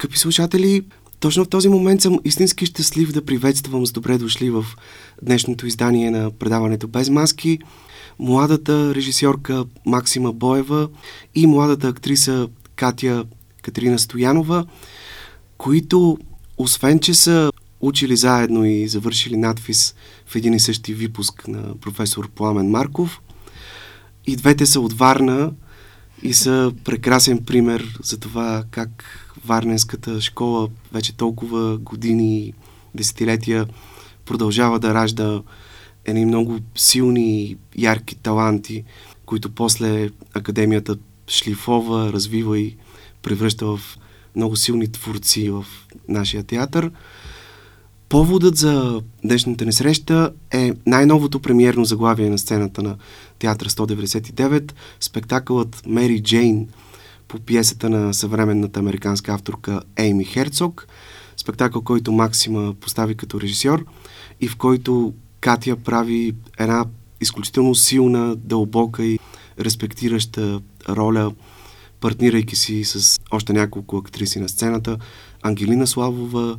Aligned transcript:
Скъпи 0.00 0.18
слушатели, 0.18 0.82
точно 1.20 1.44
в 1.44 1.48
този 1.48 1.68
момент 1.68 2.02
съм 2.02 2.18
истински 2.24 2.66
щастлив 2.66 3.12
да 3.12 3.24
приветствам 3.24 3.86
с 3.86 3.92
добре 3.92 4.18
дошли 4.18 4.50
в 4.50 4.64
днешното 5.22 5.66
издание 5.66 6.10
на 6.10 6.30
предаването 6.30 6.88
Без 6.88 7.10
маски 7.10 7.58
младата 8.18 8.94
режисьорка 8.94 9.64
Максима 9.86 10.32
Боева 10.32 10.88
и 11.34 11.46
младата 11.46 11.88
актриса 11.88 12.48
Катя 12.76 13.24
Катерина 13.62 13.98
Стоянова, 13.98 14.64
които 15.58 16.18
освен, 16.58 16.98
че 16.98 17.14
са 17.14 17.52
учили 17.80 18.16
заедно 18.16 18.64
и 18.64 18.88
завършили 18.88 19.36
надфис 19.36 19.94
в 20.26 20.36
един 20.36 20.54
и 20.54 20.60
същи 20.60 20.94
випуск 20.94 21.48
на 21.48 21.74
професор 21.80 22.28
Пламен 22.28 22.70
Марков, 22.70 23.20
и 24.26 24.36
двете 24.36 24.66
са 24.66 24.80
от 24.80 24.92
Варна 24.92 25.52
и 26.22 26.34
са 26.34 26.72
прекрасен 26.84 27.44
пример 27.44 27.98
за 28.02 28.20
това 28.20 28.64
как 28.70 29.04
Варненската 29.44 30.20
школа 30.20 30.68
вече 30.92 31.16
толкова 31.16 31.78
години, 31.78 32.52
десетилетия 32.94 33.66
продължава 34.24 34.78
да 34.78 34.94
ражда 34.94 35.42
едни 36.04 36.24
много 36.24 36.58
силни, 36.76 37.56
ярки 37.76 38.16
таланти, 38.16 38.84
които 39.26 39.50
после 39.50 40.10
академията 40.34 40.96
шлифова, 41.28 42.12
развива 42.12 42.58
и 42.58 42.76
превръща 43.22 43.66
в 43.66 43.80
много 44.36 44.56
силни 44.56 44.92
творци 44.92 45.50
в 45.50 45.66
нашия 46.08 46.42
театър. 46.42 46.90
Поводът 48.08 48.56
за 48.56 49.02
днешната 49.24 49.64
ни 49.64 49.72
среща 49.72 50.32
е 50.50 50.72
най-новото 50.86 51.40
премиерно 51.40 51.84
заглавие 51.84 52.30
на 52.30 52.38
сцената 52.38 52.82
на 52.82 52.96
Театър 53.40 53.68
199, 53.68 54.72
спектакълът 55.00 55.82
Мери 55.86 56.22
Джейн 56.22 56.68
по 57.28 57.38
пиесата 57.38 57.90
на 57.90 58.14
съвременната 58.14 58.80
американска 58.80 59.32
авторка 59.32 59.80
Ейми 59.96 60.24
Херцог, 60.24 60.86
спектакъл, 61.36 61.82
който 61.82 62.12
Максима 62.12 62.74
постави 62.80 63.14
като 63.14 63.40
режисьор 63.40 63.84
и 64.40 64.48
в 64.48 64.56
който 64.56 65.14
Катя 65.40 65.76
прави 65.76 66.34
една 66.58 66.84
изключително 67.20 67.74
силна, 67.74 68.36
дълбока 68.36 69.04
и 69.04 69.18
респектираща 69.60 70.60
роля, 70.88 71.32
партнирайки 72.00 72.56
си 72.56 72.84
с 72.84 73.20
още 73.30 73.52
няколко 73.52 73.96
актриси 73.96 74.40
на 74.40 74.48
сцената. 74.48 74.98
Ангелина 75.42 75.86
Славова, 75.86 76.58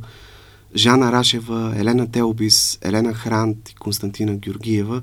Жана 0.76 1.12
Рашева, 1.12 1.74
Елена 1.76 2.10
Телбис, 2.10 2.78
Елена 2.82 3.14
Хрант 3.14 3.68
и 3.68 3.74
Константина 3.74 4.36
Георгиева. 4.36 5.02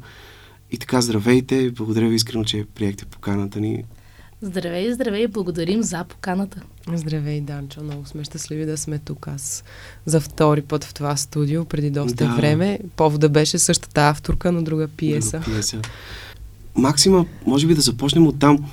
И 0.71 0.77
така, 0.77 1.01
здравейте! 1.01 1.71
Благодаря 1.71 2.09
ви 2.09 2.15
искрено, 2.15 2.43
че 2.43 2.65
приехте 2.75 3.05
поканата 3.05 3.59
ни. 3.59 3.83
Здравей, 4.41 4.93
здравей! 4.93 5.27
Благодарим 5.27 5.83
за 5.83 6.03
поканата. 6.03 6.61
Здравей, 6.93 7.41
Данчо! 7.41 7.83
Много 7.83 8.05
сме 8.05 8.23
щастливи 8.23 8.65
да 8.65 8.77
сме 8.77 8.99
тук. 8.99 9.27
Аз 9.27 9.63
за 10.05 10.21
втори 10.21 10.61
път 10.61 10.83
в 10.83 10.93
това 10.93 11.15
студио, 11.15 11.65
преди 11.65 11.89
доста 11.89 12.27
да. 12.27 12.35
време. 12.35 12.79
Повода 12.95 13.29
беше 13.29 13.59
същата 13.59 14.01
авторка, 14.01 14.51
но 14.51 14.61
друга 14.61 14.87
пиеса. 14.87 15.39
Друга 15.39 15.51
пиеса. 15.51 15.81
Максима, 16.75 17.25
може 17.45 17.67
би 17.67 17.75
да 17.75 17.81
започнем 17.81 18.27
от 18.27 18.39
там. 18.39 18.71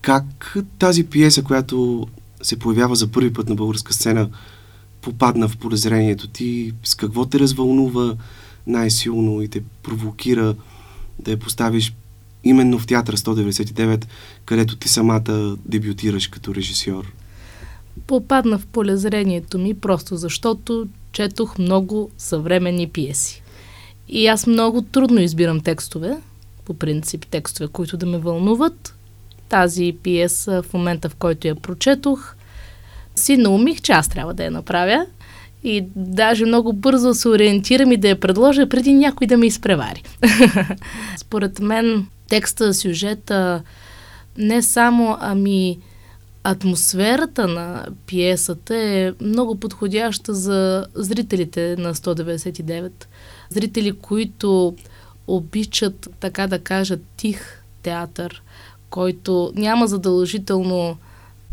Как 0.00 0.56
тази 0.78 1.06
пиеса, 1.06 1.42
която 1.42 2.06
се 2.42 2.58
появява 2.58 2.96
за 2.96 3.08
първи 3.08 3.32
път 3.32 3.48
на 3.48 3.54
българска 3.54 3.92
сцена, 3.92 4.30
попадна 5.00 5.48
в 5.48 5.56
подозрението 5.56 6.28
ти? 6.28 6.72
С 6.84 6.94
какво 6.94 7.26
те 7.26 7.38
развълнува 7.38 8.16
най-силно 8.66 9.42
и 9.42 9.48
те 9.48 9.62
провокира 9.82 10.54
да 11.18 11.30
я 11.30 11.38
поставиш 11.38 11.94
именно 12.44 12.78
в 12.78 12.86
Театър 12.86 13.16
199, 13.16 14.04
където 14.44 14.76
ти 14.76 14.88
самата 14.88 15.56
дебютираш 15.66 16.26
като 16.26 16.54
режисьор? 16.54 17.12
Попадна 18.06 18.58
в 18.58 18.66
полезрението 18.66 19.58
ми 19.58 19.74
просто 19.74 20.16
защото 20.16 20.88
четох 21.12 21.58
много 21.58 22.10
съвременни 22.18 22.88
пиеси. 22.88 23.42
И 24.08 24.26
аз 24.26 24.46
много 24.46 24.82
трудно 24.82 25.20
избирам 25.20 25.60
текстове, 25.60 26.16
по 26.64 26.74
принцип 26.74 27.26
текстове, 27.26 27.68
които 27.68 27.96
да 27.96 28.06
ме 28.06 28.18
вълнуват. 28.18 28.94
Тази 29.48 29.96
пиеса 30.02 30.62
в 30.62 30.74
момента, 30.74 31.08
в 31.08 31.14
който 31.14 31.48
я 31.48 31.54
прочетох, 31.54 32.34
си 33.16 33.36
наумих, 33.36 33.80
че 33.80 33.92
аз 33.92 34.08
трябва 34.08 34.34
да 34.34 34.44
я 34.44 34.50
направя 34.50 35.06
и 35.64 35.84
даже 35.96 36.46
много 36.46 36.72
бързо 36.72 37.14
се 37.14 37.28
ориентирам 37.28 37.92
и 37.92 37.96
да 37.96 38.08
я 38.08 38.20
предложа 38.20 38.68
преди 38.68 38.92
някой 38.92 39.26
да 39.26 39.36
ме 39.36 39.46
изпревари. 39.46 40.02
Според 41.16 41.60
мен 41.60 42.06
текста, 42.28 42.74
сюжета, 42.74 43.62
не 44.38 44.62
само, 44.62 45.16
ами 45.20 45.78
атмосферата 46.44 47.48
на 47.48 47.86
пиесата 48.06 48.76
е 48.76 49.12
много 49.20 49.60
подходяща 49.60 50.34
за 50.34 50.86
зрителите 50.94 51.76
на 51.78 51.94
199. 51.94 52.90
Зрители, 53.50 53.92
които 53.92 54.74
обичат, 55.26 56.08
така 56.20 56.46
да 56.46 56.58
кажа, 56.58 56.98
тих 57.16 57.62
театър, 57.82 58.42
който 58.90 59.52
няма 59.54 59.86
задължително 59.86 60.96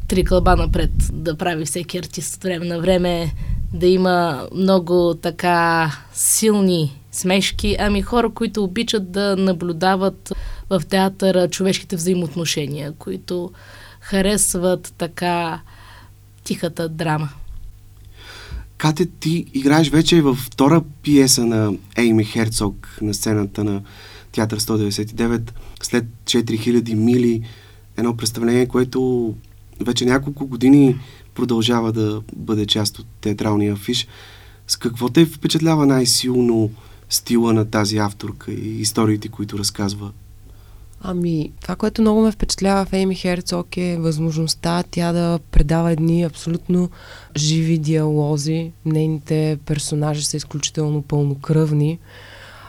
три 0.07 0.23
кълба 0.23 0.55
напред 0.55 0.91
да 1.13 1.37
прави 1.37 1.66
всеки 1.66 1.97
артист 1.97 2.35
от 2.35 2.43
време 2.43 2.66
на 2.66 2.79
време, 2.79 3.33
да 3.75 3.87
има 3.87 4.47
много 4.55 5.15
така 5.21 5.91
силни 6.13 6.99
смешки, 7.11 7.75
ами 7.79 8.01
хора, 8.01 8.29
които 8.29 8.63
обичат 8.63 9.11
да 9.11 9.35
наблюдават 9.35 10.33
в 10.69 10.81
театъра 10.89 11.49
човешките 11.49 11.95
взаимоотношения, 11.95 12.91
които 12.91 13.51
харесват 13.99 14.93
така 14.97 15.61
тихата 16.43 16.89
драма. 16.89 17.29
Кате, 18.77 19.05
ти 19.05 19.45
играеш 19.53 19.89
вече 19.89 20.21
във 20.21 20.37
втора 20.37 20.81
пиеса 21.03 21.45
на 21.45 21.73
Ейми 21.97 22.25
Херцог 22.25 22.97
на 23.01 23.13
сцената 23.13 23.63
на 23.63 23.81
Театър 24.31 24.59
199 24.59 25.51
след 25.83 26.05
4000 26.23 26.93
мили. 26.93 27.41
Едно 27.97 28.17
представление, 28.17 28.67
което 28.67 29.33
вече 29.81 30.05
няколко 30.05 30.47
години 30.47 30.95
продължава 31.35 31.91
да 31.91 32.22
бъде 32.35 32.66
част 32.66 33.00
от 33.00 33.06
театралния 33.22 33.73
афиш. 33.73 34.07
С 34.68 34.75
какво 34.75 35.09
те 35.09 35.25
впечатлява 35.25 35.85
най-силно 35.85 36.72
стила 37.09 37.53
на 37.53 37.66
тази 37.66 37.97
авторка 37.97 38.51
и 38.51 38.81
историите, 38.81 39.28
които 39.28 39.59
разказва? 39.59 40.12
Ами, 41.01 41.51
това, 41.62 41.75
което 41.75 42.01
много 42.01 42.22
ме 42.22 42.31
впечатлява 42.31 42.85
в 42.85 42.94
Ейми 42.94 43.16
Херцог 43.16 43.78
е 43.78 43.97
възможността 43.97 44.84
тя 44.91 45.12
да 45.12 45.40
предава 45.51 45.91
едни 45.91 46.23
абсолютно 46.23 46.90
живи 47.38 47.78
диалози. 47.78 48.72
Нейните 48.85 49.57
персонажи 49.66 50.25
са 50.25 50.38
изключително 50.38 51.02
пълнокръвни, 51.02 52.00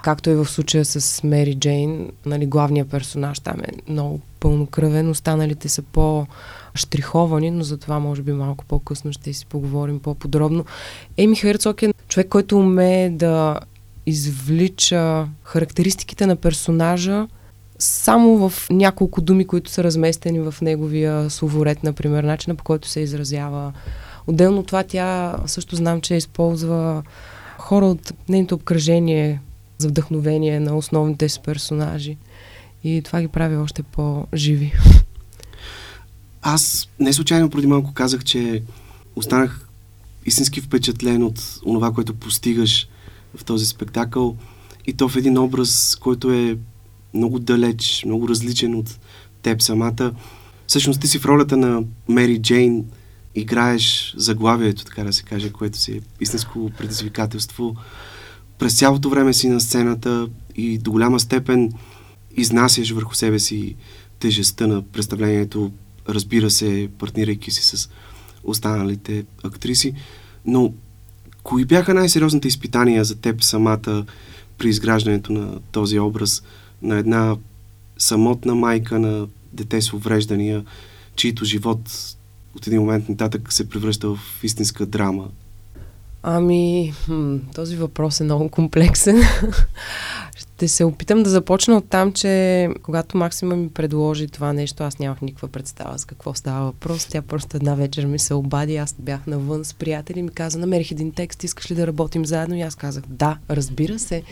както 0.03 0.31
и 0.31 0.35
в 0.35 0.47
случая 0.47 0.85
с 0.85 1.23
Мери 1.23 1.55
Джейн. 1.55 2.11
Нали, 2.27 2.47
главният 2.47 2.91
персонаж 2.91 3.41
там 3.41 3.61
е 3.61 3.93
много 3.93 4.21
пълнокръвен, 4.41 5.11
останалите 5.11 5.69
са 5.69 5.83
по 5.83 6.27
штриховани, 6.77 7.51
но 7.51 7.65
за 7.65 7.77
това 7.77 7.99
може 7.99 8.23
би 8.23 8.33
малко 8.33 8.65
по-късно 8.65 9.13
ще 9.13 9.33
си 9.33 9.47
поговорим 9.47 10.01
по-подробно. 10.01 10.65
Еми 11.17 11.37
Херцог 11.37 11.83
е 11.83 11.95
човек, 12.09 12.29
който 12.29 12.59
умее 12.59 13.11
да 13.11 13.61
извлича 14.07 15.29
характеристиките 15.43 16.27
на 16.27 16.37
персонажа 16.37 17.29
само 17.79 18.49
в 18.49 18.71
няколко 18.71 19.21
думи, 19.21 19.47
които 19.47 19.71
са 19.71 19.85
разместени 19.85 20.41
в 20.41 20.55
неговия 20.63 21.31
словоред, 21.31 21.83
например, 21.83 22.25
начина 22.25 22.55
по 22.55 22.65
който 22.65 22.89
се 22.89 23.01
изразява. 23.01 23.73
Отделно 24.27 24.63
това 24.63 24.83
тя 24.83 25.37
също 25.47 25.77
знам, 25.77 26.01
че 26.01 26.15
използва 26.15 27.03
хора 27.59 27.87
от 27.87 28.13
нейното 28.29 28.55
обкръжение 28.55 29.41
за 29.79 29.89
вдъхновение 29.89 30.61
на 30.61 30.77
основните 30.77 31.29
си 31.29 31.41
персонажи. 31.45 32.17
И 32.85 33.03
това 33.05 33.21
ги 33.21 33.29
прави 33.29 33.57
още 33.57 33.83
по-живи. 33.83 34.73
Аз 36.49 36.89
не 37.01 37.13
случайно 37.13 37.51
преди 37.51 37.67
малко 37.67 37.93
казах, 37.95 38.25
че 38.25 38.63
останах 39.17 39.69
истински 40.27 40.61
впечатлен 40.61 41.23
от 41.23 41.61
това, 41.63 41.93
което 41.93 42.15
постигаш 42.15 42.89
в 43.37 43.45
този 43.45 43.67
спектакъл 43.67 44.37
и 44.87 44.93
то 44.93 45.09
в 45.09 45.17
един 45.17 45.39
образ, 45.39 45.97
който 46.01 46.33
е 46.33 46.59
много 47.15 47.39
далеч, 47.39 48.03
много 48.05 48.29
различен 48.29 48.75
от 48.75 48.99
теб 49.43 49.63
самата. 49.63 50.13
Всъщност 50.67 51.01
ти 51.01 51.09
си 51.09 51.19
в 51.19 51.27
ролята 51.27 51.57
на 51.57 51.83
Мери 52.09 52.43
Джейн, 52.43 52.85
играеш 53.35 54.15
заглавието, 54.17 54.85
така 54.85 55.05
да 55.05 55.13
се 55.13 55.23
каже, 55.23 55.51
което 55.51 55.79
си 55.79 55.93
е 55.93 56.01
истинско 56.21 56.71
предизвикателство. 56.79 57.77
През 58.59 58.79
цялото 58.79 59.11
време 59.11 59.33
си 59.33 59.49
на 59.49 59.61
сцената 59.61 60.29
и 60.57 60.79
до 60.79 60.91
голяма 60.91 61.21
степен 61.21 61.73
изнасяш 62.37 62.91
върху 62.91 63.15
себе 63.15 63.39
си 63.39 63.77
тежестта 64.19 64.67
на 64.67 64.83
представлението, 64.83 65.73
разбира 66.09 66.51
се, 66.51 66.89
партнирайки 66.99 67.51
си 67.51 67.77
с 67.77 67.91
останалите 68.45 69.25
актриси. 69.45 69.95
Но 70.47 70.73
кои 71.43 71.65
бяха 71.65 71.95
най-сериозните 71.95 72.49
изпитания 72.49 73.05
за 73.05 73.17
теб 73.17 73.43
самата 73.43 74.05
при 74.59 74.69
изграждането 74.69 75.33
на 75.33 75.61
този 75.73 75.99
образ 75.99 76.43
на 76.83 76.97
една 76.99 77.37
самотна 77.99 78.55
майка 78.55 78.99
на 78.99 79.27
дете 79.53 79.83
с 79.83 79.93
увреждания, 79.93 80.65
чието 81.17 81.45
живот 81.45 82.17
от 82.57 82.67
един 82.67 82.81
момент 82.81 83.09
нататък 83.09 83.53
се 83.53 83.69
превръща 83.69 84.09
в 84.09 84.19
истинска 84.43 84.87
драма? 84.87 85.29
Ами, 86.23 86.93
този 87.55 87.77
въпрос 87.77 88.21
е 88.21 88.25
много 88.25 88.49
комплексен. 88.49 89.23
Ще 90.57 90.69
се 90.69 90.85
опитам 90.85 91.23
да 91.23 91.31
започна 91.31 91.77
от 91.77 91.89
там, 91.89 92.13
че 92.13 92.69
когато 92.83 93.17
Максима 93.17 93.57
ми 93.57 93.69
предложи 93.69 94.29
това 94.29 94.53
нещо, 94.53 94.85
аз 94.85 94.99
нямах 94.99 95.21
никаква 95.21 95.49
представа 95.49 95.99
с 95.99 96.05
какво 96.05 96.35
става 96.35 96.65
въпрос. 96.65 97.07
Тя 97.07 97.23
просто 97.23 97.57
една 97.57 97.75
вечер 97.75 98.07
ми 98.07 98.19
се 98.19 98.35
обади, 98.35 98.77
аз 98.77 98.95
бях 98.99 99.27
навън 99.27 99.65
с 99.65 99.75
приятели 99.75 100.19
и 100.19 100.23
ми 100.23 100.29
каза, 100.29 100.59
намерих 100.59 100.91
един 100.91 101.13
текст, 101.13 101.45
искаш 101.45 101.71
ли 101.71 101.75
да 101.75 101.87
работим 101.87 102.27
заедно? 102.27 102.57
И 102.57 102.61
аз 102.61 102.75
казах, 102.75 103.05
да, 103.09 103.39
разбира 103.51 103.99
се 103.99 104.23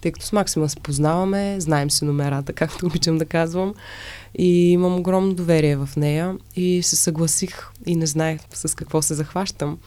тъй 0.00 0.12
като 0.12 0.26
с 0.26 0.32
Максима 0.32 0.68
се 0.68 0.76
познаваме, 0.76 1.60
знаем 1.60 1.90
си 1.90 2.04
номерата, 2.04 2.52
както 2.52 2.86
обичам 2.86 3.18
да 3.18 3.24
казвам. 3.24 3.74
И 4.38 4.72
имам 4.72 4.98
огромно 4.98 5.34
доверие 5.34 5.76
в 5.76 5.88
нея 5.96 6.36
и 6.56 6.82
се 6.82 6.96
съгласих 6.96 7.68
и 7.86 7.96
не 7.96 8.06
знаех 8.06 8.40
с 8.54 8.74
какво 8.74 9.02
се 9.02 9.14
захващам. 9.14 9.78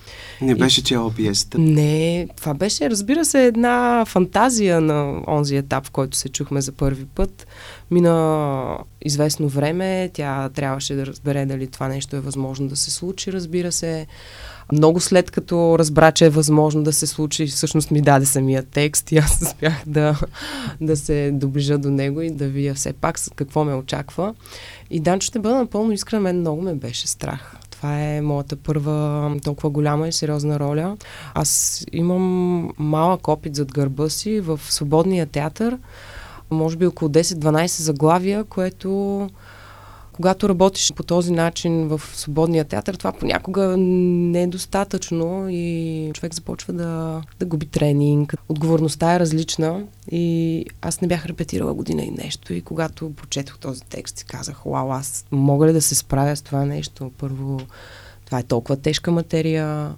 Не 0.42 0.56
беше 0.56 0.84
чела 0.84 1.14
пиесата? 1.14 1.58
Не, 1.60 2.28
това 2.38 2.54
беше, 2.54 2.90
разбира 2.90 3.26
се, 3.26 3.46
една 3.46 4.06
фантазия 4.08 4.82
на 4.82 5.22
онзи 5.28 5.56
етап, 5.56 5.86
в 5.86 5.92
който 5.92 6.18
се 6.18 6.30
чухме 6.30 6.62
за 6.62 6.72
първи 6.72 7.06
път. 7.06 7.48
Мина 7.92 8.78
известно 9.02 9.48
време, 9.48 10.10
тя 10.14 10.50
трябваше 10.50 10.96
да 10.96 11.06
разбере 11.06 11.46
дали 11.46 11.68
това 11.68 11.88
нещо 11.88 12.16
е 12.16 12.20
възможно 12.20 12.68
да 12.68 12.76
се 12.76 12.92
случи, 12.92 13.34
разбира 13.34 13.72
се. 13.72 14.08
Много 14.72 15.00
след 15.00 15.32
като 15.32 15.80
разбра, 15.80 16.12
че 16.12 16.26
е 16.26 16.30
възможно 16.30 16.84
да 16.84 16.94
се 16.94 17.08
случи, 17.08 17.48
всъщност 17.48 17.92
ми 17.92 18.02
даде 18.02 18.26
самия 18.26 18.64
текст 18.64 19.12
и 19.12 19.18
аз 19.18 19.42
успях 19.48 19.84
да, 19.86 20.20
да 20.82 20.98
се 20.98 21.32
доближа 21.34 21.78
до 21.78 21.90
него 21.90 22.22
и 22.22 22.30
да 22.30 22.48
видя 22.48 22.74
все 22.74 22.94
пак 22.94 23.20
какво 23.36 23.64
ме 23.64 23.74
очаква. 23.74 24.34
И 24.90 25.00
Данчо 25.00 25.26
ще 25.26 25.40
бъда 25.40 25.56
напълно 25.56 25.92
искрен, 25.92 26.22
мен 26.22 26.40
много 26.40 26.62
ме 26.62 26.76
беше 26.76 27.08
страх. 27.08 27.56
Това 27.70 28.02
е 28.02 28.22
моята 28.22 28.56
първа 28.56 29.36
толкова 29.44 29.70
голяма 29.70 30.08
и 30.08 30.12
сериозна 30.12 30.60
роля. 30.60 30.98
Аз 31.34 31.84
имам 31.92 32.74
малък 32.78 33.28
опит 33.28 33.56
зад 33.56 33.72
гърба 33.72 34.10
си 34.10 34.40
в 34.40 34.60
свободния 34.70 35.26
театър, 35.26 35.78
може 36.52 36.78
би 36.78 36.86
около 36.86 37.12
10-12 37.12 37.66
заглавия, 37.82 38.44
което 38.44 39.30
когато 40.20 40.50
работиш 40.50 40.94
по 40.94 41.04
този 41.04 41.32
начин 41.32 41.88
в 41.88 42.02
свободния 42.14 42.66
театър, 42.66 42.96
това 42.96 43.12
понякога 43.12 43.78
не 43.78 44.44
е 44.44 44.48
достатъчно 44.48 45.50
и 45.50 46.12
човек 46.14 46.36
започва 46.36 46.74
да, 46.74 47.22
да 47.40 47.46
губи 47.46 47.66
тренинг. 47.66 48.36
Отговорността 48.50 49.16
е 49.16 49.20
различна 49.20 49.84
и 50.12 50.66
аз 50.82 51.02
не 51.02 51.08
бях 51.08 51.26
репетирала 51.26 51.74
година 51.74 52.04
и 52.04 52.12
нещо. 52.12 52.54
И 52.54 52.62
когато 52.62 53.14
прочетох 53.16 53.58
този 53.58 53.82
текст, 53.82 54.18
си 54.18 54.26
казах, 54.26 54.62
вау, 54.66 54.92
аз 54.92 55.26
мога 55.32 55.68
ли 55.68 55.74
да 55.74 55.82
се 55.82 55.96
справя 55.96 56.36
с 56.36 56.42
това 56.42 56.66
нещо? 56.66 57.12
Първо, 57.18 57.60
това 58.26 58.40
е 58.40 58.44
толкова 58.44 58.78
тежка 58.78 59.12
материя, 59.12 59.96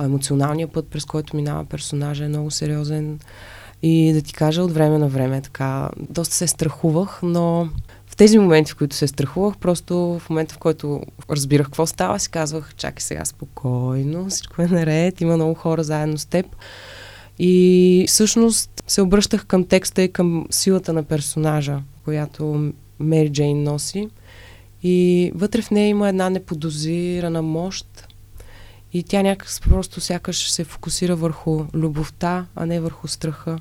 емоционалният 0.00 0.72
път, 0.72 0.88
през 0.90 1.04
който 1.04 1.36
минава 1.36 1.64
персонажа 1.64 2.24
е 2.24 2.28
много 2.28 2.50
сериозен. 2.50 3.18
И 3.82 4.12
да 4.12 4.22
ти 4.22 4.32
кажа, 4.32 4.62
от 4.62 4.72
време 4.72 4.98
на 4.98 5.08
време 5.08 5.40
така, 5.40 5.90
доста 6.10 6.34
се 6.34 6.46
страхувах, 6.46 7.20
но 7.22 7.68
в 8.12 8.16
тези 8.16 8.38
моменти, 8.38 8.72
в 8.72 8.76
които 8.76 8.96
се 8.96 9.06
страхувах, 9.06 9.56
просто 9.56 9.96
в 9.96 10.30
момента, 10.30 10.54
в 10.54 10.58
който 10.58 11.00
разбирах 11.30 11.66
какво 11.66 11.86
става, 11.86 12.18
си 12.18 12.30
казвах, 12.30 12.74
чакай 12.74 13.00
сега 13.00 13.24
спокойно, 13.24 14.30
всичко 14.30 14.62
е 14.62 14.66
наред, 14.66 15.20
има 15.20 15.36
много 15.36 15.54
хора 15.54 15.84
заедно 15.84 16.18
с 16.18 16.26
теб. 16.26 16.46
И 17.38 18.04
всъщност 18.08 18.82
се 18.86 19.02
обръщах 19.02 19.46
към 19.46 19.64
текста 19.64 20.02
и 20.02 20.12
към 20.12 20.46
силата 20.50 20.92
на 20.92 21.02
персонажа, 21.02 21.80
която 22.04 22.72
Мери 23.00 23.32
Джейн 23.32 23.62
носи. 23.62 24.08
И 24.82 25.32
вътре 25.34 25.62
в 25.62 25.70
нея 25.70 25.88
има 25.88 26.08
една 26.08 26.30
неподозирана 26.30 27.42
мощ. 27.42 28.08
И 28.92 29.02
тя 29.02 29.22
някак 29.22 29.48
просто 29.68 30.00
сякаш 30.00 30.50
се 30.50 30.64
фокусира 30.64 31.16
върху 31.16 31.64
любовта, 31.74 32.46
а 32.56 32.66
не 32.66 32.80
върху 32.80 33.08
страха. 33.08 33.58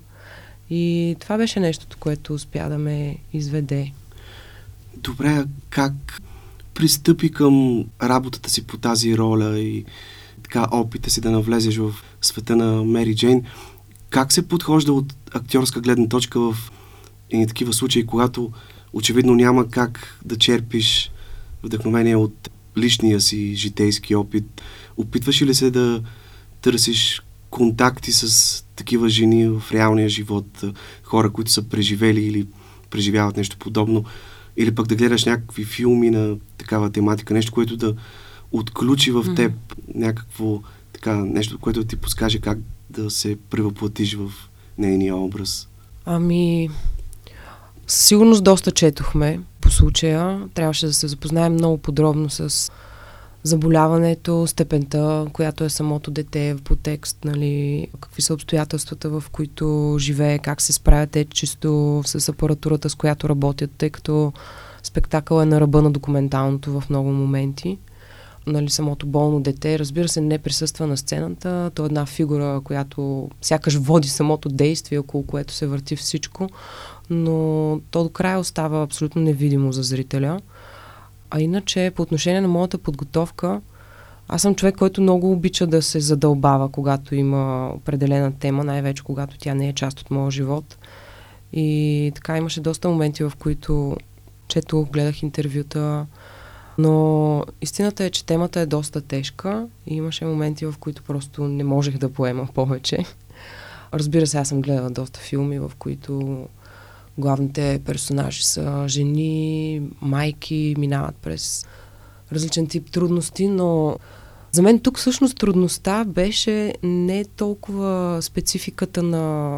И 0.69 1.15
това 1.19 1.37
беше 1.37 1.59
нещото, 1.59 1.97
което 1.99 2.33
успя 2.33 2.69
да 2.69 2.77
ме 2.77 3.17
изведе 3.33 3.91
добре, 4.97 5.45
как 5.69 6.21
пристъпи 6.73 7.31
към 7.31 7.85
работата 8.03 8.49
си 8.49 8.67
по 8.67 8.77
тази 8.77 9.17
роля 9.17 9.59
и 9.59 9.85
така 10.43 10.67
опита 10.71 11.09
си 11.09 11.21
да 11.21 11.31
навлезеш 11.31 11.77
в 11.77 11.93
света 12.21 12.55
на 12.55 12.83
Мери 12.83 13.15
Джейн, 13.15 13.43
как 14.09 14.33
се 14.33 14.47
подхожда 14.47 14.93
от 14.93 15.13
актьорска 15.33 15.81
гледна 15.81 16.07
точка 16.07 16.39
в 16.39 16.71
и 17.31 17.47
такива 17.47 17.73
случаи, 17.73 18.05
когато 18.05 18.51
очевидно 18.93 19.35
няма 19.35 19.69
как 19.69 20.19
да 20.25 20.37
черпиш 20.37 21.11
вдъхновение 21.63 22.15
от 22.15 22.49
личния 22.77 23.21
си 23.21 23.55
житейски 23.55 24.15
опит. 24.15 24.61
Опитваш 24.97 25.41
ли 25.41 25.55
се 25.55 25.71
да 25.71 26.01
търсиш 26.61 27.21
контакти 27.49 28.11
с 28.11 28.63
такива 28.75 29.09
жени 29.09 29.47
в 29.47 29.63
реалния 29.71 30.09
живот, 30.09 30.63
хора, 31.03 31.29
които 31.29 31.51
са 31.51 31.63
преживели 31.63 32.25
или 32.25 32.47
преживяват 32.89 33.37
нещо 33.37 33.57
подобно? 33.59 34.05
Или 34.57 34.75
пък 34.75 34.87
да 34.87 34.95
гледаш 34.95 35.25
някакви 35.25 35.65
филми 35.65 36.09
на 36.09 36.37
такава 36.57 36.89
тематика, 36.89 37.33
нещо, 37.33 37.51
което 37.51 37.77
да 37.77 37.95
отключи 38.51 39.11
в 39.11 39.35
теб 39.35 39.51
mm-hmm. 39.51 39.95
някакво 39.95 40.61
така, 40.93 41.15
нещо, 41.15 41.59
което 41.59 41.83
ти 41.83 41.95
подскаже 41.95 42.39
как 42.39 42.59
да 42.89 43.09
се 43.09 43.37
превъплатиш 43.49 44.15
в 44.15 44.31
нейния 44.77 45.15
образ. 45.15 45.67
Ами, 46.05 46.69
сигурност 47.87 48.43
доста 48.43 48.71
четохме 48.71 49.39
по 49.61 49.69
случая. 49.69 50.49
Трябваше 50.53 50.85
да 50.85 50.93
се 50.93 51.07
запознаем 51.07 51.53
много 51.53 51.77
подробно 51.77 52.29
с 52.29 52.71
заболяването, 53.43 54.47
степента, 54.47 55.25
която 55.33 55.63
е 55.63 55.69
самото 55.69 56.11
дете 56.11 56.55
по 56.63 56.75
текст, 56.75 57.17
нали, 57.25 57.87
какви 57.99 58.21
са 58.21 58.33
обстоятелствата, 58.33 59.09
в 59.09 59.23
които 59.31 59.95
живее, 59.99 60.39
как 60.39 60.61
се 60.61 60.73
справят 60.73 61.11
те 61.11 61.25
чисто 61.25 62.01
с 62.05 62.29
апаратурата, 62.29 62.89
с 62.89 62.95
която 62.95 63.29
работят, 63.29 63.71
тъй 63.77 63.89
като 63.89 64.33
спектакъл 64.83 65.41
е 65.41 65.45
на 65.45 65.61
ръба 65.61 65.81
на 65.81 65.91
документалното 65.91 66.79
в 66.79 66.89
много 66.89 67.11
моменти. 67.11 67.77
Нали, 68.47 68.69
самото 68.69 69.07
болно 69.07 69.41
дете, 69.41 69.79
разбира 69.79 70.07
се, 70.07 70.21
не 70.21 70.37
присъства 70.37 70.87
на 70.87 70.97
сцената. 70.97 71.71
То 71.75 71.83
е 71.83 71.85
една 71.85 72.05
фигура, 72.05 72.61
която 72.63 73.29
сякаш 73.41 73.75
води 73.75 74.07
самото 74.07 74.49
действие, 74.49 74.99
около 74.99 75.23
което 75.23 75.53
се 75.53 75.67
върти 75.67 75.95
всичко, 75.95 76.49
но 77.09 77.79
то 77.91 78.03
до 78.03 78.09
края 78.09 78.39
остава 78.39 78.83
абсолютно 78.83 79.21
невидимо 79.21 79.71
за 79.71 79.83
зрителя. 79.83 80.39
А 81.31 81.39
иначе, 81.39 81.91
по 81.95 82.01
отношение 82.01 82.41
на 82.41 82.47
моята 82.47 82.77
подготовка, 82.77 83.61
аз 84.27 84.41
съм 84.41 84.55
човек, 84.55 84.75
който 84.75 85.01
много 85.01 85.31
обича 85.31 85.67
да 85.67 85.81
се 85.81 85.99
задълбава, 85.99 86.69
когато 86.69 87.15
има 87.15 87.71
определена 87.75 88.31
тема, 88.39 88.63
най-вече 88.63 89.03
когато 89.03 89.37
тя 89.37 89.53
не 89.53 89.69
е 89.69 89.73
част 89.73 89.99
от 89.99 90.11
моя 90.11 90.31
живот. 90.31 90.77
И 91.53 92.11
така 92.15 92.37
имаше 92.37 92.61
доста 92.61 92.89
моменти, 92.89 93.23
в 93.23 93.33
които 93.39 93.97
чето, 94.47 94.87
гледах 94.91 95.23
интервюта, 95.23 96.05
но 96.77 97.43
истината 97.61 98.03
е, 98.03 98.09
че 98.09 98.25
темата 98.25 98.59
е 98.59 98.65
доста 98.65 99.01
тежка 99.01 99.67
и 99.87 99.95
имаше 99.95 100.25
моменти, 100.25 100.65
в 100.65 100.75
които 100.79 101.03
просто 101.03 101.43
не 101.43 101.63
можех 101.63 101.97
да 101.97 102.09
поема 102.09 102.47
повече. 102.53 102.97
Разбира 103.93 104.27
се, 104.27 104.37
аз 104.37 104.47
съм 104.47 104.61
гледала 104.61 104.89
доста 104.89 105.19
филми, 105.19 105.59
в 105.59 105.71
които 105.79 106.45
Главните 107.21 107.79
персонажи 107.85 108.43
са 108.43 108.85
жени, 108.87 109.81
майки, 110.01 110.75
минават 110.77 111.15
през 111.15 111.65
различен 112.31 112.67
тип 112.67 112.91
трудности, 112.91 113.47
но 113.47 113.97
за 114.51 114.61
мен 114.61 114.79
тук 114.79 114.97
всъщност 114.97 115.37
трудността 115.37 116.03
беше 116.03 116.73
не 116.83 117.25
толкова 117.25 118.17
спецификата 118.21 119.03
на 119.03 119.57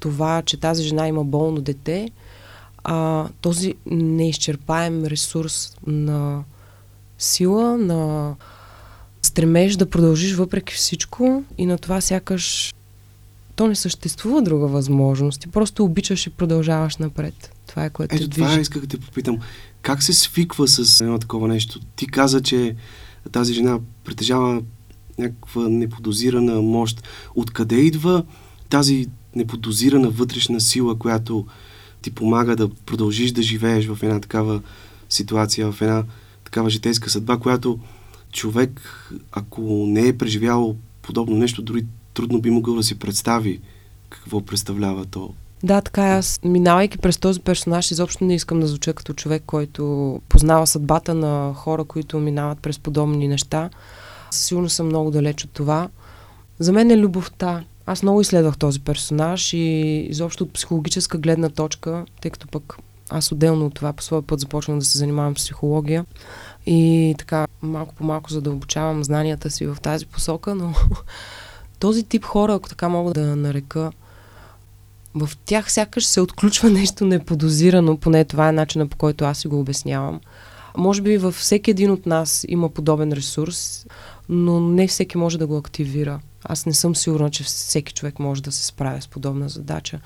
това, 0.00 0.42
че 0.42 0.60
тази 0.60 0.82
жена 0.82 1.08
има 1.08 1.24
болно 1.24 1.60
дете, 1.60 2.10
а 2.84 3.28
този 3.40 3.74
неизчерпаем 3.86 5.04
ресурс 5.04 5.76
на 5.86 6.44
сила, 7.18 7.78
на 7.78 8.34
стремеж 9.22 9.76
да 9.76 9.90
продължиш 9.90 10.34
въпреки 10.34 10.74
всичко 10.74 11.44
и 11.58 11.66
на 11.66 11.78
това 11.78 12.00
сякаш 12.00 12.74
то 13.56 13.66
не 13.66 13.74
съществува 13.74 14.42
друга 14.42 14.66
възможност. 14.66 15.40
Ти 15.40 15.48
просто 15.48 15.84
обичаш 15.84 16.26
и 16.26 16.30
продължаваш 16.30 16.96
напред. 16.96 17.52
Това 17.66 17.84
е 17.84 17.90
което 17.90 18.14
Ето 18.14 18.28
това 18.28 18.60
исках 18.60 18.82
да 18.82 18.88
те 18.88 18.98
попитам. 18.98 19.38
Как 19.82 20.02
се 20.02 20.12
свиква 20.12 20.68
с 20.68 21.00
едно 21.00 21.18
такова 21.18 21.48
нещо? 21.48 21.80
Ти 21.96 22.06
каза, 22.06 22.42
че 22.42 22.76
тази 23.32 23.54
жена 23.54 23.78
притежава 24.04 24.62
някаква 25.18 25.68
неподозирана 25.68 26.62
мощ. 26.62 27.02
Откъде 27.34 27.76
идва 27.76 28.24
тази 28.68 29.06
неподозирана 29.36 30.10
вътрешна 30.10 30.60
сила, 30.60 30.98
която 30.98 31.46
ти 32.02 32.10
помага 32.10 32.56
да 32.56 32.68
продължиш 32.68 33.32
да 33.32 33.42
живееш 33.42 33.86
в 33.86 33.98
една 34.02 34.20
такава 34.20 34.60
ситуация, 35.08 35.72
в 35.72 35.82
една 35.82 36.04
такава 36.44 36.70
житейска 36.70 37.10
съдба, 37.10 37.38
която 37.38 37.78
човек, 38.32 38.80
ако 39.32 39.62
не 39.88 40.08
е 40.08 40.18
преживявал 40.18 40.76
подобно 41.02 41.36
нещо, 41.36 41.62
дори 41.62 41.86
трудно 42.14 42.40
би 42.40 42.50
могъл 42.50 42.74
да 42.74 42.82
си 42.82 42.98
представи 42.98 43.60
какво 44.08 44.40
представлява 44.40 45.04
то 45.04 45.30
Да, 45.62 45.80
така 45.80 46.06
е. 46.06 46.12
Аз, 46.12 46.40
минавайки 46.44 46.98
през 46.98 47.18
този 47.18 47.40
персонаж, 47.40 47.90
изобщо 47.90 48.24
не 48.24 48.34
искам 48.34 48.60
да 48.60 48.66
звуча 48.66 48.92
като 48.92 49.14
човек, 49.14 49.42
който 49.46 50.20
познава 50.28 50.66
съдбата 50.66 51.14
на 51.14 51.54
хора, 51.54 51.84
които 51.84 52.18
минават 52.18 52.58
през 52.58 52.78
подобни 52.78 53.28
неща. 53.28 53.70
Сигурно 54.30 54.68
съм 54.68 54.86
много 54.86 55.10
далеч 55.10 55.44
от 55.44 55.50
това. 55.50 55.88
За 56.58 56.72
мен 56.72 56.90
е 56.90 56.98
любовта. 56.98 57.64
Аз 57.86 58.02
много 58.02 58.20
изследвах 58.20 58.58
този 58.58 58.80
персонаж 58.80 59.52
и 59.52 59.58
изобщо 60.10 60.44
от 60.44 60.52
психологическа 60.52 61.18
гледна 61.18 61.48
точка, 61.48 62.04
тъй 62.20 62.30
като 62.30 62.48
пък 62.48 62.76
аз 63.10 63.32
отделно 63.32 63.66
от 63.66 63.74
това 63.74 63.92
по 63.92 64.02
своя 64.02 64.22
път 64.22 64.40
започвам 64.40 64.78
да 64.78 64.84
се 64.84 64.98
занимавам 64.98 65.36
с 65.36 65.42
психология 65.42 66.06
и 66.66 67.14
така 67.18 67.46
малко 67.62 67.94
по 67.94 68.04
малко 68.04 68.32
задълбочавам 68.32 69.04
знанията 69.04 69.50
си 69.50 69.66
в 69.66 69.76
тази 69.82 70.06
посока, 70.06 70.54
но 70.54 70.74
този 71.84 72.02
тип 72.02 72.24
хора, 72.24 72.54
ако 72.54 72.68
така 72.68 72.88
мога 72.88 73.12
да 73.12 73.36
нарека, 73.36 73.92
в 75.14 75.30
тях 75.44 75.72
сякаш 75.72 76.06
се 76.06 76.20
отключва 76.20 76.70
нещо 76.80 77.04
неподозирано, 77.04 77.96
поне 77.96 78.24
това 78.24 78.48
е 78.48 78.52
начина 78.52 78.86
по 78.86 78.96
който 78.96 79.24
аз 79.24 79.38
си 79.38 79.48
го 79.48 79.60
обяснявам. 79.60 80.20
Може 80.76 81.02
би 81.02 81.18
във 81.18 81.34
всеки 81.34 81.70
един 81.70 81.90
от 81.90 82.06
нас 82.06 82.44
има 82.48 82.68
подобен 82.68 83.12
ресурс, 83.12 83.86
но 84.28 84.60
не 84.60 84.88
всеки 84.88 85.18
може 85.18 85.38
да 85.38 85.46
го 85.46 85.56
активира. 85.56 86.20
Аз 86.44 86.66
не 86.66 86.74
съм 86.74 86.96
сигурна, 86.96 87.30
че 87.30 87.44
всеки 87.44 87.92
човек 87.92 88.18
може 88.18 88.42
да 88.42 88.52
се 88.52 88.66
справя 88.66 89.02
с 89.02 89.08
подобна 89.08 89.48
задача. 89.48 90.00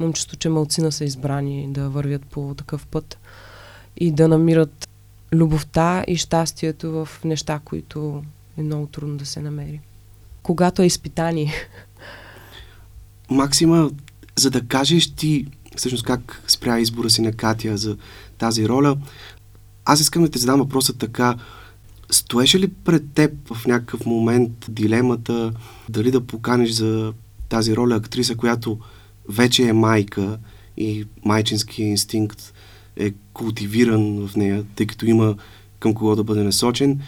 Имам 0.00 0.12
чувство, 0.12 0.36
че 0.36 0.48
малцина 0.48 0.92
са 0.92 1.04
избрани 1.04 1.72
да 1.72 1.88
вървят 1.88 2.26
по 2.26 2.54
такъв 2.54 2.86
път 2.86 3.18
и 3.96 4.12
да 4.12 4.28
намират 4.28 4.88
любовта 5.32 6.04
и 6.06 6.16
щастието 6.16 6.92
в 6.92 7.08
неща, 7.24 7.60
които 7.64 8.22
е 8.58 8.62
много 8.62 8.86
трудно 8.86 9.16
да 9.16 9.26
се 9.26 9.40
намери. 9.40 9.80
Когато 10.42 10.82
е 10.82 10.86
изпитание. 10.86 11.52
Максима, 13.30 13.90
за 14.36 14.50
да 14.50 14.66
кажеш 14.66 15.14
ти 15.14 15.46
всъщност 15.76 16.04
как 16.04 16.42
спря 16.48 16.78
избора 16.78 17.10
си 17.10 17.22
на 17.22 17.32
Катя 17.32 17.76
за 17.76 17.96
тази 18.38 18.68
роля, 18.68 18.96
аз 19.84 20.00
искам 20.00 20.22
да 20.22 20.30
те 20.30 20.38
задам 20.38 20.60
въпроса 20.60 20.98
така. 20.98 21.36
Стоеше 22.10 22.60
ли 22.60 22.68
пред 22.68 23.12
теб 23.12 23.54
в 23.54 23.66
някакъв 23.66 24.06
момент 24.06 24.66
дилемата 24.68 25.52
дали 25.88 26.10
да 26.10 26.26
поканиш 26.26 26.70
за 26.70 27.12
тази 27.48 27.76
роля 27.76 27.96
актриса, 27.96 28.36
която 28.36 28.78
вече 29.28 29.68
е 29.68 29.72
майка 29.72 30.38
и 30.76 31.06
майчинския 31.24 31.88
инстинкт 31.88 32.52
е 32.96 33.12
култивиран 33.32 34.28
в 34.28 34.36
нея, 34.36 34.64
тъй 34.76 34.86
като 34.86 35.06
има 35.06 35.36
към 35.78 35.94
кого 35.94 36.16
да 36.16 36.24
бъде 36.24 36.42
насочен, 36.42 37.00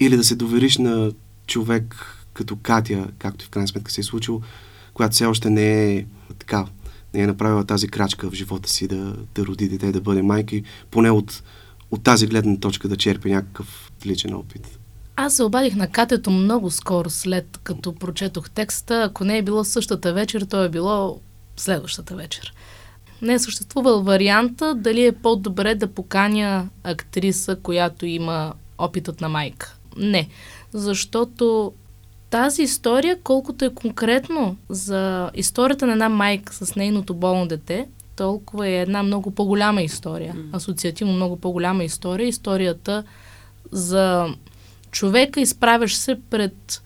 или 0.00 0.16
да 0.16 0.24
се 0.24 0.36
довериш 0.36 0.78
на 0.78 1.12
човек 1.46 1.96
като 2.34 2.56
Катя, 2.56 3.06
както 3.18 3.44
и 3.44 3.46
в 3.46 3.50
крайна 3.50 3.68
сметка 3.68 3.90
се 3.90 4.00
е 4.00 4.04
случило, 4.04 4.40
която 4.94 5.14
все 5.14 5.26
още 5.26 5.50
не 5.50 5.94
е 5.94 6.06
така, 6.38 6.66
не 7.14 7.20
е 7.20 7.26
направила 7.26 7.64
тази 7.64 7.88
крачка 7.88 8.30
в 8.30 8.34
живота 8.34 8.68
си 8.68 8.88
да, 8.88 9.16
да 9.34 9.46
роди 9.46 9.68
дете, 9.68 9.92
да 9.92 10.00
бъде 10.00 10.22
майка 10.22 10.56
и 10.56 10.64
поне 10.90 11.10
от, 11.10 11.42
от 11.90 12.02
тази 12.02 12.26
гледна 12.26 12.56
точка 12.56 12.88
да 12.88 12.96
черпи 12.96 13.30
някакъв 13.30 13.92
личен 14.06 14.34
опит. 14.34 14.78
Аз 15.16 15.36
се 15.36 15.42
обадих 15.42 15.74
на 15.74 15.88
Катето 15.88 16.30
много 16.30 16.70
скоро 16.70 17.10
след 17.10 17.58
като 17.62 17.94
прочетох 17.94 18.50
текста. 18.50 19.02
Ако 19.02 19.24
не 19.24 19.38
е 19.38 19.42
било 19.42 19.64
същата 19.64 20.12
вечер, 20.12 20.46
то 20.50 20.64
е 20.64 20.68
било 20.68 21.20
следващата 21.56 22.16
вечер. 22.16 22.54
Не 23.22 23.34
е 23.34 23.38
съществувал 23.38 24.02
варианта 24.02 24.74
дали 24.74 25.06
е 25.06 25.12
по-добре 25.12 25.74
да 25.74 25.86
поканя 25.86 26.68
актриса, 26.84 27.56
която 27.56 28.06
има 28.06 28.54
опитът 28.78 29.20
на 29.20 29.28
майка. 29.28 29.76
Не, 29.96 30.28
защото 30.72 31.72
тази 32.34 32.62
история, 32.62 33.18
колкото 33.24 33.64
е 33.64 33.74
конкретно 33.74 34.56
за 34.68 35.30
историята 35.34 35.86
на 35.86 35.92
една 35.92 36.08
майка 36.08 36.54
с 36.54 36.74
нейното 36.74 37.14
болно 37.14 37.46
дете, 37.46 37.86
толкова 38.16 38.68
е 38.68 38.80
една 38.80 39.02
много 39.02 39.30
по-голяма 39.30 39.82
история. 39.82 40.34
Асоциативно 40.52 41.12
много 41.12 41.36
по-голяма 41.36 41.84
история. 41.84 42.28
Историята 42.28 43.04
за 43.72 44.26
човека, 44.90 45.40
изправяш 45.40 45.94
се 45.94 46.20
пред 46.30 46.82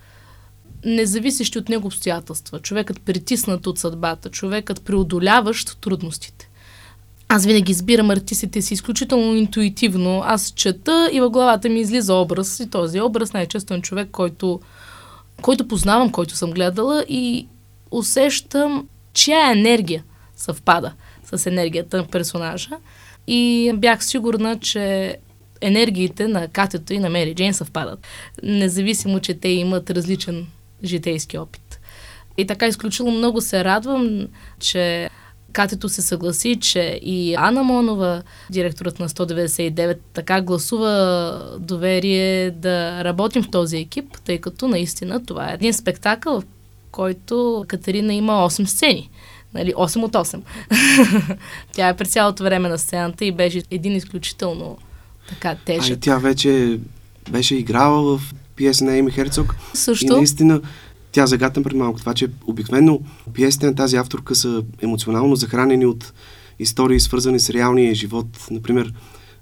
независещи 0.84 1.58
от 1.58 1.68
него 1.68 1.86
обстоятелства. 1.86 2.60
Човекът 2.60 3.00
притиснат 3.00 3.66
от 3.66 3.78
съдбата, 3.78 4.30
човекът 4.30 4.84
преодоляващ 4.84 5.80
трудностите. 5.80 6.48
Аз 7.28 7.46
винаги 7.46 7.72
избирам 7.72 8.10
артистите 8.10 8.62
си 8.62 8.74
изключително 8.74 9.36
интуитивно. 9.36 10.22
Аз 10.24 10.50
чета 10.50 11.10
и 11.12 11.20
в 11.20 11.30
главата 11.30 11.68
ми 11.68 11.80
излиза 11.80 12.14
образ. 12.14 12.60
И 12.60 12.70
този 12.70 13.00
образ 13.00 13.32
най-често 13.32 13.74
е 13.74 13.80
човек, 13.80 14.08
който, 14.12 14.60
който 15.42 15.68
познавам, 15.68 16.12
който 16.12 16.36
съм 16.36 16.50
гледала 16.50 17.04
и 17.08 17.48
усещам, 17.90 18.88
чия 19.12 19.52
енергия 19.52 20.04
съвпада 20.36 20.92
с 21.34 21.46
енергията 21.46 21.96
на 21.96 22.06
персонажа. 22.06 22.70
И 23.26 23.72
бях 23.76 24.04
сигурна, 24.04 24.58
че 24.58 25.16
енергиите 25.60 26.28
на 26.28 26.48
Катето 26.48 26.92
и 26.92 26.98
на 26.98 27.10
Мери 27.10 27.34
Джейн 27.34 27.54
съвпадат. 27.54 28.06
Независимо, 28.42 29.20
че 29.20 29.34
те 29.34 29.48
имат 29.48 29.90
различен 29.90 30.46
житейски 30.84 31.38
опит. 31.38 31.80
И 32.36 32.46
така 32.46 32.66
изключително 32.66 33.12
много 33.12 33.40
се 33.40 33.64
радвам, 33.64 34.28
че 34.60 35.10
Катето 35.52 35.88
се 35.88 36.02
съгласи, 36.02 36.56
че 36.60 37.00
и 37.02 37.34
Ана 37.34 37.62
Монова, 37.62 38.22
директорът 38.50 39.00
на 39.00 39.08
199, 39.08 39.98
така 40.12 40.40
гласува 40.40 41.56
доверие 41.60 42.50
да 42.50 43.04
работим 43.04 43.42
в 43.42 43.50
този 43.50 43.76
екип, 43.76 44.18
тъй 44.24 44.38
като 44.38 44.68
наистина 44.68 45.26
това 45.26 45.50
е 45.50 45.54
един 45.54 45.72
спектакъл, 45.72 46.40
в 46.40 46.44
който 46.90 47.64
Катерина 47.68 48.14
има 48.14 48.32
8 48.32 48.64
сцени. 48.64 49.10
Нали, 49.54 49.74
8 49.74 50.02
от 50.02 50.12
8. 50.12 50.40
Тя 51.72 51.88
е 51.88 51.96
през 51.96 52.08
цялото 52.08 52.42
време 52.42 52.68
на 52.68 52.78
сцената 52.78 53.24
и 53.24 53.32
беше 53.32 53.62
един 53.70 53.96
изключително 53.96 54.78
така 55.28 55.56
тежък. 55.64 55.90
А 55.90 55.92
и 55.92 56.00
тя 56.00 56.18
вече 56.18 56.78
беше 57.30 57.54
играла 57.54 58.18
в 58.18 58.34
пиеса 58.56 58.84
на 58.84 58.96
Еми 58.96 59.10
Херцог. 59.10 59.56
Също. 59.74 60.06
И 60.06 60.16
наистина 60.16 60.60
тя 61.12 61.26
загатна 61.26 61.62
пред 61.62 61.76
малко 61.76 62.00
това, 62.00 62.14
че 62.14 62.28
обикновено 62.46 63.00
пиесите 63.34 63.66
на 63.66 63.74
тази 63.74 63.96
авторка 63.96 64.34
са 64.34 64.64
емоционално 64.82 65.36
захранени 65.36 65.86
от 65.86 66.12
истории, 66.58 67.00
свързани 67.00 67.40
с 67.40 67.50
реалния 67.50 67.94
живот. 67.94 68.46
Например, 68.50 68.94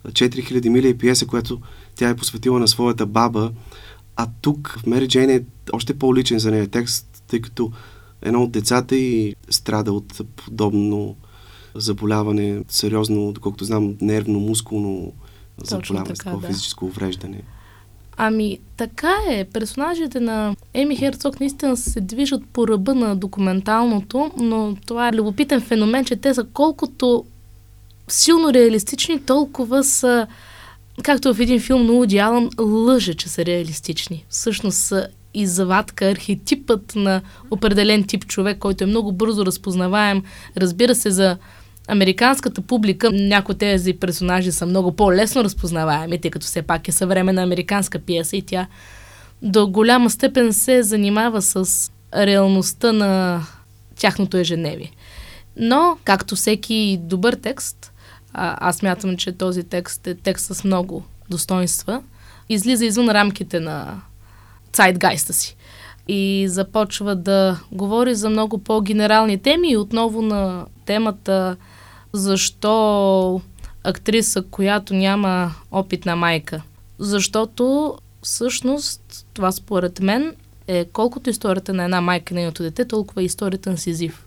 4000 0.09 0.69
мили 0.69 0.89
е 0.89 0.99
пиеса, 0.99 1.27
която 1.27 1.61
тя 1.95 2.09
е 2.09 2.17
посветила 2.17 2.59
на 2.59 2.69
своята 2.69 3.07
баба, 3.07 3.53
а 4.17 4.29
тук 4.41 4.79
в 4.81 4.87
Мери 4.87 5.09
Джейн 5.09 5.31
е 5.31 5.43
още 5.73 5.99
по-личен 5.99 6.39
за 6.39 6.51
нея 6.51 6.69
текст, 6.69 7.23
тъй 7.29 7.41
като 7.41 7.73
едно 8.23 8.43
от 8.43 8.51
децата 8.51 8.97
и 8.97 9.35
страда 9.51 9.93
от 9.93 10.21
подобно 10.37 11.17
заболяване, 11.75 12.63
сериозно, 12.69 13.33
доколкото 13.33 13.65
знам, 13.65 13.95
нервно-мускулно 13.95 15.13
заболяване, 15.65 16.15
такова 16.15 16.41
да. 16.41 16.47
физическо 16.47 16.87
увреждане. 16.87 17.43
Ами, 18.17 18.59
така 18.77 19.15
е. 19.31 19.45
Персонажите 19.45 20.21
на 20.21 20.57
Еми 20.75 20.97
Херцог 20.97 21.41
наистина 21.41 21.77
се 21.77 22.01
движат 22.01 22.43
по 22.53 22.69
ръба 22.69 22.95
на 22.95 23.17
документалното, 23.17 24.31
но 24.37 24.77
това 24.87 25.09
е 25.09 25.13
любопитен 25.13 25.61
феномен, 25.61 26.05
че 26.05 26.17
те 26.17 26.35
са 26.35 26.45
колкото 26.53 27.25
силно 28.09 28.53
реалистични, 28.53 29.23
толкова 29.23 29.85
са, 29.85 30.27
както 31.03 31.35
в 31.35 31.41
един 31.41 31.61
филм 31.61 31.87
на 31.87 31.93
Уди 31.93 32.19
Алън, 32.19 32.51
лъже, 32.61 33.15
че 33.15 33.29
са 33.29 33.45
реалистични. 33.45 34.25
Всъщност 34.29 34.79
са 34.79 35.09
и 35.35 35.47
завадка, 35.47 36.09
архетипът 36.09 36.93
на 36.97 37.21
определен 37.51 38.05
тип 38.05 38.27
човек, 38.27 38.59
който 38.59 38.85
е 38.85 38.87
много 38.87 39.13
бързо 39.13 39.47
разпознаваем. 39.47 40.23
Разбира 40.57 40.95
се, 40.95 41.11
за 41.11 41.37
американската 41.89 42.63
публика 42.63 43.11
някои 43.13 43.53
от 43.53 43.59
тези 43.59 43.93
персонажи 43.93 44.53
са 44.53 44.67
много 44.67 44.93
по-лесно 44.93 45.45
разпознаваеми, 45.45 46.21
тъй 46.21 46.31
като 46.31 46.47
все 46.47 46.63
пак 46.63 46.89
е 46.89 46.93
съвременна 46.93 47.43
американска 47.43 47.99
пиеса 47.99 48.37
и 48.37 48.43
тя 48.43 48.67
до 49.43 49.67
голяма 49.67 50.11
степен 50.11 50.53
се 50.53 50.83
занимава 50.83 51.43
с 51.43 51.91
реалността 52.17 52.93
на 52.93 53.43
тяхното 53.97 54.37
ежедневие. 54.37 54.93
Но, 55.57 55.99
както 56.05 56.37
всеки 56.37 56.99
добър 57.01 57.35
текст, 57.35 57.93
а, 58.33 58.69
аз 58.69 58.83
мятам, 58.83 59.17
че 59.17 59.33
този 59.33 59.63
текст 59.63 60.07
е 60.07 60.15
текст 60.15 60.55
с 60.55 60.65
много 60.65 61.05
достоинства, 61.31 62.03
излиза 62.49 62.85
извън 62.85 63.09
рамките 63.11 63.61
на 63.61 64.01
цайтгайста 64.73 65.33
си 65.33 65.57
и 66.09 66.45
започва 66.49 67.17
да 67.17 67.61
говори 67.73 68.15
за 68.15 68.31
много 68.31 68.59
по-генерални 68.59 69.39
теми 69.39 69.71
и 69.71 69.77
отново 69.77 70.23
на 70.23 70.67
темата 70.85 71.57
защо 72.17 73.41
актриса, 73.85 74.43
която 74.43 74.95
няма 74.95 75.55
опит 75.71 76.07
на 76.07 76.17
майка? 76.17 76.63
Защото 76.99 77.95
всъщност 78.23 79.27
това 79.35 79.53
според 79.53 80.01
мен 80.01 80.35
е 80.67 80.85
колкото 80.85 81.31
историята 81.31 81.75
на 81.75 81.85
една 81.85 82.01
майка 82.01 82.35
и 82.35 82.37
нейното 82.37 82.63
дете, 82.63 82.85
толкова 82.85 83.23
и 83.23 83.27
историята 83.27 83.71
на 83.71 83.79
Сизив. 83.79 84.27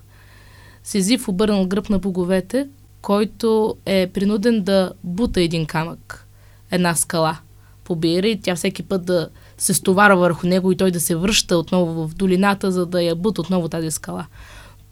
Сизив 0.84 1.28
обърнал 1.28 1.66
гръб 1.66 1.90
на 1.90 2.00
боговете, 2.00 2.68
който 3.02 3.76
е 3.86 4.10
принуден 4.14 4.64
да 4.64 4.92
бута 5.04 5.42
един 5.42 5.66
камък, 5.66 6.28
една 6.72 6.96
скала 6.96 7.38
побира 7.84 8.28
и 8.28 8.42
тя 8.42 8.56
всеки 8.56 8.84
път 8.84 9.06
да 9.06 9.30
се 9.58 9.74
стовара 9.74 10.18
върху 10.18 10.48
него 10.48 10.72
и 10.72 10.78
той 10.78 10.92
да 10.92 11.00
се 11.00 11.16
връща 11.16 11.58
отново 11.58 12.08
в 12.08 12.16
долината, 12.16 12.72
за 12.72 12.86
да 12.86 13.02
я 13.02 13.16
бута 13.16 13.42
отново 13.42 13.70
тази 13.70 13.92
скала. 13.92 14.26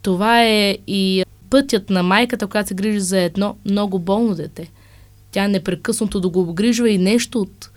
Това 0.02 0.44
е 0.44 0.78
и 0.86 1.24
пътят 1.50 1.90
на 1.90 2.02
майката, 2.02 2.46
която 2.46 2.68
се 2.68 2.74
грижи 2.74 3.00
за 3.00 3.20
едно 3.20 3.56
много 3.64 3.98
болно 3.98 4.34
дете. 4.34 4.70
Тя 5.30 5.48
непрекъснато 5.48 6.20
да 6.20 6.28
го 6.28 6.40
обгрижва 6.40 6.90
и 6.90 6.98
нещо 6.98 7.40
от 7.40 7.70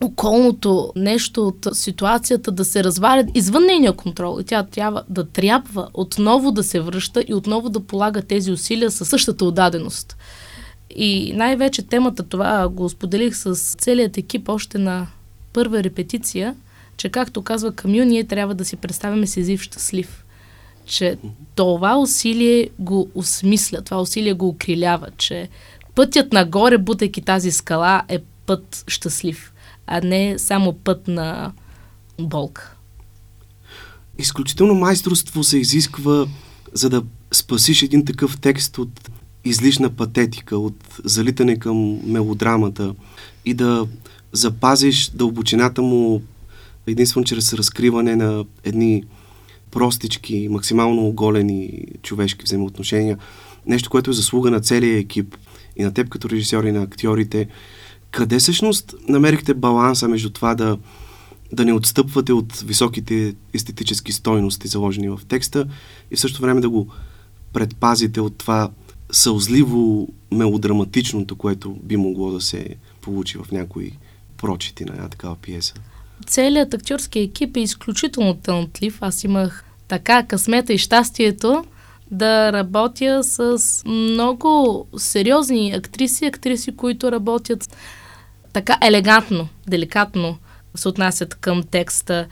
околното, 0.00 0.92
нещо 0.96 1.46
от 1.46 1.66
ситуацията 1.72 2.52
да 2.52 2.64
се 2.64 2.84
разваля 2.84 3.24
извън 3.34 3.64
нейния 3.64 3.92
контрол. 3.92 4.40
И 4.40 4.44
тя 4.44 4.62
трябва 4.62 5.02
да 5.08 5.24
трябва 5.24 5.88
отново 5.94 6.52
да 6.52 6.62
се 6.62 6.80
връща 6.80 7.24
и 7.28 7.34
отново 7.34 7.68
да 7.68 7.80
полага 7.80 8.22
тези 8.22 8.52
усилия 8.52 8.90
със 8.90 9.08
същата 9.08 9.44
отдаденост. 9.44 10.16
И 10.96 11.32
най-вече 11.36 11.82
темата 11.82 12.22
това 12.22 12.68
го 12.68 12.88
споделих 12.88 13.36
с 13.36 13.54
целият 13.74 14.18
екип 14.18 14.48
още 14.48 14.78
на 14.78 15.06
първа 15.52 15.82
репетиция, 15.82 16.54
че 16.96 17.08
както 17.08 17.42
казва 17.42 17.72
Камю, 17.72 18.04
ние 18.04 18.24
трябва 18.24 18.54
да 18.54 18.64
си 18.64 18.76
представяме 18.76 19.26
Сизив 19.26 19.62
щастлив. 19.62 20.24
Че 20.88 21.18
това 21.54 21.98
усилие 21.98 22.68
го 22.78 23.10
осмисля, 23.14 23.82
това 23.82 24.00
усилие 24.00 24.32
го 24.32 24.48
окрилява, 24.48 25.06
че 25.16 25.48
пътят 25.94 26.32
нагоре, 26.32 26.78
бутайки 26.78 27.22
тази 27.22 27.50
скала, 27.50 28.02
е 28.08 28.18
път 28.46 28.84
щастлив, 28.88 29.52
а 29.86 30.00
не 30.00 30.38
само 30.38 30.72
път 30.72 31.08
на 31.08 31.52
болка. 32.20 32.74
Изключително 34.18 34.74
майсторство 34.74 35.44
се 35.44 35.58
изисква, 35.58 36.26
за 36.72 36.90
да 36.90 37.02
спасиш 37.32 37.82
един 37.82 38.04
такъв 38.04 38.40
текст 38.40 38.78
от 38.78 39.10
излишна 39.44 39.90
патетика, 39.90 40.58
от 40.58 40.98
залитане 41.04 41.58
към 41.58 42.00
мелодрамата 42.04 42.94
и 43.44 43.54
да 43.54 43.86
запазиш 44.32 45.10
дълбочината 45.10 45.82
му 45.82 46.22
единствено 46.86 47.24
чрез 47.24 47.52
разкриване 47.52 48.16
на 48.16 48.44
едни 48.64 49.04
простички, 49.70 50.48
максимално 50.50 51.06
оголени 51.06 51.84
човешки 52.02 52.44
взаимоотношения. 52.44 53.18
Нещо, 53.66 53.90
което 53.90 54.10
е 54.10 54.14
заслуга 54.14 54.50
на 54.50 54.60
целия 54.60 54.98
екип 54.98 55.36
и 55.76 55.82
на 55.82 55.94
теб 55.94 56.08
като 56.08 56.30
режисьор 56.30 56.64
и 56.64 56.72
на 56.72 56.82
актьорите. 56.82 57.48
Къде 58.10 58.38
всъщност 58.38 58.94
намерихте 59.08 59.54
баланса 59.54 60.08
между 60.08 60.30
това 60.30 60.54
да, 60.54 60.78
да 61.52 61.64
не 61.64 61.72
отстъпвате 61.72 62.32
от 62.32 62.56
високите 62.56 63.34
естетически 63.54 64.12
стойности, 64.12 64.68
заложени 64.68 65.08
в 65.08 65.20
текста, 65.28 65.66
и 66.10 66.16
в 66.16 66.20
същото 66.20 66.42
време 66.42 66.60
да 66.60 66.70
го 66.70 66.88
предпазите 67.52 68.20
от 68.20 68.38
това 68.38 68.70
сълзливо 69.12 70.08
мелодраматичното, 70.32 71.36
което 71.36 71.76
би 71.82 71.96
могло 71.96 72.30
да 72.30 72.40
се 72.40 72.76
получи 73.00 73.38
в 73.38 73.52
някои 73.52 73.92
прочити 74.36 74.84
на 74.84 74.92
една 74.92 75.08
такава 75.08 75.36
пиеса? 75.36 75.74
Целият 76.26 76.74
актьорски 76.74 77.18
екип 77.18 77.56
е 77.56 77.60
изключително 77.60 78.34
талантлив. 78.34 78.98
Аз 79.00 79.24
имах 79.24 79.64
така 79.88 80.22
късмета 80.22 80.72
и 80.72 80.78
щастието 80.78 81.64
да 82.10 82.52
работя 82.52 83.24
с 83.24 83.58
много 83.86 84.86
сериозни 84.96 85.72
актриси, 85.72 86.26
актриси, 86.26 86.76
които 86.76 87.12
работят 87.12 87.76
така 88.52 88.78
елегантно, 88.82 89.48
деликатно 89.66 90.38
се 90.74 90.88
отнасят 90.88 91.34
към 91.34 91.62
текста. 91.62 92.26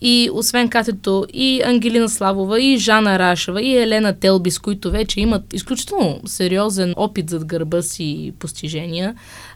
И 0.00 0.30
освен 0.32 0.68
катето 0.68 1.26
и 1.32 1.62
Ангелина 1.64 2.08
Славова, 2.08 2.60
и 2.60 2.76
Жана 2.76 3.18
Рашева, 3.18 3.62
и 3.62 3.76
Елена 3.76 4.18
Телби, 4.18 4.50
с 4.50 4.58
които 4.58 4.90
вече 4.90 5.20
имат 5.20 5.52
изключително 5.52 6.20
сериозен 6.26 6.94
опит 6.96 7.30
зад 7.30 7.44
гърба 7.44 7.82
си 7.82 8.04
и 8.04 8.32
постижения, 8.38 9.14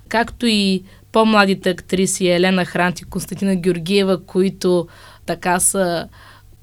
както 0.08 0.46
и 0.46 0.82
по-младите 1.12 1.70
актриси 1.70 2.28
Елена 2.28 2.64
Хрант 2.64 3.00
и 3.00 3.04
Константина 3.04 3.56
Георгиева, 3.56 4.24
които 4.26 4.88
така 5.26 5.60
са 5.60 6.08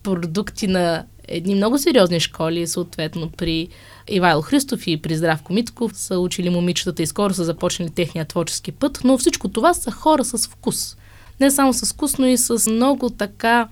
продукти 0.04 0.68
на 0.68 1.06
едни 1.28 1.56
много 1.56 1.78
сериозни 1.78 2.20
школи, 2.20 2.68
съответно 2.68 3.32
при 3.38 3.68
Ивайло 4.08 4.42
Христов 4.42 4.88
и 4.88 5.02
при 5.02 5.16
Здравко 5.16 5.54
Митков 5.54 5.98
са 5.98 6.20
учили 6.20 6.50
момичетата 6.50 7.04
и 7.04 7.08
скоро 7.08 7.34
са 7.34 7.44
започнали 7.44 7.90
техния 7.90 8.26
творчески 8.26 8.72
път, 8.72 9.02
но 9.04 9.18
всичко 9.18 9.50
това 9.50 9.74
са 9.74 9.92
хора 9.92 10.26
с 10.26 10.48
вкус. 10.48 10.98
Не 11.40 11.52
само 11.52 11.74
с 11.74 11.94
вкус, 11.94 12.18
но 12.18 12.26
и 12.26 12.38
с 12.38 12.72
много 12.72 13.10
така, 13.10 13.68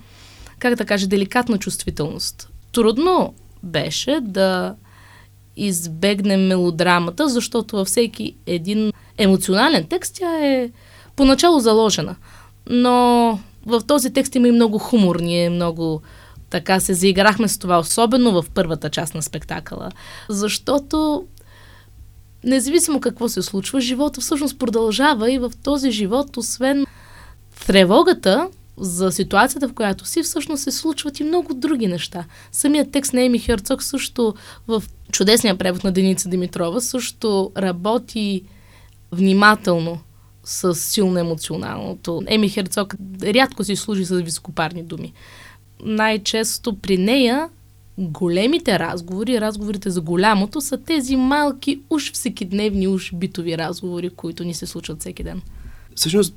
как 0.59 0.75
да 0.75 0.85
кажа, 0.85 1.07
деликатна 1.07 1.57
чувствителност. 1.57 2.49
Трудно 2.71 3.33
беше 3.63 4.19
да 4.21 4.75
избегнем 5.55 6.47
мелодрамата, 6.47 7.29
защото 7.29 7.75
във 7.75 7.87
всеки 7.87 8.35
един 8.45 8.91
емоционален 9.17 9.85
текст 9.89 10.15
тя 10.15 10.45
е 10.45 10.69
поначало 11.15 11.59
заложена. 11.59 12.15
Но 12.69 13.39
в 13.65 13.81
този 13.87 14.13
текст 14.13 14.35
има 14.35 14.47
и 14.47 14.51
много 14.51 14.77
хумор. 14.77 15.19
Ние 15.19 15.49
много 15.49 16.01
така 16.49 16.79
се 16.79 16.93
заиграхме 16.93 17.47
с 17.47 17.57
това, 17.57 17.79
особено 17.79 18.41
в 18.41 18.45
първата 18.53 18.89
част 18.89 19.15
на 19.15 19.21
спектакъла. 19.21 19.91
Защото 20.29 21.25
независимо 22.43 22.99
какво 22.99 23.29
се 23.29 23.41
случва, 23.41 23.81
живота 23.81 24.21
всъщност 24.21 24.59
продължава 24.59 25.31
и 25.31 25.37
в 25.37 25.51
този 25.63 25.91
живот, 25.91 26.37
освен 26.37 26.85
тревогата 27.67 28.47
за 28.77 29.11
ситуацията, 29.11 29.67
в 29.67 29.73
която 29.73 30.05
си, 30.05 30.23
всъщност 30.23 30.63
се 30.63 30.71
случват 30.71 31.19
и 31.19 31.23
много 31.23 31.53
други 31.53 31.87
неща. 31.87 32.25
Самият 32.51 32.91
текст 32.91 33.13
на 33.13 33.21
Еми 33.21 33.39
Херцог 33.39 33.83
също 33.83 34.33
в 34.67 34.83
чудесния 35.11 35.57
превод 35.57 35.83
на 35.83 35.91
Деница 35.91 36.29
Димитрова 36.29 36.81
също 36.81 37.51
работи 37.57 38.43
внимателно 39.15 39.99
с 40.43 40.75
силно 40.75 41.19
емоционалното. 41.19 42.21
Еми 42.27 42.49
Херцог 42.49 42.95
рядко 43.23 43.63
си 43.63 43.75
служи 43.75 44.05
с 44.05 44.21
високопарни 44.21 44.83
думи. 44.83 45.13
Най-често 45.83 46.75
при 46.77 46.97
нея 46.97 47.49
големите 47.97 48.79
разговори, 48.79 49.41
разговорите 49.41 49.89
за 49.89 50.01
голямото, 50.01 50.61
са 50.61 50.77
тези 50.77 51.15
малки, 51.15 51.81
уж 51.89 52.11
всекидневни, 52.11 52.87
уж 52.87 53.13
битови 53.13 53.57
разговори, 53.57 54.09
които 54.09 54.43
ни 54.43 54.53
се 54.53 54.65
случват 54.65 54.99
всеки 54.99 55.23
ден. 55.23 55.41
Всъщност, 55.95 56.35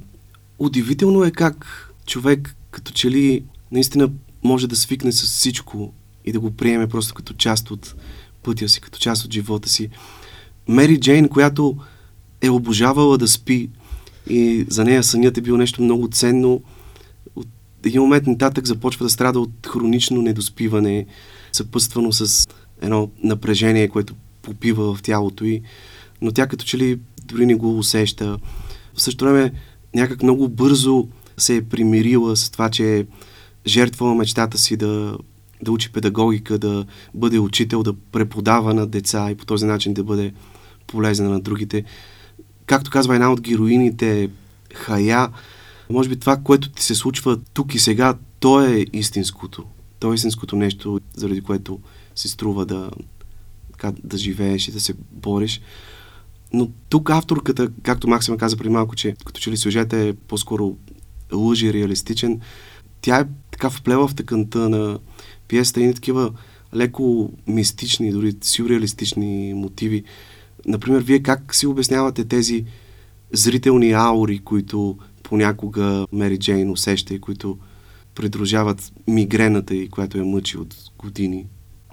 удивително 0.58 1.24
е 1.24 1.30
как 1.30 1.88
човек 2.06 2.56
като 2.70 2.92
че 2.92 3.10
ли 3.10 3.44
наистина 3.72 4.10
може 4.44 4.68
да 4.68 4.76
свикне 4.76 5.12
с 5.12 5.22
всичко 5.22 5.92
и 6.24 6.32
да 6.32 6.40
го 6.40 6.50
приеме 6.50 6.86
просто 6.86 7.14
като 7.14 7.34
част 7.34 7.70
от 7.70 7.94
пътя 8.42 8.68
си, 8.68 8.80
като 8.80 8.98
част 8.98 9.24
от 9.24 9.32
живота 9.32 9.68
си. 9.68 9.88
Мери 10.68 11.00
Джейн, 11.00 11.28
която 11.28 11.76
е 12.42 12.51
обожавала 12.51 13.18
да 13.18 13.29
спи 13.29 13.68
и 14.31 14.66
за 14.68 14.85
нея 14.85 15.05
сънят 15.05 15.38
е 15.38 15.40
бил 15.40 15.57
нещо 15.57 15.83
много 15.83 16.09
ценно. 16.09 16.62
От 17.37 17.48
един 17.85 18.01
момент 18.03 18.27
нататък 18.27 18.66
започва 18.66 19.05
да 19.05 19.11
страда 19.11 19.40
от 19.40 19.66
хронично 19.66 20.22
недоспиване, 20.22 21.07
съпъствано 21.53 22.12
с 22.12 22.48
едно 22.83 23.11
напрежение, 23.22 23.88
което 23.88 24.14
попива 24.42 24.94
в 24.94 25.03
тялото 25.03 25.44
й, 25.44 25.62
но 26.22 26.33
тя 26.33 26.46
като 26.46 26.64
че 26.64 26.79
ли 26.79 26.98
дори 27.24 27.46
не 27.46 27.55
го 27.55 27.79
усеща. 27.79 28.38
В 28.94 29.03
същото 29.03 29.24
време 29.24 29.53
някак 29.94 30.22
много 30.22 30.48
бързо 30.48 31.09
се 31.37 31.57
е 31.57 31.64
примирила 31.64 32.37
с 32.37 32.51
това, 32.51 32.70
че 32.70 32.98
е 32.98 33.07
жертвала 33.66 34.14
мечтата 34.14 34.59
си 34.59 34.77
да, 34.77 35.18
да 35.62 35.72
учи 35.72 35.92
педагогика, 35.92 36.59
да 36.59 36.87
бъде 37.14 37.38
учител, 37.38 37.83
да 37.83 37.92
преподава 37.92 38.74
на 38.74 38.87
деца 38.87 39.31
и 39.31 39.35
по 39.35 39.46
този 39.46 39.66
начин 39.66 39.94
да 39.94 40.05
бъде 40.05 40.33
полезна 40.87 41.31
на 41.31 41.40
другите 41.40 41.85
както 42.68 42.90
казва 42.90 43.14
една 43.14 43.33
от 43.33 43.40
героините, 43.40 44.31
Хая, 44.74 45.28
може 45.90 46.09
би 46.09 46.20
това, 46.20 46.37
което 46.37 46.68
ти 46.68 46.83
се 46.83 46.94
случва 46.94 47.38
тук 47.54 47.74
и 47.74 47.78
сега, 47.78 48.14
то 48.40 48.64
е 48.64 48.87
истинското. 48.92 49.64
То 49.98 50.12
е 50.12 50.14
истинското 50.14 50.57
нещо, 50.57 51.00
заради 51.14 51.40
което 51.40 51.81
се 52.14 52.28
струва 52.28 52.66
да, 52.66 52.90
така, 53.72 53.92
да 54.04 54.18
живееш 54.18 54.68
и 54.68 54.72
да 54.72 54.81
се 54.81 54.94
бориш. 55.12 55.61
Но 56.52 56.68
тук 56.88 57.11
авторката, 57.11 57.70
както 57.83 58.09
Максима 58.09 58.37
каза 58.37 58.57
преди 58.57 58.70
малко, 58.70 58.96
че 58.96 59.16
като 59.24 59.40
че 59.40 59.50
ли 59.50 59.57
сюжет 59.57 59.92
е 59.92 60.14
по-скоро 60.28 60.76
лъжи 61.33 61.72
реалистичен, 61.72 62.40
тя 63.00 63.20
е 63.20 63.26
така 63.50 63.70
вплела 63.70 64.09
в 64.09 64.14
тъканта 64.14 64.68
на 64.68 64.98
пиесата 65.48 65.81
и 65.81 65.94
такива 65.94 66.33
леко 66.74 67.33
мистични, 67.46 68.12
дори 68.12 68.37
сюрреалистични 68.42 69.54
мотиви. 69.54 70.04
Например, 70.68 71.02
вие 71.02 71.22
как 71.22 71.54
си 71.54 71.66
обяснявате 71.66 72.24
тези 72.24 72.64
зрителни 73.33 73.92
аури, 73.92 74.38
които 74.38 74.98
понякога 75.22 76.07
Мери 76.12 76.38
Джейн 76.38 76.70
усеща 76.70 77.14
и 77.14 77.20
които 77.20 77.59
придружават 78.14 78.92
мигрената 79.07 79.74
и 79.74 79.88
която 79.88 80.18
я 80.18 80.24
мъчи 80.24 80.59
от 80.59 80.74
години? 80.98 81.46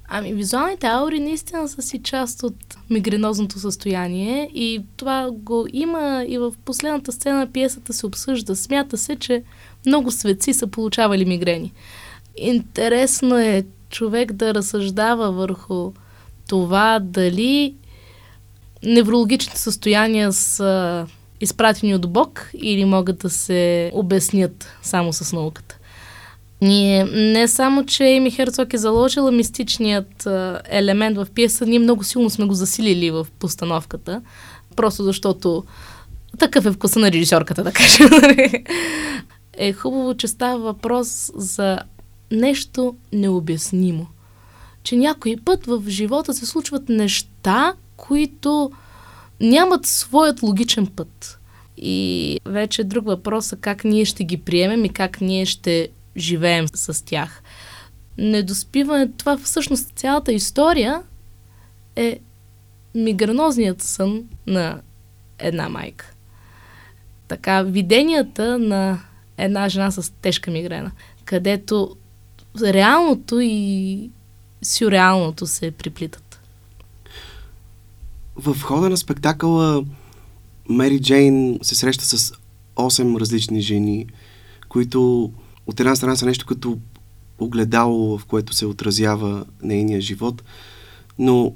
Ами, 0.08 0.34
визуалните 0.34 0.88
аури 0.88 1.20
наистина 1.20 1.68
са 1.68 1.82
си 1.82 2.00
част 2.04 2.44
от 2.44 2.56
мигренозното 2.90 3.60
състояние 3.60 4.50
и 4.54 4.82
това 4.98 5.30
го 5.32 5.68
има 5.74 6.26
и 6.28 6.38
в 6.38 6.54
последната 6.66 7.12
сцена 7.12 7.40
на 7.40 7.52
пиесата 7.52 7.94
се 7.94 8.06
обсъжда. 8.06 8.56
Смята 8.56 8.98
се, 8.98 9.16
че 9.16 9.44
много 9.86 10.12
светци 10.12 10.54
са 10.54 10.68
получавали 10.68 11.26
мигрени. 11.26 11.74
Интересно 12.38 13.38
е 13.38 13.64
човек 13.90 14.34
да 14.34 14.54
разсъждава 14.54 15.32
върху 15.32 15.92
това 16.48 17.00
дали 17.00 17.76
неврологичните 18.84 19.60
състояния 19.60 20.34
са 20.34 21.06
изпратени 21.42 21.96
от 21.96 22.12
Бог 22.12 22.50
или 22.54 22.86
могат 22.86 23.20
да 23.20 23.30
се 23.30 23.92
обяснят 23.94 24.68
само 24.82 25.14
с 25.14 25.34
науката. 25.34 25.78
Ние 26.62 27.04
не 27.06 27.48
само, 27.48 27.86
че 27.86 28.06
Еми 28.06 28.32
Херцог 28.32 28.74
е 28.74 28.78
заложила 28.78 29.32
мистичният 29.32 30.28
елемент 30.70 31.18
в 31.18 31.28
пиеса, 31.36 31.66
ние 31.66 31.80
много 31.80 32.04
силно 32.04 32.30
сме 32.30 32.46
го 32.46 32.54
засилили 32.54 33.12
в 33.12 33.28
постановката, 33.40 34.22
просто 34.76 35.04
защото 35.04 35.64
такъв 36.40 36.66
е 36.66 36.72
вкуса 36.72 37.00
на 37.00 37.12
режисьорката, 37.12 37.64
да 37.64 37.72
кажем. 37.72 38.10
е 39.58 39.74
хубаво, 39.74 40.18
че 40.18 40.28
става 40.28 40.60
въпрос 40.60 41.32
за 41.36 41.80
нещо 42.32 42.96
необяснимо. 43.14 44.08
Че 44.84 44.96
някой 44.96 45.36
път 45.46 45.66
в 45.66 45.84
живота 45.88 46.34
се 46.34 46.46
случват 46.46 46.90
неща, 46.90 47.74
които 47.98 48.72
нямат 49.42 49.86
своят 49.86 50.42
логичен 50.42 50.88
път. 50.88 51.40
И 51.78 52.40
вече 52.46 52.84
друг 52.84 53.06
въпрос 53.06 53.54
е 53.54 53.56
как 53.56 53.84
ние 53.84 54.06
ще 54.06 54.24
ги 54.24 54.38
приемем 54.38 54.86
и 54.86 54.90
как 54.90 55.22
ние 55.22 55.46
ще 55.46 55.90
живеем 56.18 56.68
с 56.68 57.06
тях. 57.06 57.44
Недоспиване, 58.18 59.12
това 59.18 59.38
всъщност 59.38 59.92
цялата 59.96 60.34
история 60.34 61.02
е 61.96 62.20
мигранозният 62.96 63.82
сън 63.82 64.24
на 64.48 64.82
една 65.40 65.70
майка. 65.70 66.14
Така, 67.28 67.62
виденията 67.62 68.60
на 68.60 69.00
една 69.38 69.70
жена 69.70 69.92
с 69.92 70.14
тежка 70.22 70.52
мигрена, 70.52 70.92
където 71.26 71.96
реалното 72.62 73.40
и 73.40 74.10
сюрреалното 74.62 75.48
се 75.48 75.72
приплитат. 75.72 76.25
В 78.36 78.62
хода 78.62 78.90
на 78.90 78.98
спектакъла 78.98 79.86
Мери 80.70 81.02
Джейн 81.02 81.60
се 81.62 81.76
среща 81.76 82.06
с 82.06 82.34
8 82.76 83.20
различни 83.20 83.62
жени, 83.62 84.08
които 84.70 85.32
от 85.68 85.80
една 85.80 85.96
страна 85.96 86.16
са 86.16 86.26
нещо 86.26 86.46
като 86.46 86.78
огледало, 87.40 88.18
в 88.18 88.26
което 88.26 88.54
се 88.54 88.66
отразява 88.66 89.46
нейния 89.64 90.02
живот, 90.02 90.44
но 91.20 91.54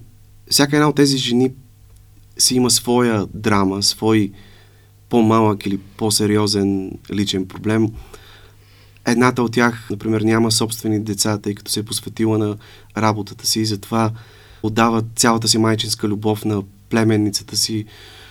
всяка 0.50 0.76
една 0.76 0.90
от 0.90 0.96
тези 0.96 1.18
жени 1.18 1.52
си 2.38 2.56
има 2.56 2.70
своя 2.70 3.28
драма, 3.34 3.84
свой 3.84 4.32
по-малък 5.10 5.66
или 5.66 5.78
по-сериозен 5.78 6.92
личен 7.12 7.48
проблем. 7.48 7.88
Едната 9.06 9.44
от 9.44 9.52
тях, 9.54 9.88
например, 9.90 10.22
няма 10.22 10.52
собствени 10.52 11.00
деца, 11.00 11.38
тъй 11.38 11.56
като 11.56 11.72
се 11.72 11.80
е 11.80 11.84
посветила 11.84 12.38
на 12.38 12.58
работата 12.98 13.48
си 13.48 13.60
и 13.60 13.66
затова 13.66 14.12
отдава 14.64 15.04
цялата 15.16 15.48
си 15.48 15.58
майчинска 15.58 16.08
любов 16.08 16.46
на 16.46 16.64
племенницата 16.90 17.58
си. 17.58 17.86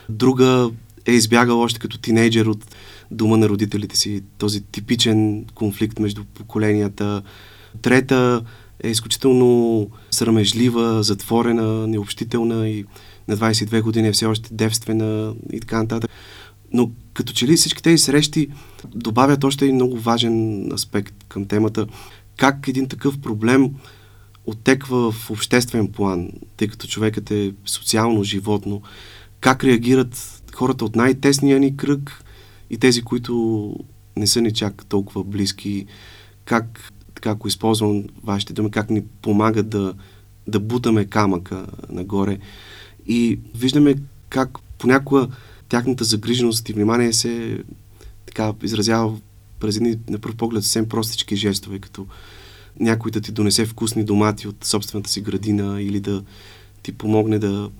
Друга 0.08 0.70
е 1.06 1.12
избягала 1.12 1.62
още 1.62 1.78
като 1.78 1.98
тинейджер 1.98 2.46
от 2.46 2.76
дома 3.10 3.36
на 3.36 3.48
родителите 3.48 3.96
си, 3.96 4.22
този 4.38 4.60
типичен 4.60 5.44
конфликт 5.54 5.98
между 5.98 6.24
поколенията. 6.24 7.22
Трета 7.82 8.42
е 8.82 8.88
изключително 8.88 9.90
срамежлива, 10.10 11.02
затворена, 11.02 11.86
необщителна 11.86 12.68
и 12.68 12.84
на 13.28 13.36
22 13.36 13.82
години 13.82 14.08
е 14.08 14.12
все 14.12 14.26
още 14.26 14.54
девствена 14.54 15.34
и 15.52 15.60
така 15.60 15.78
нататък. 15.78 16.10
Но 16.72 16.90
като 17.14 17.32
че 17.32 17.46
ли 17.46 17.56
всички 17.56 17.82
тези 17.82 17.98
срещи 17.98 18.48
добавят 18.94 19.44
още 19.44 19.64
един 19.64 19.74
много 19.74 19.98
важен 19.98 20.68
аспект 20.72 21.14
към 21.28 21.44
темата. 21.44 21.86
Как 22.36 22.68
един 22.68 22.88
такъв 22.88 23.18
проблем 23.18 23.70
оттеква 24.48 25.12
в 25.12 25.30
обществен 25.30 25.88
план, 25.88 26.30
тъй 26.56 26.68
като 26.68 26.86
човекът 26.86 27.30
е 27.30 27.52
социално 27.66 28.24
животно. 28.24 28.82
Как 29.40 29.64
реагират 29.64 30.42
хората 30.54 30.84
от 30.84 30.96
най-тесния 30.96 31.60
ни 31.60 31.76
кръг 31.76 32.24
и 32.70 32.78
тези, 32.78 33.02
които 33.02 33.74
не 34.16 34.26
са 34.26 34.40
ни 34.40 34.52
чак 34.52 34.86
толкова 34.86 35.24
близки. 35.24 35.86
Как, 36.44 36.92
така 37.14 37.30
ако 37.30 37.48
използвам 37.48 38.04
вашите 38.24 38.52
думи, 38.52 38.70
как 38.70 38.90
ни 38.90 39.02
помагат 39.22 39.68
да, 39.68 39.94
да 40.46 40.60
бутаме 40.60 41.04
камъка 41.04 41.66
нагоре. 41.88 42.38
И 43.06 43.38
виждаме 43.54 43.94
как 44.28 44.58
понякога 44.78 45.28
тяхната 45.68 46.04
загриженост 46.04 46.68
и 46.68 46.72
внимание 46.72 47.12
се 47.12 47.62
така 48.26 48.52
изразява 48.62 49.16
през 49.60 49.76
едни 49.76 49.98
на 50.10 50.18
пръв 50.18 50.36
поглед 50.36 50.62
съвсем 50.62 50.88
простички 50.88 51.36
жестове, 51.36 51.78
като 51.78 52.06
някой 52.80 53.10
да 53.10 53.20
ти 53.20 53.32
донесе 53.32 53.66
вкусни 53.66 54.04
домати 54.04 54.48
от 54.48 54.64
собствената 54.64 55.10
си 55.10 55.20
градина 55.20 55.82
или 55.82 56.00
да 56.00 56.22
ти 56.82 56.92
помогне 56.92 57.38
да 57.38 57.70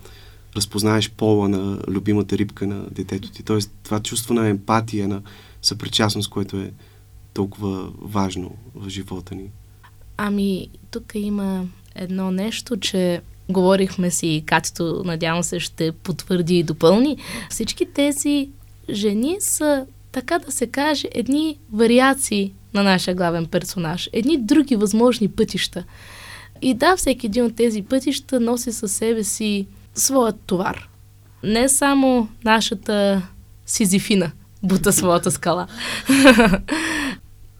разпознаеш 0.56 1.10
пола 1.10 1.48
на 1.48 1.78
любимата 1.88 2.38
рибка 2.38 2.66
на 2.66 2.84
детето 2.90 3.30
ти. 3.30 3.42
Тоест 3.42 3.70
това 3.82 4.00
чувство 4.00 4.34
на 4.34 4.48
емпатия, 4.48 5.08
на 5.08 5.22
съпричастност, 5.62 6.30
което 6.30 6.56
е 6.56 6.72
толкова 7.34 7.92
важно 8.00 8.54
в 8.74 8.88
живота 8.88 9.34
ни. 9.34 9.50
Ами, 10.16 10.68
тук 10.90 11.12
има 11.14 11.66
едно 11.94 12.30
нещо, 12.30 12.76
че 12.76 13.20
говорихме 13.48 14.10
си, 14.10 14.42
Катито, 14.46 15.02
надявам 15.04 15.42
се, 15.42 15.60
ще 15.60 15.92
потвърди 15.92 16.58
и 16.58 16.62
допълни. 16.62 17.16
Всички 17.50 17.86
тези 17.86 18.48
жени 18.90 19.36
са, 19.40 19.86
така 20.12 20.38
да 20.38 20.52
се 20.52 20.66
каже, 20.66 21.08
едни 21.12 21.58
вариации 21.72 22.52
на 22.74 22.82
нашия 22.82 23.14
главен 23.14 23.46
персонаж, 23.46 24.10
едни 24.12 24.36
други 24.38 24.76
възможни 24.76 25.28
пътища. 25.28 25.84
И 26.62 26.74
да, 26.74 26.96
всеки 26.96 27.26
един 27.26 27.44
от 27.44 27.56
тези 27.56 27.82
пътища 27.82 28.40
носи 28.40 28.72
със 28.72 28.92
себе 28.92 29.24
си 29.24 29.66
своят 29.94 30.40
товар. 30.46 30.88
Не 31.42 31.68
само 31.68 32.28
нашата 32.44 33.22
сизифина 33.66 34.30
бута 34.62 34.92
своята 34.92 35.30
скала. 35.30 35.66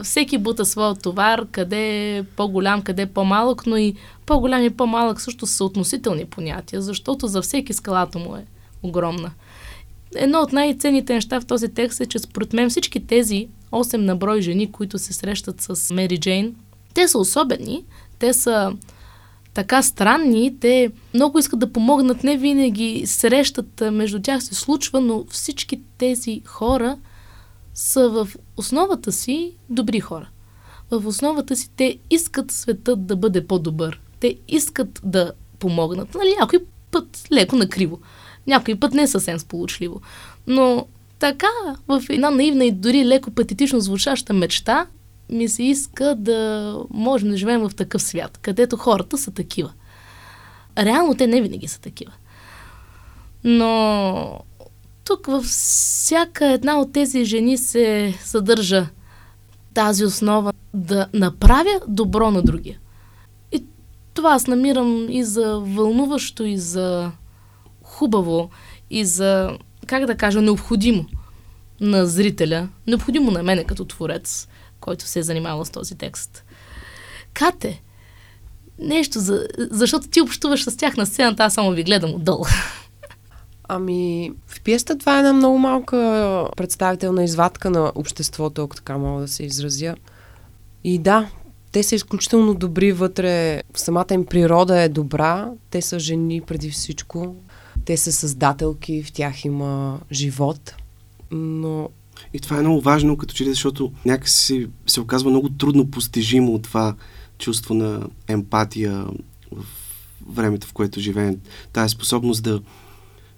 Всеки 0.02 0.38
бута 0.38 0.64
своят 0.64 1.02
товар, 1.02 1.46
къде 1.52 2.16
е 2.16 2.22
по-голям, 2.22 2.82
къде 2.82 3.02
е 3.02 3.06
по-малък, 3.06 3.66
но 3.66 3.76
и 3.76 3.94
по-голям 4.26 4.62
и 4.62 4.70
по-малък 4.70 5.20
също 5.20 5.46
са 5.46 5.64
относителни 5.64 6.24
понятия, 6.24 6.82
защото 6.82 7.26
за 7.26 7.42
всеки 7.42 7.72
скалата 7.72 8.18
му 8.18 8.36
е 8.36 8.44
огромна. 8.82 9.30
Едно 10.16 10.38
от 10.38 10.52
най-ценните 10.52 11.14
неща 11.14 11.40
в 11.40 11.46
този 11.46 11.68
текст 11.68 12.00
е, 12.00 12.06
че 12.06 12.18
според 12.18 12.52
мен 12.52 12.70
всички 12.70 13.06
тези 13.06 13.48
8 13.72 13.96
наброй 13.96 14.40
жени, 14.40 14.72
които 14.72 14.98
се 14.98 15.12
срещат 15.12 15.61
с 15.61 15.94
Мери 15.94 16.18
Джейн, 16.18 16.54
те 16.94 17.09
са 17.09 17.18
особени, 17.18 17.85
те 18.18 18.35
са 18.35 18.72
така 19.54 19.83
странни, 19.83 20.59
те 20.61 20.90
много 21.14 21.38
искат 21.38 21.59
да 21.59 21.72
помогнат, 21.72 22.24
не 22.24 22.37
винаги 22.37 23.02
срещат 23.07 23.83
между 23.92 24.22
тях 24.22 24.42
се 24.44 24.54
случва, 24.54 25.00
но 25.00 25.24
всички 25.31 25.81
тези 25.98 26.42
хора 26.46 26.98
са 27.74 28.09
в 28.09 28.28
основата 28.57 29.12
си 29.12 29.52
добри 29.70 30.00
хора. 30.00 30.28
В 30.90 31.07
основата 31.07 31.57
си 31.57 31.70
те 31.76 31.98
искат 32.11 32.50
светът 32.50 33.07
да 33.07 33.16
бъде 33.16 33.46
по-добър. 33.46 34.00
Те 34.20 34.37
искат 34.48 35.00
да 35.04 35.33
помогнат. 35.59 36.14
Нали, 36.14 36.35
някой 36.40 36.59
път 36.90 37.28
леко 37.33 37.57
накриво. 37.57 38.00
Някой 38.46 38.76
път 38.76 38.94
не 38.94 39.07
съвсем 39.07 39.38
сполучливо. 39.38 40.00
Но 40.46 40.87
така, 41.18 41.46
в 41.88 42.02
една 42.09 42.31
наивна 42.31 42.64
и 42.64 42.72
дори 42.72 43.07
леко 43.07 43.31
патетично 43.31 43.81
звучаща 43.81 44.33
мечта, 44.33 44.87
ми 45.31 45.48
се 45.48 45.62
иска 45.62 46.14
да 46.14 46.74
можем 46.90 47.31
да 47.31 47.37
живеем 47.37 47.61
в 47.61 47.74
такъв 47.76 48.02
свят, 48.02 48.38
където 48.42 48.76
хората 48.76 49.18
са 49.18 49.31
такива. 49.31 49.72
Реално 50.78 51.14
те 51.14 51.26
не 51.26 51.42
винаги 51.42 51.68
са 51.68 51.81
такива. 51.81 52.12
Но 53.44 54.40
тук 55.04 55.26
във 55.26 55.44
всяка 55.44 56.52
една 56.52 56.81
от 56.81 56.92
тези 56.92 57.24
жени 57.24 57.59
се 57.59 58.14
съдържа 58.24 58.87
тази 59.74 60.04
основа 60.04 60.52
да 60.74 61.07
направя 61.14 61.81
добро 61.88 62.31
на 62.31 62.42
другия. 62.42 62.78
И 63.52 63.64
това 64.14 64.31
аз 64.31 64.46
намирам 64.46 65.07
и 65.11 65.24
за 65.24 65.59
вълнуващо, 65.59 66.44
и 66.44 66.59
за 66.59 67.11
хубаво, 67.83 68.50
и 68.90 69.04
за, 69.04 69.59
как 69.88 70.07
да 70.07 70.16
кажа, 70.16 70.42
необходимо 70.42 71.07
на 71.81 72.07
зрителя, 72.07 72.68
необходимо 72.87 73.31
на 73.31 73.42
мене 73.42 73.64
като 73.64 73.85
творец 73.85 74.48
който 74.81 75.05
се 75.05 75.18
е 75.18 75.22
занимавал 75.22 75.64
с 75.64 75.70
този 75.70 75.94
текст. 75.94 76.44
Кате, 77.35 77.83
нещо, 78.79 79.20
за, 79.20 79.46
защото 79.59 80.09
ти 80.09 80.20
общуваш 80.20 80.64
с 80.64 80.77
тях 80.77 80.96
на 80.96 81.07
сцената, 81.07 81.44
аз 81.44 81.55
само 81.55 81.70
ви 81.70 81.85
гледам 81.85 82.14
отдолу. 82.14 82.44
Ами, 83.68 84.33
в 84.46 84.61
пиеста 84.61 84.98
това 84.98 85.16
е 85.16 85.18
една 85.18 85.33
много 85.33 85.59
малка 85.59 86.48
представителна 86.57 87.24
извадка 87.24 87.70
на 87.70 87.92
обществото, 87.94 88.62
ако 88.62 88.77
така 88.77 88.98
мога 88.98 89.20
да 89.20 89.29
се 89.29 89.44
изразя. 89.44 89.96
И 90.85 90.98
да, 90.98 91.31
те 91.72 91.83
са 91.83 91.94
изключително 91.94 92.55
добри 92.55 92.92
вътре. 92.92 93.62
Самата 93.74 94.07
им 94.11 94.27
природа 94.27 94.81
е 94.81 94.88
добра. 94.88 95.51
Те 95.70 95.83
са 95.83 95.98
жени 95.98 96.40
преди 96.40 96.70
всичко. 96.70 97.37
Те 97.84 97.96
са 97.96 98.12
създателки, 98.12 99.02
в 99.02 99.12
тях 99.12 99.44
има 99.44 100.00
живот. 100.12 100.74
Но 101.30 101.88
и 102.34 102.40
това 102.40 102.58
е 102.58 102.60
много 102.60 102.80
важно, 102.80 103.16
като 103.16 103.34
че 103.34 103.44
ли, 103.44 103.48
защото 103.48 103.92
някакси 104.04 104.68
се 104.86 105.00
оказва 105.00 105.30
много 105.30 105.48
трудно 105.48 105.90
постижимо 105.90 106.58
това 106.58 106.94
чувство 107.38 107.74
на 107.74 108.06
емпатия 108.28 109.06
в 109.52 109.64
времето, 110.28 110.66
в 110.66 110.72
което 110.72 111.00
живеем. 111.00 111.36
Тая 111.72 111.88
способност 111.88 112.42
да, 112.42 112.60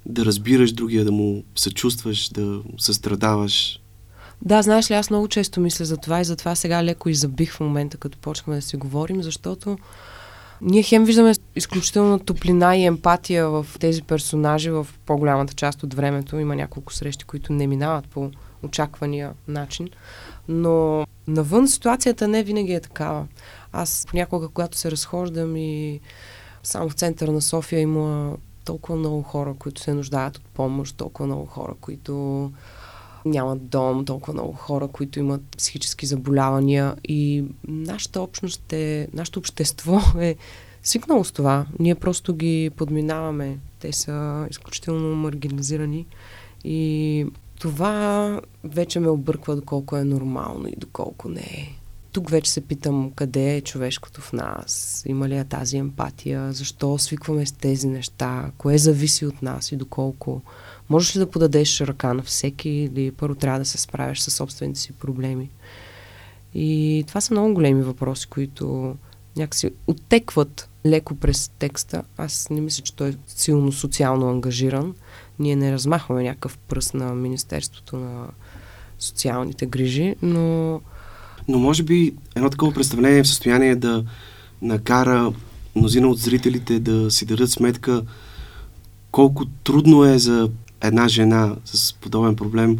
да 0.06 0.24
разбираш 0.24 0.72
другия, 0.72 1.04
да 1.04 1.12
му 1.12 1.44
съчувстваш, 1.56 2.28
да 2.28 2.60
състрадаваш. 2.78 3.80
Да, 4.42 4.62
знаеш 4.62 4.90
ли, 4.90 4.94
аз 4.94 5.10
много 5.10 5.28
често 5.28 5.60
мисля 5.60 5.84
за 5.84 5.96
това 5.96 6.20
и 6.20 6.24
затова 6.24 6.54
сега 6.54 6.84
леко 6.84 7.08
и 7.08 7.14
забих 7.14 7.52
в 7.52 7.60
момента, 7.60 7.96
като 7.96 8.18
почнахме 8.18 8.54
да 8.54 8.62
си 8.62 8.76
говорим, 8.76 9.22
защото 9.22 9.78
ние 10.62 10.82
хем 10.82 11.04
виждаме 11.04 11.32
изключителна 11.56 12.18
топлина 12.18 12.76
и 12.76 12.84
емпатия 12.84 13.48
в 13.48 13.66
тези 13.80 14.02
персонажи 14.02 14.70
в 14.70 14.86
по-голямата 15.06 15.54
част 15.54 15.82
от 15.82 15.94
времето. 15.94 16.38
Има 16.38 16.56
няколко 16.56 16.92
срещи, 16.92 17.24
които 17.24 17.52
не 17.52 17.66
минават 17.66 18.08
по 18.08 18.30
очаквания 18.62 19.32
начин. 19.48 19.88
Но 20.48 21.06
навън 21.26 21.68
ситуацията 21.68 22.28
не 22.28 22.42
винаги 22.42 22.72
е 22.72 22.80
такава. 22.80 23.26
Аз 23.72 24.06
някога, 24.14 24.48
когато 24.48 24.78
се 24.78 24.90
разхождам 24.90 25.56
и 25.56 26.00
само 26.62 26.88
в 26.88 26.94
центъра 26.94 27.32
на 27.32 27.42
София 27.42 27.80
има 27.80 28.36
толкова 28.64 28.98
много 28.98 29.22
хора, 29.22 29.54
които 29.58 29.80
се 29.80 29.94
нуждаят 29.94 30.36
от 30.36 30.44
помощ, 30.44 30.96
толкова 30.96 31.26
много 31.26 31.46
хора, 31.46 31.74
които 31.80 32.52
нямат 33.24 33.68
дом, 33.68 34.04
толкова 34.04 34.32
много 34.32 34.52
хора, 34.52 34.88
които 34.88 35.18
имат 35.18 35.42
психически 35.56 36.06
заболявания 36.06 36.96
и 37.04 37.44
нашата 37.68 38.20
общност 38.20 38.72
е, 38.72 39.08
нашето 39.12 39.38
общество 39.38 40.00
е 40.20 40.36
свикнало 40.82 41.24
с 41.24 41.32
това. 41.32 41.66
Ние 41.78 41.94
просто 41.94 42.34
ги 42.34 42.70
подминаваме. 42.76 43.58
Те 43.80 43.92
са 43.92 44.46
изключително 44.50 45.16
маргинализирани 45.16 46.06
и 46.64 47.26
това 47.60 48.40
вече 48.64 49.00
ме 49.00 49.08
обърква 49.08 49.56
доколко 49.56 49.96
е 49.96 50.04
нормално 50.04 50.68
и 50.68 50.76
доколко 50.76 51.28
не 51.28 51.40
е. 51.40 51.74
Тук 52.12 52.30
вече 52.30 52.50
се 52.50 52.60
питам 52.60 53.10
къде 53.14 53.56
е 53.56 53.60
човешкото 53.60 54.20
в 54.20 54.32
нас, 54.32 55.02
има 55.06 55.28
ли 55.28 55.36
е 55.36 55.44
тази 55.44 55.76
емпатия, 55.76 56.52
защо 56.52 56.98
свикваме 56.98 57.46
с 57.46 57.52
тези 57.52 57.88
неща, 57.88 58.50
кое 58.58 58.78
зависи 58.78 59.26
от 59.26 59.42
нас 59.42 59.72
и 59.72 59.76
доколко. 59.76 60.42
Можеш 60.90 61.16
ли 61.16 61.18
да 61.18 61.30
подадеш 61.30 61.80
ръка 61.80 62.14
на 62.14 62.22
всеки 62.22 62.70
или 62.70 63.10
първо 63.10 63.34
трябва 63.34 63.58
да 63.58 63.64
се 63.64 63.78
справяш 63.78 64.20
с 64.20 64.30
собствените 64.30 64.80
си 64.80 64.92
проблеми? 64.92 65.50
И 66.54 67.04
това 67.08 67.20
са 67.20 67.34
много 67.34 67.54
големи 67.54 67.82
въпроси, 67.82 68.26
които 68.26 68.94
някакси 69.36 69.70
оттекват 69.86 70.68
леко 70.86 71.14
през 71.14 71.48
текста. 71.58 72.02
Аз 72.16 72.50
не 72.50 72.60
мисля, 72.60 72.82
че 72.82 72.94
той 72.94 73.08
е 73.08 73.14
силно 73.26 73.72
социално 73.72 74.28
ангажиран. 74.28 74.94
Ние 75.38 75.56
не 75.56 75.72
размахваме 75.72 76.22
някакъв 76.22 76.58
пръст 76.58 76.94
на 76.94 77.14
Министерството 77.14 77.96
на 77.96 78.26
социалните 78.98 79.66
грижи, 79.66 80.16
но... 80.22 80.80
Но 81.48 81.58
може 81.58 81.82
би 81.82 82.14
едно 82.36 82.50
такова 82.50 82.74
представление 82.74 83.18
е 83.18 83.22
в 83.22 83.28
състояние 83.28 83.76
да 83.76 84.04
накара 84.62 85.32
мнозина 85.76 86.08
от 86.08 86.18
зрителите 86.18 86.80
да 86.80 87.10
си 87.10 87.26
дадат 87.26 87.50
сметка 87.50 88.02
колко 89.10 89.46
трудно 89.46 90.04
е 90.04 90.18
за 90.18 90.50
една 90.82 91.08
жена 91.08 91.56
с 91.64 91.92
подобен 91.92 92.36
проблем 92.36 92.78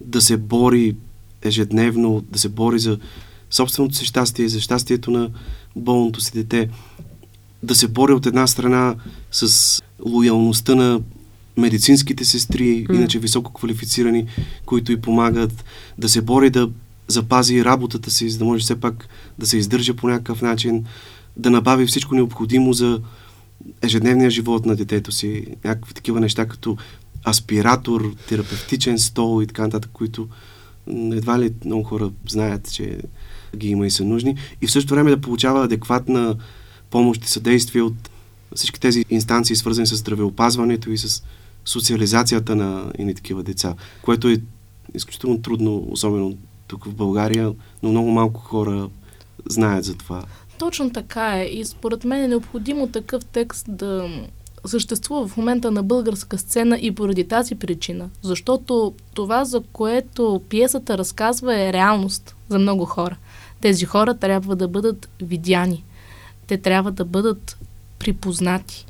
да 0.00 0.20
се 0.20 0.36
бори 0.36 0.96
ежедневно, 1.42 2.24
да 2.32 2.38
се 2.38 2.48
бори 2.48 2.78
за 2.78 2.98
собственото 3.50 3.96
си 3.96 4.04
щастие, 4.04 4.48
за 4.48 4.60
щастието 4.60 5.10
на 5.10 5.30
болното 5.76 6.20
си 6.20 6.32
дете, 6.34 6.68
да 7.62 7.74
се 7.74 7.88
бори 7.88 8.12
от 8.12 8.26
една 8.26 8.46
страна 8.46 8.94
с 9.32 9.82
лоялността 10.06 10.74
на 10.74 11.00
медицинските 11.56 12.24
сестри, 12.24 12.86
mm. 12.86 12.94
иначе 12.94 13.18
високо 13.18 13.52
квалифицирани, 13.52 14.26
които 14.66 14.92
й 14.92 15.00
помагат, 15.00 15.64
да 15.98 16.08
се 16.08 16.22
бори 16.22 16.50
да 16.50 16.70
запази 17.08 17.64
работата 17.64 18.10
си, 18.10 18.30
за 18.30 18.38
да 18.38 18.44
може 18.44 18.64
все 18.64 18.80
пак 18.80 19.08
да 19.38 19.46
се 19.46 19.56
издържа 19.56 19.94
по 19.94 20.08
някакъв 20.08 20.42
начин, 20.42 20.84
да 21.36 21.50
набави 21.50 21.86
всичко 21.86 22.14
необходимо 22.14 22.72
за 22.72 23.00
ежедневния 23.82 24.30
живот 24.30 24.66
на 24.66 24.76
детето 24.76 25.12
си. 25.12 25.46
Някакви 25.64 25.94
такива 25.94 26.20
неща, 26.20 26.46
като 26.46 26.76
аспиратор, 27.28 28.14
терапевтичен 28.28 28.98
стол 28.98 29.42
и 29.42 29.46
така 29.46 29.62
нататък, 29.62 29.90
които 29.92 30.28
едва 30.90 31.38
ли 31.38 31.54
много 31.64 31.82
хора 31.82 32.10
знаят, 32.28 32.72
че 32.72 32.98
ги 33.56 33.68
има 33.68 33.86
и 33.86 33.90
са 33.90 34.04
нужни. 34.04 34.36
И 34.62 34.66
в 34.66 34.70
същото 34.70 34.94
време 34.94 35.10
да 35.10 35.20
получава 35.20 35.64
адекватна 35.64 36.36
помощ 36.90 37.24
и 37.24 37.28
съдействие 37.28 37.82
от 37.82 38.10
всички 38.54 38.80
тези 38.80 39.04
инстанции, 39.10 39.56
свързани 39.56 39.86
с 39.86 39.96
здравеопазването 39.96 40.90
и 40.90 40.98
с 40.98 41.22
социализацията 41.64 42.56
на 42.56 42.92
и 42.98 43.14
такива 43.14 43.42
деца, 43.42 43.74
което 44.02 44.28
е 44.28 44.40
изключително 44.94 45.42
трудно, 45.42 45.86
особено 45.90 46.36
тук 46.66 46.84
в 46.84 46.94
България, 46.94 47.52
но 47.82 47.90
много 47.90 48.10
малко 48.10 48.40
хора 48.40 48.88
знаят 49.48 49.84
за 49.84 49.94
това. 49.94 50.24
Точно 50.58 50.90
така 50.90 51.40
е. 51.40 51.44
И 51.44 51.64
според 51.64 52.04
мен 52.04 52.24
е 52.24 52.28
необходимо 52.28 52.86
такъв 52.86 53.24
текст 53.24 53.66
да 53.68 54.08
съществува 54.66 55.28
в 55.28 55.36
момента 55.36 55.70
на 55.70 55.82
българска 55.82 56.38
сцена 56.38 56.78
и 56.78 56.94
поради 56.94 57.28
тази 57.28 57.54
причина. 57.54 58.10
Защото 58.22 58.94
това, 59.14 59.44
за 59.44 59.62
което 59.72 60.42
пиесата 60.48 60.98
разказва, 60.98 61.60
е 61.60 61.72
реалност 61.72 62.36
за 62.48 62.58
много 62.58 62.84
хора. 62.84 63.16
Тези 63.60 63.84
хора 63.84 64.14
трябва 64.14 64.56
да 64.56 64.68
бъдат 64.68 65.08
видяни. 65.22 65.84
Те 66.46 66.58
трябва 66.58 66.92
да 66.92 67.04
бъдат 67.04 67.56
припознати. 67.98 68.86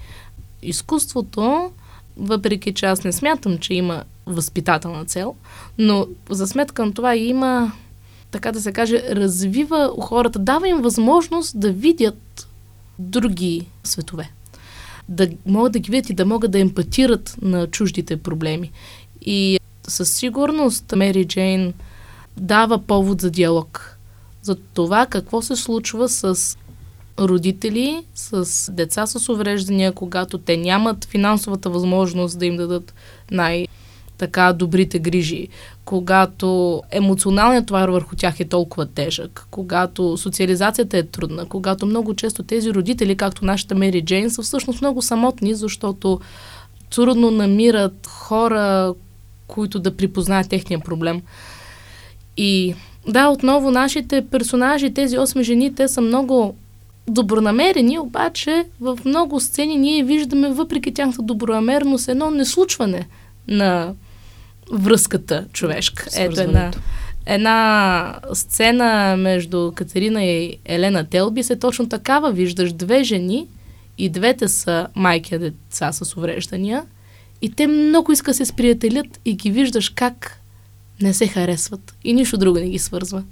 Изкуството, 0.62 1.70
въпреки 2.16 2.74
че 2.74 2.86
аз 2.86 3.04
не 3.04 3.12
смятам, 3.12 3.58
че 3.58 3.74
има 3.74 4.04
възпитателна 4.26 5.04
цел, 5.04 5.34
но 5.78 6.06
за 6.30 6.46
сметка 6.46 6.86
на 6.86 6.92
това 6.92 7.16
има, 7.16 7.72
така 8.30 8.52
да 8.52 8.60
се 8.60 8.72
каже, 8.72 9.02
развива 9.10 9.94
хората, 10.00 10.38
дава 10.38 10.68
им 10.68 10.82
възможност 10.82 11.60
да 11.60 11.72
видят 11.72 12.48
други 12.98 13.66
светове. 13.84 14.30
Да 15.08 15.28
могат 15.46 15.72
да 15.72 15.78
ги 15.78 15.90
видят 15.90 16.10
и 16.10 16.14
да 16.14 16.26
могат 16.26 16.50
да 16.50 16.58
емпатират 16.58 17.36
на 17.42 17.66
чуждите 17.66 18.16
проблеми. 18.16 18.70
И 19.22 19.60
със 19.88 20.12
сигурност 20.12 20.94
Мери 20.96 21.24
Джейн 21.24 21.74
дава 22.36 22.78
повод 22.78 23.20
за 23.20 23.30
диалог. 23.30 23.98
За 24.42 24.56
това 24.74 25.06
какво 25.06 25.42
се 25.42 25.56
случва 25.56 26.08
с 26.08 26.56
родители 27.18 28.04
с 28.14 28.72
деца 28.72 29.06
с 29.06 29.28
увреждания, 29.28 29.92
когато 29.92 30.38
те 30.38 30.56
нямат 30.56 31.04
финансовата 31.04 31.70
възможност 31.70 32.38
да 32.38 32.46
им 32.46 32.56
дадат 32.56 32.94
най- 33.30 33.68
така 34.18 34.52
добрите 34.52 34.98
грижи, 34.98 35.48
когато 35.84 36.82
емоционалният 36.90 37.66
товар 37.66 37.88
върху 37.88 38.16
тях 38.16 38.40
е 38.40 38.44
толкова 38.44 38.86
тежък, 38.86 39.46
когато 39.50 40.16
социализацията 40.16 40.98
е 40.98 41.02
трудна, 41.02 41.46
когато 41.46 41.86
много 41.86 42.14
често 42.14 42.42
тези 42.42 42.74
родители, 42.74 43.16
както 43.16 43.44
нашата 43.44 43.74
Мери 43.74 44.04
Джейн, 44.04 44.30
са 44.30 44.42
всъщност 44.42 44.80
много 44.80 45.02
самотни, 45.02 45.54
защото 45.54 46.20
трудно 46.94 47.30
намират 47.30 48.06
хора, 48.06 48.94
които 49.46 49.78
да 49.78 49.96
припознаят 49.96 50.48
техния 50.48 50.80
проблем. 50.80 51.22
И 52.36 52.74
да, 53.08 53.28
отново 53.28 53.70
нашите 53.70 54.26
персонажи, 54.26 54.94
тези 54.94 55.16
8 55.16 55.42
жени, 55.42 55.74
те 55.74 55.88
са 55.88 56.00
много 56.00 56.54
добронамерени, 57.08 57.98
обаче 57.98 58.64
в 58.80 58.98
много 59.04 59.40
сцени 59.40 59.76
ние 59.76 60.04
виждаме, 60.04 60.48
въпреки 60.50 60.94
тяхната 60.94 61.22
добронамерност, 61.22 62.08
едно 62.08 62.30
неслучване 62.30 63.06
на 63.48 63.94
връзката 64.72 65.46
човешка. 65.52 66.06
Ето 66.16 66.40
една, 66.40 66.70
една 67.26 68.14
сцена 68.32 69.16
между 69.16 69.72
Катерина 69.74 70.24
и 70.24 70.58
Елена 70.64 71.04
Телби 71.04 71.42
се 71.42 71.56
точно 71.56 71.88
такава. 71.88 72.32
Виждаш 72.32 72.72
две 72.72 73.04
жени 73.04 73.46
и 73.98 74.08
двете 74.08 74.48
са 74.48 74.86
майки 74.94 75.38
деца 75.38 75.92
с 75.92 76.16
увреждания 76.16 76.84
и 77.42 77.50
те 77.50 77.66
много 77.66 78.12
искат 78.12 78.36
се 78.36 78.44
сприятелят 78.44 79.20
и 79.24 79.34
ги 79.34 79.50
виждаш 79.50 79.88
как 79.88 80.40
не 81.02 81.14
се 81.14 81.26
харесват 81.26 81.94
и 82.04 82.12
нищо 82.12 82.36
друго 82.36 82.58
не 82.58 82.68
ги 82.68 82.78
свързва. 82.78 83.22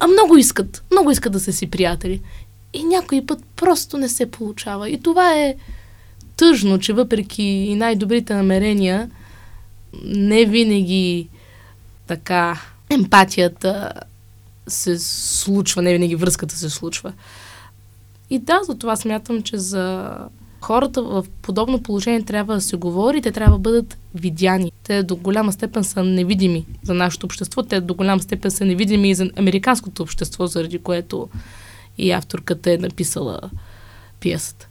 А 0.00 0.06
много 0.06 0.36
искат, 0.36 0.84
много 0.92 1.10
искат 1.10 1.32
да 1.32 1.40
са 1.40 1.52
си 1.52 1.66
приятели. 1.66 2.20
И 2.74 2.84
някой 2.84 3.26
път 3.26 3.44
просто 3.56 3.98
не 3.98 4.08
се 4.08 4.30
получава. 4.30 4.90
И 4.90 5.02
това 5.02 5.34
е 5.34 5.54
тъжно, 6.36 6.78
че 6.78 6.92
въпреки 6.92 7.42
и 7.42 7.74
най-добрите 7.74 8.34
намерения, 8.34 9.10
не 10.04 10.44
винаги 10.44 11.28
така 12.06 12.60
емпатията 12.90 13.92
се 14.68 14.98
случва, 14.98 15.82
не 15.82 15.92
винаги 15.92 16.16
връзката 16.16 16.56
се 16.56 16.70
случва. 16.70 17.12
И 18.30 18.38
да, 18.38 18.60
за 18.66 18.78
това 18.78 18.96
смятам, 18.96 19.42
че 19.42 19.58
за 19.58 20.14
хората 20.60 21.02
в 21.02 21.24
подобно 21.42 21.82
положение 21.82 22.22
трябва 22.22 22.54
да 22.54 22.60
се 22.60 22.76
говори, 22.76 23.22
те 23.22 23.32
трябва 23.32 23.56
да 23.56 23.60
бъдат 23.60 23.98
видяни. 24.14 24.72
Те 24.82 25.02
до 25.02 25.16
голяма 25.16 25.52
степен 25.52 25.84
са 25.84 26.04
невидими 26.04 26.64
за 26.82 26.94
нашето 26.94 27.26
общество, 27.26 27.62
те 27.62 27.80
до 27.80 27.94
голяма 27.94 28.22
степен 28.22 28.50
са 28.50 28.64
невидими 28.64 29.10
и 29.10 29.14
за 29.14 29.30
американското 29.36 30.02
общество, 30.02 30.46
заради 30.46 30.78
което 30.78 31.28
и 31.98 32.12
авторката 32.12 32.72
е 32.72 32.78
написала 32.78 33.40
пиесата. 34.20 34.68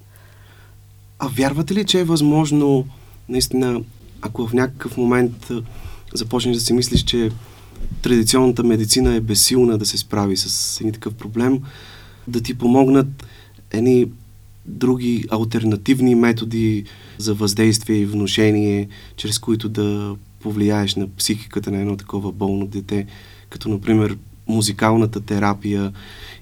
А 1.20 1.28
вярвате 1.28 1.74
ли, 1.74 1.86
че 1.86 2.00
е 2.00 2.04
възможно, 2.04 2.88
наистина, 3.30 3.82
ако 4.22 4.48
в 4.48 4.54
някакъв 4.54 4.98
момент 4.98 5.52
започнеш 6.14 6.56
да 6.56 6.62
си 6.62 6.74
мислиш, 6.74 7.04
че 7.04 7.32
традиционната 8.02 8.64
медицина 8.64 9.16
е 9.16 9.22
безсилна 9.22 9.78
да 9.78 9.86
се 9.86 9.98
справи 9.98 10.38
с 10.38 10.82
един 10.82 10.94
такъв 10.94 11.14
проблем, 11.14 11.62
да 12.28 12.42
ти 12.42 12.58
помогнат 12.58 13.26
едни 13.72 14.08
други 14.66 15.26
альтернативни 15.30 16.16
методи 16.16 16.84
за 17.18 17.34
въздействие 17.34 17.98
и 17.98 18.06
вношение, 18.06 18.88
чрез 19.16 19.40
които 19.40 19.70
да 19.70 20.16
повлияеш 20.40 20.96
на 20.96 21.08
психиката 21.08 21.72
на 21.72 21.78
едно 21.78 21.98
такова 21.98 22.32
болно 22.32 22.68
дете, 22.68 23.06
като 23.50 23.70
например 23.70 24.18
музикалната 24.48 25.22
терапия 25.22 25.92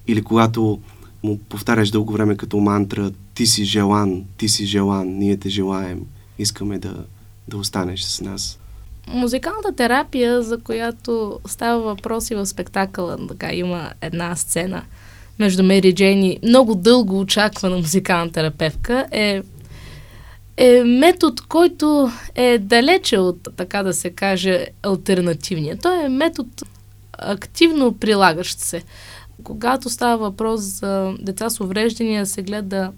или 0.07 0.21
когато 0.21 0.79
му 1.23 1.37
повтаряш 1.37 1.91
дълго 1.91 2.13
време 2.13 2.37
като 2.37 2.57
мантра 2.57 3.11
ти 3.33 3.45
си 3.45 3.65
желан, 3.65 4.23
ти 4.37 4.49
си 4.49 4.65
желан, 4.65 5.17
ние 5.17 5.37
те 5.37 5.49
желаем, 5.49 6.01
искаме 6.39 6.79
да, 6.79 7.05
да 7.49 7.57
останеш 7.57 8.01
с 8.01 8.21
нас. 8.21 8.59
Музикалната 9.07 9.75
терапия, 9.75 10.41
за 10.41 10.59
която 10.59 11.39
става 11.47 11.81
въпрос 11.81 12.31
и 12.31 12.35
в 12.35 12.45
спектакъла, 12.45 13.27
така 13.27 13.53
има 13.53 13.91
една 14.01 14.35
сцена 14.35 14.83
между 15.39 15.63
Мери 15.63 15.95
Джейн 15.95 16.23
и 16.23 16.39
много 16.43 16.75
дълго 16.75 17.19
очаквана 17.19 17.77
музикална 17.77 18.31
терапевка, 18.31 19.05
е, 19.11 19.41
е 20.57 20.83
метод, 20.83 21.41
който 21.49 22.11
е 22.35 22.57
далече 22.57 23.17
от, 23.17 23.47
така 23.55 23.83
да 23.83 23.93
се 23.93 24.09
каже, 24.09 24.65
альтернативния. 24.83 25.77
Той 25.77 26.05
е 26.05 26.09
метод 26.09 26.49
активно 27.17 27.93
прилагащ 27.93 28.59
се. 28.59 28.83
Когато 29.43 29.89
става 29.89 30.17
въпрос 30.17 30.61
за 30.61 31.13
деца 31.19 31.49
с 31.49 31.59
увреждания, 31.59 32.25
се 32.25 32.41
гледа 32.41 32.91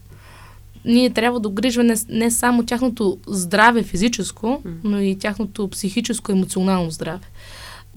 ние 0.85 1.09
трябва 1.09 1.39
да 1.39 1.47
огрижваме 1.49 1.95
не, 2.09 2.31
само 2.31 2.65
тяхното 2.65 3.17
здраве 3.27 3.83
физическо, 3.83 4.61
но 4.83 4.99
и 4.99 5.17
тяхното 5.19 5.67
психическо, 5.67 6.31
емоционално 6.31 6.91
здраве. 6.91 7.25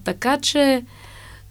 Така 0.05 0.38
че, 0.38 0.83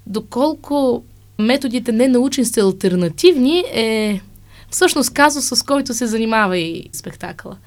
доколко 0.08 1.04
методите 1.40 1.92
не 1.92 2.08
научени 2.08 2.46
са 2.46 2.62
альтернативни, 2.62 3.60
е 3.60 4.22
всъщност 4.70 5.14
казус, 5.14 5.46
с 5.46 5.64
който 5.64 5.94
се 5.94 6.08
занимава 6.08 6.58
и 6.58 6.90
спектакъла. 6.94 7.58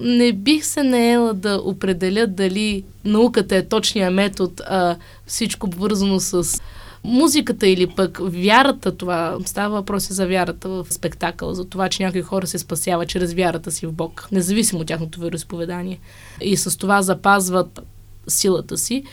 Не 0.00 0.32
бих 0.32 0.64
се 0.64 0.82
наела 0.82 1.34
да 1.34 1.60
определя 1.64 2.26
дали 2.26 2.84
науката 3.04 3.56
е 3.56 3.68
точния 3.68 4.10
метод, 4.10 4.64
а 4.68 4.96
всичко 5.26 5.66
обвързано 5.66 6.20
с 6.20 6.60
музиката 7.04 7.68
или 7.68 7.86
пък 7.86 8.18
вярата, 8.22 8.96
това 8.96 9.38
става 9.44 9.76
въпроси 9.76 10.12
за 10.12 10.26
вярата 10.26 10.68
в 10.68 10.86
спектакъл, 10.90 11.54
за 11.54 11.64
това, 11.64 11.88
че 11.88 12.02
някои 12.02 12.22
хора 12.22 12.46
се 12.46 12.58
спасяват 12.58 13.08
чрез 13.08 13.34
вярата 13.34 13.70
си 13.70 13.86
в 13.86 13.92
Бог, 13.92 14.28
независимо 14.32 14.80
от 14.80 14.86
тяхното 14.86 15.20
вероисповедание 15.20 15.98
и 16.40 16.56
с 16.56 16.78
това 16.78 17.02
запазват 17.02 17.80
силата 18.28 18.78
си. 18.78 19.04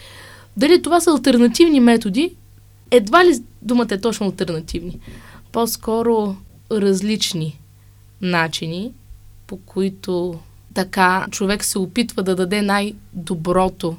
Дали 0.58 0.82
това 0.82 0.99
са 0.99 1.12
альтернативни 1.12 1.80
методи? 1.80 2.36
Едва 2.91 3.25
ли 3.25 3.43
думата 3.62 3.88
е 3.91 4.01
точно 4.01 4.25
альтернативни. 4.25 4.99
По-скоро 5.51 6.36
различни 6.71 7.60
начини, 8.21 8.91
по 9.47 9.58
които 9.58 10.39
така 10.73 11.25
човек 11.32 11.63
се 11.63 11.80
опитва 11.80 12.23
да 12.23 12.36
даде 12.36 12.62
най-доброто. 12.62 13.95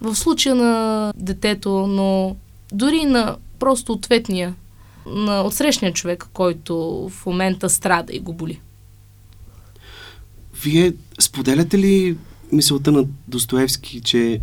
В 0.00 0.14
случая 0.14 0.54
на 0.54 1.12
детето, 1.16 1.70
но 1.70 2.36
дори 2.72 3.04
на 3.04 3.36
просто 3.58 3.92
ответния, 3.92 4.54
на 5.06 5.42
отсрещния 5.42 5.92
човек, 5.92 6.26
който 6.32 7.08
в 7.08 7.26
момента 7.26 7.70
страда 7.70 8.12
и 8.12 8.18
го 8.18 8.32
боли. 8.32 8.60
Вие 10.62 10.92
споделяте 11.20 11.78
ли 11.78 12.16
мисълта 12.52 12.92
на 12.92 13.04
Достоевски, 13.28 14.00
че 14.00 14.40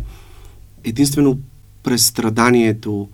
единствено 0.84 1.38
през 1.82 2.06
страданието, 2.06 3.08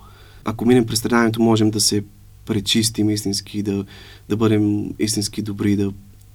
ако 0.44 0.64
минем 0.64 0.86
през 0.86 0.98
страданието, 0.98 1.42
можем 1.42 1.70
да 1.70 1.80
се 1.80 2.04
пречистим 2.46 3.10
истински, 3.10 3.62
да, 3.62 3.84
да 4.28 4.36
бъдем 4.36 4.90
истински 4.98 5.42
добри, 5.42 5.76
да, 5.76 5.92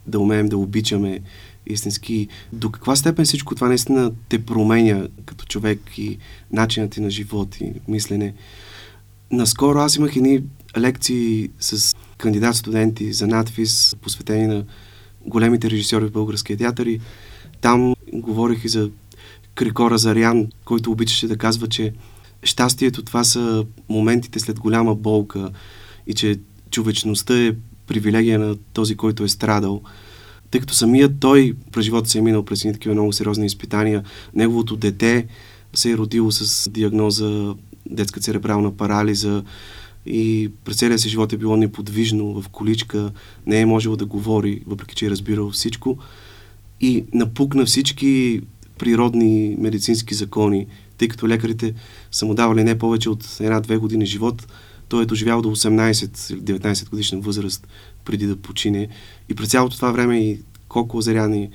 да 0.07 0.19
умеем 0.19 0.49
да 0.49 0.57
обичаме 0.57 1.19
истински. 1.65 2.27
До 2.53 2.71
каква 2.71 2.95
степен 2.95 3.25
всичко 3.25 3.55
това 3.55 3.67
наистина 3.67 4.11
те 4.29 4.45
променя 4.45 5.07
като 5.25 5.45
човек 5.45 5.79
и 5.97 6.17
начинът 6.51 6.91
ти 6.91 7.01
на 7.01 7.09
живот 7.09 7.55
и 7.61 7.73
мислене? 7.87 8.33
Наскоро 9.31 9.79
аз 9.79 9.95
имах 9.95 10.15
едни 10.15 10.43
лекции 10.77 11.49
с 11.59 11.95
кандидат-студенти 12.17 13.13
за 13.13 13.27
надфис, 13.27 13.95
посветени 14.01 14.47
на 14.47 14.63
големите 15.25 15.69
режисьори 15.69 16.05
в 16.05 16.11
българския 16.11 16.57
театър 16.57 16.85
и 16.85 16.99
там 17.61 17.95
говорих 18.13 18.65
и 18.65 18.69
за 18.69 18.89
Крикора 19.55 19.97
Зарян, 19.97 20.47
който 20.65 20.91
обичаше 20.91 21.27
да 21.27 21.37
казва, 21.37 21.67
че 21.67 21.93
щастието 22.43 23.03
това 23.03 23.23
са 23.23 23.65
моментите 23.89 24.39
след 24.39 24.59
голяма 24.59 24.95
болка 24.95 25.49
и 26.07 26.13
че 26.13 26.39
човечността 26.71 27.45
е 27.45 27.55
привилегия 27.87 28.39
на 28.39 28.55
този, 28.73 28.95
който 28.95 29.23
е 29.23 29.29
страдал. 29.29 29.81
Тъй 30.51 30.61
като 30.61 30.73
самият 30.73 31.19
той 31.19 31.55
през 31.71 31.85
живота 31.85 32.09
се 32.09 32.17
е 32.17 32.21
минал 32.21 32.45
през 32.45 32.61
такива 32.61 32.93
много 32.95 33.13
сериозни 33.13 33.45
изпитания, 33.45 34.03
неговото 34.33 34.75
дете 34.75 35.27
се 35.73 35.91
е 35.91 35.97
родило 35.97 36.31
с 36.31 36.69
диагноза 36.69 37.55
детска 37.91 38.19
церебрална 38.19 38.77
парализа 38.77 39.43
и 40.05 40.51
през 40.65 40.77
целия 40.77 40.99
си 40.99 41.09
живот 41.09 41.33
е 41.33 41.37
било 41.37 41.57
неподвижно 41.57 42.41
в 42.41 42.49
количка, 42.49 43.11
не 43.45 43.61
е 43.61 43.65
можело 43.65 43.95
да 43.95 44.05
говори, 44.05 44.61
въпреки 44.67 44.95
че 44.95 45.05
е 45.05 45.09
разбирал 45.09 45.51
всичко 45.51 45.97
и 46.81 47.05
напукна 47.13 47.65
всички 47.65 48.41
природни 48.79 49.55
медицински 49.59 50.13
закони, 50.13 50.67
тъй 50.97 51.07
като 51.07 51.27
лекарите 51.27 51.73
са 52.11 52.25
му 52.25 52.33
давали 52.33 52.63
не 52.63 52.77
повече 52.77 53.09
от 53.09 53.37
една-две 53.39 53.77
години 53.77 54.05
живот, 54.05 54.47
той 54.89 55.03
е 55.03 55.05
доживял 55.05 55.41
до 55.41 55.55
18-19 55.55 56.89
годишна 56.89 57.19
възраст 57.19 57.67
преди 58.05 58.27
да 58.27 58.35
почине. 58.35 58.87
И 59.29 59.35
през 59.35 59.49
цялото 59.49 59.75
това 59.75 59.91
време 59.91 60.19
и 60.19 60.39
Коко 60.67 60.97
Озеряни, 60.97 61.49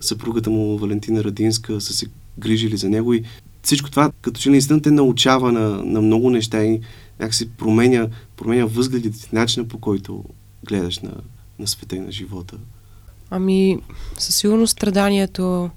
съпругата 0.00 0.50
му 0.50 0.78
Валентина 0.78 1.24
Радинска 1.24 1.80
са 1.80 1.92
се 1.92 2.06
грижили 2.38 2.76
за 2.76 2.90
него 2.90 3.14
и 3.14 3.22
всичко 3.68 3.90
това 3.90 4.12
като 4.22 4.40
че 4.40 4.50
наистина 4.50 4.82
те 4.82 4.90
научава 4.90 5.52
на, 5.52 5.68
на 5.84 6.00
много 6.00 6.30
неща 6.30 6.64
и 6.64 6.80
някакси 7.20 7.50
променя, 7.50 8.08
променя 8.36 8.64
възгледите, 8.64 9.28
начина 9.32 9.68
по 9.68 9.78
който 9.78 10.24
гледаш 10.66 10.98
на, 10.98 11.12
на 11.58 11.66
света 11.66 11.96
и 11.96 12.00
на 12.00 12.12
живота. 12.12 12.56
Ами, 13.30 13.78
със 14.18 14.36
сигурност 14.36 14.72
страданието 14.72 15.70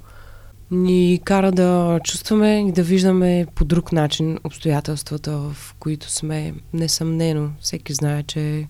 ни 0.71 1.19
кара 1.23 1.51
да 1.51 1.99
чувстваме 2.03 2.65
и 2.69 2.71
да 2.71 2.83
виждаме 2.83 3.45
по 3.55 3.65
друг 3.65 3.91
начин 3.91 4.39
обстоятелствата, 4.43 5.37
в 5.37 5.75
които 5.79 6.11
сме. 6.11 6.53
Несъмнено, 6.73 7.49
всеки 7.61 7.93
знае, 7.93 8.23
че 8.23 8.67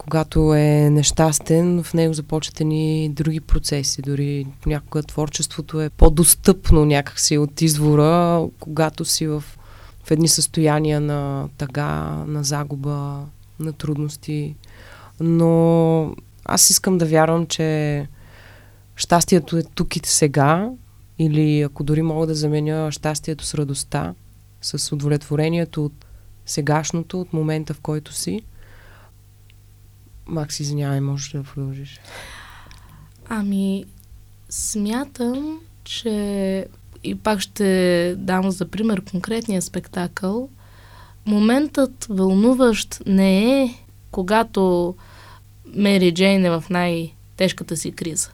когато 0.00 0.54
е 0.54 0.90
нещастен, 0.90 1.82
в 1.82 1.94
него 1.94 2.14
започват 2.14 2.60
ни 2.60 3.08
други 3.08 3.40
процеси. 3.40 4.02
Дори 4.02 4.46
понякога 4.60 5.02
творчеството 5.02 5.80
е 5.80 5.90
по-достъпно 5.90 6.84
някакси 6.84 7.38
от 7.38 7.62
извора, 7.62 8.46
когато 8.60 9.04
си 9.04 9.26
в, 9.26 9.44
в 10.04 10.10
едни 10.10 10.28
състояния 10.28 11.00
на 11.00 11.48
тъга, 11.58 11.90
на 12.26 12.44
загуба, 12.44 13.24
на 13.58 13.72
трудности. 13.72 14.54
Но 15.20 16.14
аз 16.44 16.70
искам 16.70 16.98
да 16.98 17.06
вярвам, 17.06 17.46
че 17.46 18.06
щастието 18.96 19.56
е 19.56 19.62
тук 19.62 19.96
и 19.96 20.00
сега, 20.04 20.70
или 21.18 21.60
ако 21.60 21.84
дори 21.84 22.02
мога 22.02 22.26
да 22.26 22.34
заменя 22.34 22.92
щастието 22.92 23.44
с 23.44 23.54
радостта, 23.54 24.14
с 24.62 24.92
удовлетворението 24.92 25.84
от 25.84 26.06
сегашното, 26.46 27.20
от 27.20 27.32
момента 27.32 27.74
в 27.74 27.80
който 27.80 28.12
си, 28.12 28.42
Макс, 30.30 30.60
извинявай, 30.60 31.00
можеш 31.00 31.30
да 31.30 31.42
продължиш. 31.42 32.00
Ами, 33.28 33.84
смятам, 34.50 35.60
че 35.84 36.66
и 37.04 37.14
пак 37.14 37.40
ще 37.40 38.14
дам 38.18 38.50
за 38.50 38.68
пример 38.68 39.04
конкретния 39.04 39.62
спектакъл. 39.62 40.48
Моментът 41.26 42.06
вълнуващ 42.10 43.02
не 43.06 43.62
е 43.62 43.74
когато 44.10 44.94
Мери 45.74 46.14
Джейн 46.14 46.44
е 46.44 46.50
в 46.50 46.64
най-тежката 46.70 47.76
си 47.76 47.92
криза. 47.92 48.30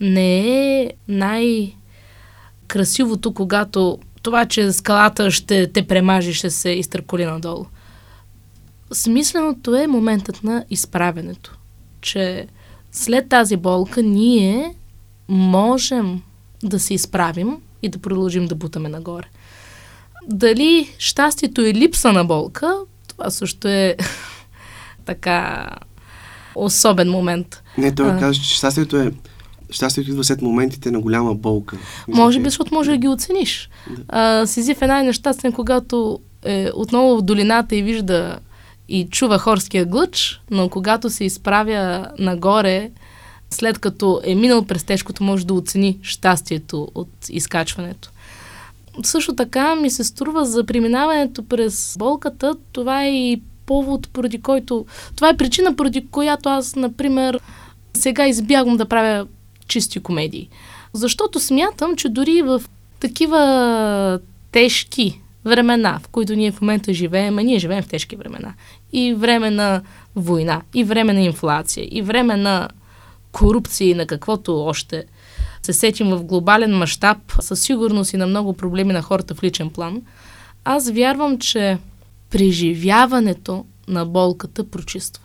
Не 0.00 0.80
е 0.80 0.92
най-красивото, 1.08 3.34
когато 3.34 3.98
това, 4.22 4.46
че 4.46 4.72
скалата 4.72 5.30
ще 5.30 5.72
те 5.72 5.86
премажи, 5.86 6.34
ще 6.34 6.50
се 6.50 6.70
изтърколи 6.70 7.24
надолу. 7.24 7.66
Смисленото 8.92 9.76
е 9.76 9.86
моментът 9.86 10.44
на 10.44 10.64
изправенето. 10.70 11.58
Че 12.00 12.46
след 12.92 13.28
тази 13.28 13.56
болка 13.56 14.02
ние 14.02 14.74
можем 15.28 16.22
да 16.62 16.78
се 16.78 16.94
изправим 16.94 17.56
и 17.82 17.88
да 17.88 17.98
продължим 17.98 18.46
да 18.46 18.54
бутаме 18.54 18.88
нагоре. 18.88 19.26
Дали 20.26 20.94
щастието 20.98 21.60
е 21.60 21.74
липса 21.74 22.12
на 22.12 22.24
болка, 22.24 22.74
това 23.08 23.30
също 23.30 23.68
е 23.68 23.96
така 25.04 25.66
особен 26.54 27.10
момент. 27.10 27.62
Не, 27.78 27.94
той 27.94 28.10
а... 28.10 28.18
казва, 28.18 28.42
че 28.42 28.54
щастието 28.54 28.96
е 28.96 29.12
щастието 29.70 30.10
идва 30.10 30.24
след 30.24 30.42
моментите 30.42 30.90
на 30.90 31.00
голяма 31.00 31.34
болка. 31.34 31.76
Може 32.08 32.38
би, 32.38 32.44
защото 32.44 32.74
може 32.74 32.90
да 32.90 32.96
ги 32.96 33.08
оцениш. 33.08 33.70
Да. 33.90 34.02
А, 34.08 34.46
Сизиф 34.46 34.82
е 34.82 34.86
най-нещастен, 34.86 35.52
когато 35.52 36.20
е 36.44 36.70
отново 36.74 37.16
в 37.16 37.22
долината 37.22 37.76
и 37.76 37.82
вижда 37.82 38.38
и 38.88 39.08
чува 39.10 39.38
хорския 39.38 39.86
глъч, 39.86 40.40
но 40.50 40.68
когато 40.68 41.10
се 41.10 41.24
изправя 41.24 42.06
нагоре, 42.18 42.90
след 43.50 43.78
като 43.78 44.20
е 44.24 44.34
минал 44.34 44.64
през 44.64 44.84
тежкото, 44.84 45.24
може 45.24 45.46
да 45.46 45.54
оцени 45.54 45.98
щастието 46.02 46.88
от 46.94 47.08
изкачването. 47.28 48.10
също 49.02 49.34
така 49.34 49.74
ми 49.74 49.90
се 49.90 50.04
струва 50.04 50.44
за 50.44 50.64
преминаването 50.64 51.42
през 51.42 51.96
болката, 51.98 52.54
това 52.72 53.04
е 53.04 53.10
и 53.10 53.42
повод, 53.66 54.08
поради 54.08 54.42
който... 54.42 54.86
Това 55.16 55.28
е 55.28 55.36
причина, 55.36 55.76
поради 55.76 56.06
която 56.06 56.48
аз, 56.48 56.76
например, 56.76 57.40
сега 57.94 58.28
избягвам 58.28 58.76
да 58.76 58.88
правя 58.88 59.26
чисти 59.66 60.00
комедии. 60.00 60.48
Защото 60.92 61.40
смятам, 61.40 61.96
че 61.96 62.08
дори 62.08 62.42
в 62.42 62.62
такива 63.00 64.20
тежки 64.52 65.20
времена, 65.48 66.00
в 66.02 66.08
които 66.08 66.34
ние 66.34 66.52
в 66.52 66.60
момента 66.60 66.92
живеем, 66.92 67.38
а 67.38 67.42
ние 67.42 67.58
живеем 67.58 67.82
в 67.82 67.88
тежки 67.88 68.16
времена. 68.16 68.54
И 68.92 69.14
време 69.14 69.50
на 69.50 69.82
война, 70.16 70.62
и 70.74 70.84
време 70.84 71.12
на 71.12 71.20
инфлация, 71.20 71.88
и 71.90 72.02
време 72.02 72.36
на 72.36 72.68
корупция 73.32 73.90
и 73.90 73.94
на 73.94 74.06
каквото 74.06 74.64
още 74.64 75.04
се 75.62 75.72
сетим 75.72 76.10
в 76.10 76.24
глобален 76.24 76.76
мащаб, 76.76 77.18
със 77.40 77.62
сигурност 77.62 78.12
и 78.12 78.16
на 78.16 78.26
много 78.26 78.52
проблеми 78.52 78.92
на 78.92 79.02
хората 79.02 79.34
в 79.34 79.42
личен 79.42 79.70
план, 79.70 80.02
аз 80.64 80.90
вярвам, 80.90 81.38
че 81.38 81.78
преживяването 82.30 83.64
на 83.88 84.06
болката 84.06 84.70
прочиства. 84.70 85.24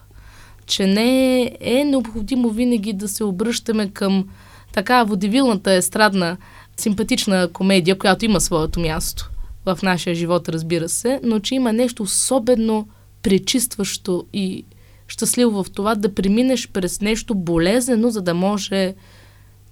Че 0.66 0.88
не 0.88 1.42
е 1.62 1.84
необходимо 1.84 2.50
винаги 2.50 2.94
да 2.94 3.08
се 3.08 3.24
обръщаме 3.24 3.90
към 3.90 4.30
така 4.74 5.04
водевилната 5.04 5.74
естрадна 5.74 6.38
симпатична 6.78 7.50
комедия, 7.54 7.98
която 7.98 8.26
има 8.26 8.42
своето 8.42 8.80
място 8.80 9.30
в 9.66 9.80
нашия 9.84 10.16
живот, 10.16 10.50
разбира 10.50 10.90
се, 10.90 11.20
но 11.24 11.40
че 11.40 11.56
има 11.56 11.74
нещо 11.74 12.04
особено 12.04 12.88
пречистващо 13.22 14.26
и 14.34 14.66
щастливо 15.08 15.64
в 15.64 15.72
това 15.72 15.96
да 15.96 16.16
преминеш 16.16 16.70
през 16.70 17.02
нещо 17.02 17.36
болезнено, 17.36 18.10
за 18.10 18.22
да 18.22 18.34
може 18.34 18.94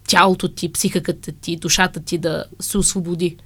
тялото 0.08 0.48
ти, 0.48 0.72
психиката 0.72 1.32
ти, 1.32 1.56
душата 1.56 2.00
ти 2.00 2.18
да 2.18 2.46
се 2.60 2.78
освободи 2.78 3.38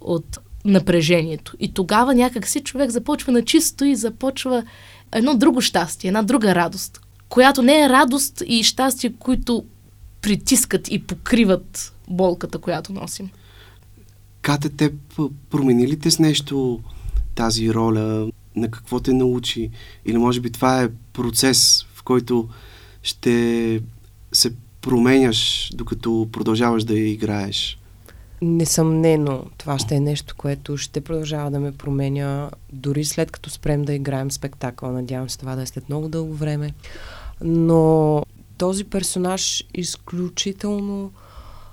от 0.00 0.38
напрежението. 0.64 1.56
И 1.60 1.74
тогава 1.74 2.14
някак 2.14 2.48
си 2.48 2.60
човек 2.60 2.90
започва 2.90 3.32
на 3.32 3.44
чисто 3.44 3.84
и 3.84 3.96
започва 3.96 4.64
едно 5.12 5.34
друго 5.34 5.60
щастие, 5.60 6.08
една 6.08 6.22
друга 6.22 6.54
радост, 6.54 7.00
която 7.28 7.62
не 7.62 7.82
е 7.82 7.88
радост 7.88 8.42
и 8.46 8.62
щастие, 8.62 9.12
които 9.18 9.64
притискат 10.22 10.90
и 10.90 11.02
покриват 11.02 11.94
болката, 12.08 12.58
която 12.58 12.92
носим. 12.92 13.30
Кате, 14.42 14.68
те 14.68 14.92
промени 15.50 15.88
ли 15.88 15.98
те 15.98 16.10
с 16.10 16.18
нещо 16.18 16.80
тази 17.34 17.74
роля? 17.74 18.30
На 18.56 18.70
какво 18.70 19.00
те 19.00 19.12
научи? 19.12 19.70
Или 20.06 20.18
може 20.18 20.40
би 20.40 20.50
това 20.50 20.82
е 20.82 20.88
процес, 21.12 21.86
в 21.94 22.02
който 22.02 22.48
ще 23.02 23.80
се 24.32 24.52
променяш, 24.80 25.70
докато 25.74 26.28
продължаваш 26.32 26.84
да 26.84 26.94
я 26.94 27.08
играеш? 27.08 27.78
Несъмнено, 28.42 29.44
това 29.58 29.78
ще 29.78 29.94
е 29.94 30.00
нещо, 30.00 30.34
което 30.38 30.76
ще 30.76 31.00
продължава 31.00 31.50
да 31.50 31.60
ме 31.60 31.72
променя, 31.72 32.50
дори 32.72 33.04
след 33.04 33.30
като 33.30 33.50
спрем 33.50 33.82
да 33.82 33.94
играем 33.94 34.30
спектакъл. 34.30 34.92
Надявам 34.92 35.30
се 35.30 35.38
това 35.38 35.56
да 35.56 35.62
е 35.62 35.66
след 35.66 35.88
много 35.88 36.08
дълго 36.08 36.34
време. 36.34 36.72
Но 37.44 38.22
този 38.58 38.84
персонаж 38.84 39.64
изключително 39.74 41.12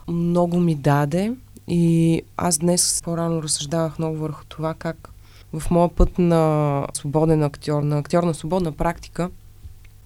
много 0.08 0.60
ми 0.60 0.76
даде 0.76 1.34
и 1.70 2.22
аз 2.38 2.58
днес 2.58 3.02
по-рано 3.04 3.44
разсъждавах 3.44 4.00
много 4.00 4.18
върху 4.18 4.46
това 4.46 4.74
как 4.74 5.10
в 5.54 5.72
моя 5.72 5.90
път 5.90 6.20
на 6.20 6.86
свободен 6.94 7.44
актьор, 7.44 7.84
на 7.84 7.98
актьор 7.98 8.24
на 8.24 8.34
свободна 8.34 8.72
практика, 8.72 9.30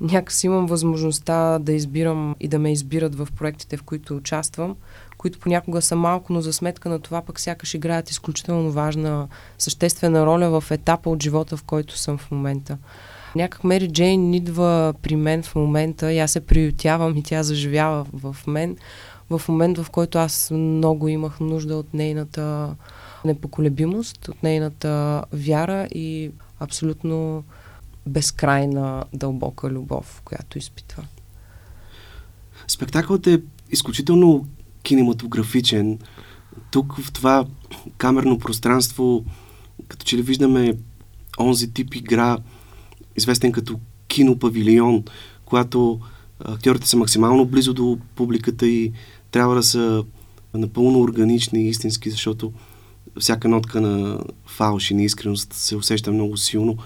някакси 0.01 0.45
имам 0.45 0.66
възможността 0.66 1.59
да 1.59 1.74
избирам 1.74 2.36
и 2.39 2.47
да 2.47 2.59
ме 2.59 2.72
избират 2.72 3.16
в 3.16 3.28
проектите, 3.38 3.78
в 3.78 3.84
които 3.84 4.16
участвам, 4.16 4.76
които 5.18 5.39
понякога 5.39 5.82
са 5.82 5.95
малко, 5.95 6.34
но 6.34 6.41
за 6.41 6.53
сметка 6.53 6.89
на 6.89 6.99
това 6.99 7.22
пък 7.22 7.39
сякаш 7.39 7.74
играят 7.74 8.09
изключително 8.09 8.72
важна, 8.72 9.28
съществена 9.57 10.26
роля 10.26 10.61
в 10.61 10.72
етапа 10.72 11.09
от 11.09 11.24
живота, 11.24 11.57
в 11.57 11.64
който 11.64 11.97
съм 11.97 12.18
в 12.18 12.32
момента. 12.32 12.78
Някак 13.36 13.64
Мери 13.64 13.91
Джейн 13.91 14.34
идва 14.34 14.93
при 15.01 15.16
мен 15.16 15.43
в 15.43 15.55
момента 15.55 16.14
и 16.14 16.20
аз 16.20 16.32
се 16.32 16.45
приютявам 16.45 17.18
и 17.18 17.24
тя 17.24 17.43
заживява 17.43 18.05
в 18.14 18.36
мен 18.47 18.78
в 19.30 19.41
момент, 19.49 19.78
в 19.78 19.89
който 19.89 20.17
аз 20.17 20.51
много 20.51 21.07
имах 21.07 21.39
нужда 21.39 21.76
от 21.76 21.93
нейната 21.93 22.76
непоколебимост, 23.26 24.28
от 24.28 24.43
нейната 24.43 25.24
вяра 25.32 25.88
и 25.95 26.32
абсолютно 26.59 27.43
безкрайна 28.07 29.03
дълбока 29.13 29.69
любов, 29.69 30.21
която 30.26 30.57
изпитва. 30.57 31.03
Спектакълът 32.67 33.28
е 33.28 33.41
изключително 33.71 34.47
кинематографичен. 34.84 35.99
Тук 36.71 36.97
в 36.97 37.11
това 37.11 37.45
камерно 37.97 38.39
пространство, 38.39 39.26
като 39.88 40.05
че 40.05 40.17
ли 40.17 40.21
виждаме 40.21 40.78
онзи 41.39 41.74
тип 41.74 41.95
игра, 41.95 42.38
известен 43.15 43.51
като 43.51 43.80
кинопавилион, 44.07 45.03
когато 45.45 45.99
актьорите 46.39 46.88
са 46.88 46.97
максимално 46.97 47.45
близо 47.45 47.73
до 47.73 47.97
публиката 48.15 48.67
и 48.67 48.91
трябва 49.31 49.55
да 49.55 49.63
са 49.63 50.03
напълно 50.53 50.99
органични 50.99 51.63
и 51.63 51.69
истински, 51.69 52.09
защото 52.09 52.53
всяка 53.19 53.47
нотка 53.47 53.81
на 53.81 54.19
фалш 54.45 54.91
и 54.91 54.93
неискреност 54.93 55.53
се 55.53 55.75
усеща 55.75 56.11
много 56.11 56.38
силно. 56.38 56.77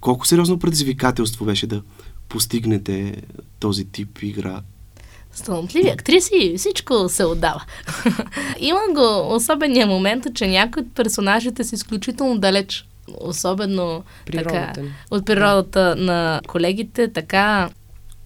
Колко 0.00 0.26
сериозно 0.26 0.58
предизвикателство 0.58 1.44
беше 1.44 1.66
да 1.66 1.82
постигнете 2.28 3.22
този 3.60 3.84
тип 3.84 4.22
игра? 4.22 4.62
Талантливи 5.44 5.88
актриси, 5.88 6.54
всичко 6.56 7.08
се 7.08 7.24
отдава. 7.24 7.64
Има 8.58 8.80
го 8.94 9.34
особения 9.34 9.86
момент, 9.86 10.26
че 10.34 10.46
някои 10.46 10.82
от 10.82 10.94
персонажите 10.94 11.64
са 11.64 11.74
изключително 11.74 12.38
далеч. 12.38 12.86
Особено 13.20 14.02
природата 14.26 14.72
така, 14.74 14.86
от 15.10 15.26
природата 15.26 15.80
да. 15.80 15.96
на 15.96 16.40
колегите, 16.46 17.12
така 17.12 17.70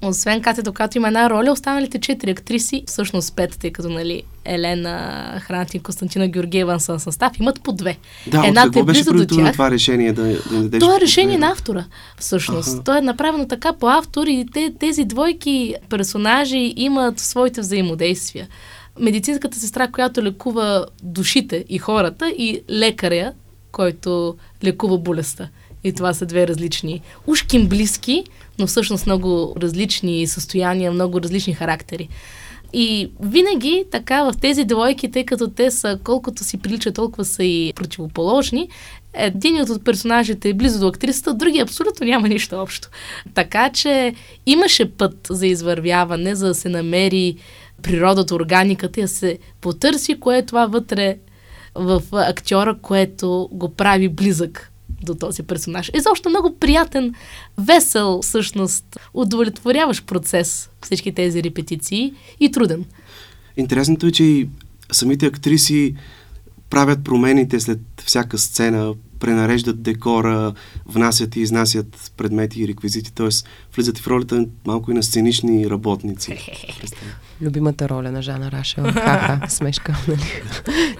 освен 0.08 0.42
Катето, 0.42 0.72
която 0.72 0.98
има 0.98 1.06
една 1.06 1.30
роля, 1.30 1.52
останалите 1.52 2.00
четири 2.00 2.30
актриси, 2.30 2.82
всъщност 2.86 3.36
пет, 3.36 3.58
тъй 3.58 3.70
като 3.70 3.88
нали, 3.88 4.22
Елена 4.44 5.40
Хрантин, 5.42 5.82
Константина 5.82 6.28
Георгиева 6.28 6.80
са 6.80 6.98
състав, 6.98 7.32
имат 7.40 7.62
по 7.62 7.72
две. 7.72 7.98
Да, 8.26 8.46
Едната 8.46 8.68
от 8.68 8.76
е 8.76 8.82
беше 8.82 9.04
до 9.04 9.26
тях. 9.26 9.52
това 9.52 9.70
решение 9.70 10.12
да, 10.12 10.22
да 10.22 10.62
дадеш? 10.62 10.80
Това 10.80 10.96
е 10.96 11.00
решение 11.00 11.38
на 11.38 11.46
автора, 11.50 11.84
всъщност. 12.18 12.72
Ага. 12.72 12.82
То 12.84 12.96
е 12.96 13.00
направено 13.00 13.48
така 13.48 13.72
по 13.72 13.88
автор 13.88 14.26
и 14.26 14.46
те, 14.52 14.74
тези 14.80 15.04
двойки 15.04 15.74
персонажи 15.90 16.74
имат 16.76 17.20
своите 17.20 17.60
взаимодействия. 17.60 18.48
Медицинската 19.00 19.58
сестра, 19.58 19.88
която 19.88 20.22
лекува 20.22 20.86
душите 21.02 21.64
и 21.68 21.78
хората 21.78 22.30
и 22.30 22.60
лекаря, 22.70 23.32
който 23.72 24.36
лекува 24.64 24.98
болестта. 24.98 25.48
И 25.84 25.92
това 25.92 26.14
са 26.14 26.26
две 26.26 26.48
различни, 26.48 27.00
ушким 27.26 27.68
близки, 27.68 28.24
но 28.58 28.66
всъщност 28.66 29.06
много 29.06 29.54
различни 29.60 30.26
състояния, 30.26 30.92
много 30.92 31.20
различни 31.20 31.54
характери. 31.54 32.08
И 32.72 33.10
винаги 33.20 33.84
така 33.90 34.24
в 34.24 34.34
тези 34.40 34.64
двойки, 34.64 35.10
тъй 35.10 35.24
като 35.24 35.50
те 35.50 35.70
са 35.70 35.98
колкото 36.04 36.44
си 36.44 36.58
приличат, 36.58 36.94
толкова 36.94 37.24
са 37.24 37.44
и 37.44 37.72
противоположни, 37.76 38.68
един 39.14 39.60
от 39.60 39.84
персонажите 39.84 40.48
е 40.48 40.54
близо 40.54 40.80
до 40.80 40.88
актрисата, 40.88 41.34
другия 41.34 41.62
абсолютно 41.62 42.06
няма 42.06 42.28
нищо 42.28 42.56
общо. 42.56 42.88
Така 43.34 43.70
че 43.70 44.14
имаше 44.46 44.90
път 44.90 45.26
за 45.30 45.46
извървяване, 45.46 46.34
за 46.34 46.46
да 46.46 46.54
се 46.54 46.68
намери 46.68 47.36
природата, 47.82 48.34
органиката 48.34 49.00
и 49.00 49.02
да 49.02 49.08
се 49.08 49.38
потърси 49.60 50.20
кое 50.20 50.38
е 50.38 50.46
това 50.46 50.66
вътре 50.66 51.16
в 51.74 52.02
актьора, 52.12 52.78
което 52.82 53.48
го 53.52 53.68
прави 53.68 54.08
близък 54.08 54.72
до 55.04 55.14
този 55.14 55.42
персонаж. 55.42 55.90
И 55.94 56.00
защо 56.00 56.30
много 56.30 56.56
приятен, 56.58 57.14
весел, 57.58 58.20
всъщност, 58.22 59.00
удовлетворяваш 59.14 60.04
процес 60.04 60.70
всички 60.82 61.12
тези 61.12 61.42
репетиции 61.42 62.12
и 62.40 62.50
труден. 62.50 62.84
Интересното 63.56 64.06
е, 64.06 64.10
че 64.10 64.24
и 64.24 64.48
самите 64.92 65.26
актриси 65.26 65.94
правят 66.70 67.04
промените 67.04 67.60
след 67.60 67.80
всяка 68.04 68.38
сцена, 68.38 68.94
пренареждат 69.20 69.82
декора, 69.82 70.52
внасят 70.86 71.36
и 71.36 71.40
изнасят 71.40 72.12
предмети 72.16 72.62
и 72.62 72.68
реквизити, 72.68 73.12
т.е. 73.12 73.28
влизат 73.76 73.98
в 73.98 74.06
ролята 74.06 74.46
малко 74.66 74.90
и 74.90 74.94
на 74.94 75.02
сценични 75.02 75.70
работници. 75.70 76.38
Любимата 77.42 77.88
роля 77.88 78.12
на 78.12 78.22
Жана 78.22 78.52
Рашева. 78.52 78.92
Ха-ха, 78.92 79.50
смешка. 79.50 79.96
Нали? 80.08 80.22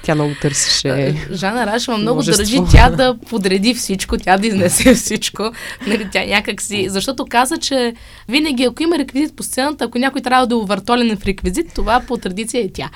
Тя 0.03 0.15
много 0.15 0.35
търсеше. 0.43 1.27
Жана 1.33 1.67
Рашева 1.67 1.99
много 1.99 2.23
държи 2.23 2.59
тя 2.71 2.91
да 2.91 3.17
подреди 3.29 3.75
всичко, 3.75 4.19
тя 4.19 4.39
да 4.39 4.47
изнесе 4.47 4.95
всичко. 4.95 5.53
Нали, 5.87 6.09
тя 6.13 6.27
някак 6.27 6.63
си... 6.63 6.87
Защото 6.89 7.27
каза, 7.27 7.57
че 7.57 7.95
винаги, 8.29 8.65
ако 8.65 8.83
има 8.83 8.99
реквизит 8.99 9.37
по 9.37 9.43
сцената, 9.43 9.85
ако 9.85 9.99
някой 9.99 10.23
трябва 10.23 10.47
да 10.47 10.55
е 10.55 10.59
увъртолен 10.59 11.17
в 11.17 11.25
реквизит, 11.25 11.75
това 11.75 12.01
по 12.01 12.17
традиция 12.17 12.65
е 12.65 12.73
тя. 12.73 12.91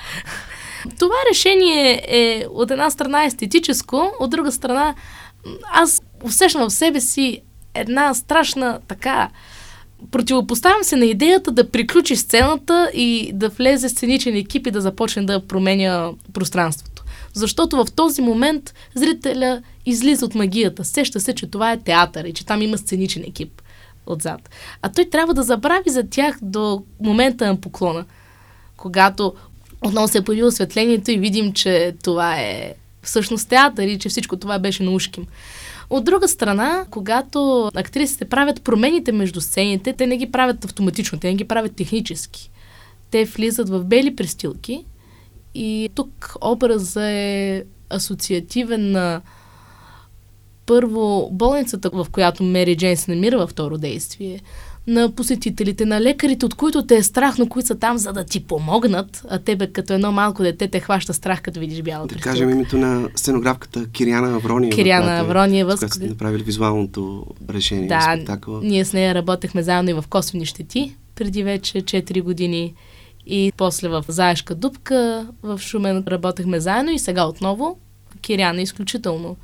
Това 0.99 1.15
решение 1.31 2.01
е 2.07 2.45
от 2.49 2.71
една 2.71 2.89
страна 2.89 3.23
естетическо, 3.23 4.11
от 4.19 4.29
друга 4.29 4.51
страна 4.51 4.95
аз 5.71 6.01
усещам 6.23 6.69
в 6.69 6.73
себе 6.73 7.01
си 7.01 7.41
една 7.73 8.13
страшна 8.13 8.79
така 8.87 9.29
противопоставям 10.11 10.83
се 10.83 10.95
на 10.95 11.05
идеята 11.05 11.51
да 11.51 11.71
приключи 11.71 12.15
сцената 12.15 12.91
и 12.93 13.31
да 13.33 13.49
влезе 13.49 13.89
сценичен 13.89 14.35
екип 14.35 14.67
и 14.67 14.71
да 14.71 14.81
започне 14.81 15.23
да 15.23 15.47
променя 15.47 16.11
пространството. 16.33 17.03
Защото 17.33 17.85
в 17.85 17.91
този 17.95 18.21
момент 18.21 18.73
зрителя 18.95 19.61
излиза 19.85 20.25
от 20.25 20.35
магията. 20.35 20.85
Сеща 20.85 21.19
се, 21.19 21.35
че 21.35 21.47
това 21.47 21.71
е 21.71 21.79
театър 21.79 22.25
и 22.25 22.33
че 22.33 22.45
там 22.45 22.61
има 22.61 22.77
сценичен 22.77 23.23
екип 23.27 23.61
отзад. 24.05 24.49
А 24.81 24.89
той 24.89 25.05
трябва 25.05 25.33
да 25.33 25.43
забрави 25.43 25.89
за 25.89 26.03
тях 26.09 26.37
до 26.41 26.83
момента 27.01 27.47
на 27.47 27.61
поклона. 27.61 28.05
Когато 28.77 29.33
отново 29.85 30.07
се 30.07 30.17
е 30.17 30.21
появи 30.21 30.43
осветлението 30.43 31.11
и 31.11 31.17
видим, 31.17 31.53
че 31.53 31.95
това 32.03 32.39
е 32.39 32.73
всъщност 33.01 33.49
театър 33.49 33.83
и 33.83 33.99
че 33.99 34.09
всичко 34.09 34.37
това 34.37 34.59
беше 34.59 34.83
на 34.83 34.91
ушким. 34.91 35.25
От 35.89 36.05
друга 36.05 36.27
страна, 36.27 36.85
когато 36.91 37.71
актрисите 37.75 38.25
правят 38.25 38.63
промените 38.63 39.11
между 39.11 39.41
сцените, 39.41 39.93
те 39.93 40.07
не 40.07 40.17
ги 40.17 40.31
правят 40.31 40.65
автоматично, 40.65 41.19
те 41.19 41.27
не 41.27 41.35
ги 41.35 41.43
правят 41.43 41.75
технически. 41.75 42.51
Те 43.11 43.25
влизат 43.25 43.69
в 43.69 43.83
бели 43.83 44.15
престилки 44.15 44.85
и 45.55 45.89
тук 45.95 46.35
образът 46.41 47.03
е 47.03 47.63
асоциативен 47.89 48.91
на 48.91 49.21
първо 50.65 51.29
болницата, 51.31 51.89
в 51.93 52.07
която 52.11 52.43
Мери 52.43 52.77
Джейн 52.77 52.97
се 52.97 53.15
намира 53.15 53.37
във 53.37 53.49
второ 53.49 53.77
действие, 53.77 54.39
на 54.89 55.11
посетителите, 55.15 55.85
на 55.85 56.01
лекарите, 56.01 56.45
от 56.45 56.55
които 56.55 56.85
те 56.85 56.95
е 56.95 57.03
страх, 57.03 57.37
но 57.37 57.47
които 57.47 57.67
са 57.67 57.75
там, 57.75 57.97
за 57.97 58.13
да 58.13 58.23
ти 58.23 58.39
помогнат, 58.39 59.21
а 59.29 59.39
тебе 59.39 59.67
като 59.67 59.93
едно 59.93 60.11
малко 60.11 60.43
дете 60.43 60.67
те 60.67 60.79
хваща 60.79 61.13
страх, 61.13 61.41
като 61.41 61.59
видиш 61.59 61.81
бяла 61.81 62.07
Да 62.07 62.15
кажем 62.15 62.49
името 62.49 62.77
на 62.77 63.09
сценографката 63.15 63.89
Кириана 63.89 64.35
Аврониева. 64.35 64.75
Кириана 64.75 65.19
Аврониева. 65.19 65.77
С 65.77 65.79
която 65.79 65.95
сте 65.95 66.07
направили 66.07 66.43
визуалното 66.43 67.25
решение 67.49 67.87
да, 67.87 67.95
на 67.95 68.01
спектакъла. 68.01 68.59
ние 68.63 68.85
с 68.85 68.93
нея 68.93 69.15
работехме 69.15 69.63
заедно 69.63 69.89
и 69.89 69.93
в 69.93 70.03
Косвени 70.09 70.45
щети 70.45 70.95
преди 71.15 71.43
вече 71.43 71.77
4 71.81 72.21
години. 72.21 72.73
И 73.27 73.51
после 73.57 73.87
в 73.87 74.05
Заешка 74.07 74.55
дупка 74.55 75.27
в 75.43 75.59
Шумен 75.59 76.03
работехме 76.07 76.59
заедно 76.59 76.91
и 76.91 76.99
сега 76.99 77.25
отново. 77.25 77.77
Киряна 78.21 78.59
е 78.59 78.63
изключително 78.63 79.37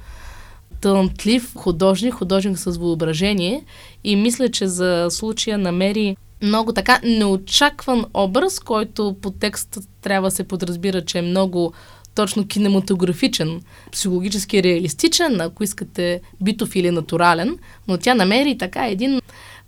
талантлив 0.86 1.54
художник, 1.56 2.14
художник 2.14 2.58
с 2.58 2.78
въображение 2.78 3.64
и 4.04 4.16
мисля, 4.16 4.50
че 4.50 4.68
за 4.68 5.08
случая 5.10 5.58
намери 5.58 6.18
много 6.42 6.74
така 6.74 7.00
неочакван 7.04 8.06
образ, 8.14 8.60
който 8.60 9.16
по 9.22 9.32
текст 9.32 9.78
трябва 10.02 10.28
да 10.28 10.36
се 10.36 10.44
подразбира, 10.44 11.06
че 11.06 11.20
е 11.20 11.22
много 11.22 11.74
точно 12.16 12.48
кинематографичен, 12.48 13.62
психологически 13.92 14.64
реалистичен, 14.64 15.42
ако 15.42 15.64
искате 15.64 16.22
битов 16.42 16.76
или 16.76 16.92
натурален, 16.92 17.58
но 17.88 17.98
тя 17.98 18.16
намери 18.16 18.58
така 18.58 18.88
един 18.88 19.22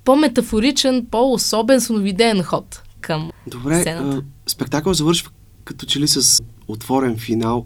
по-метафоричен, 0.03 1.07
по-особен 1.11 1.81
сновидеен 1.81 2.43
ход 2.43 2.81
към 3.01 3.31
Добре, 3.47 3.81
сцената. 3.81 4.17
А, 4.17 4.49
спектакъл 4.51 4.93
завършва 4.93 5.31
като 5.63 5.85
че 5.85 5.99
ли 5.99 6.07
с 6.07 6.43
отворен 6.67 7.17
финал. 7.17 7.65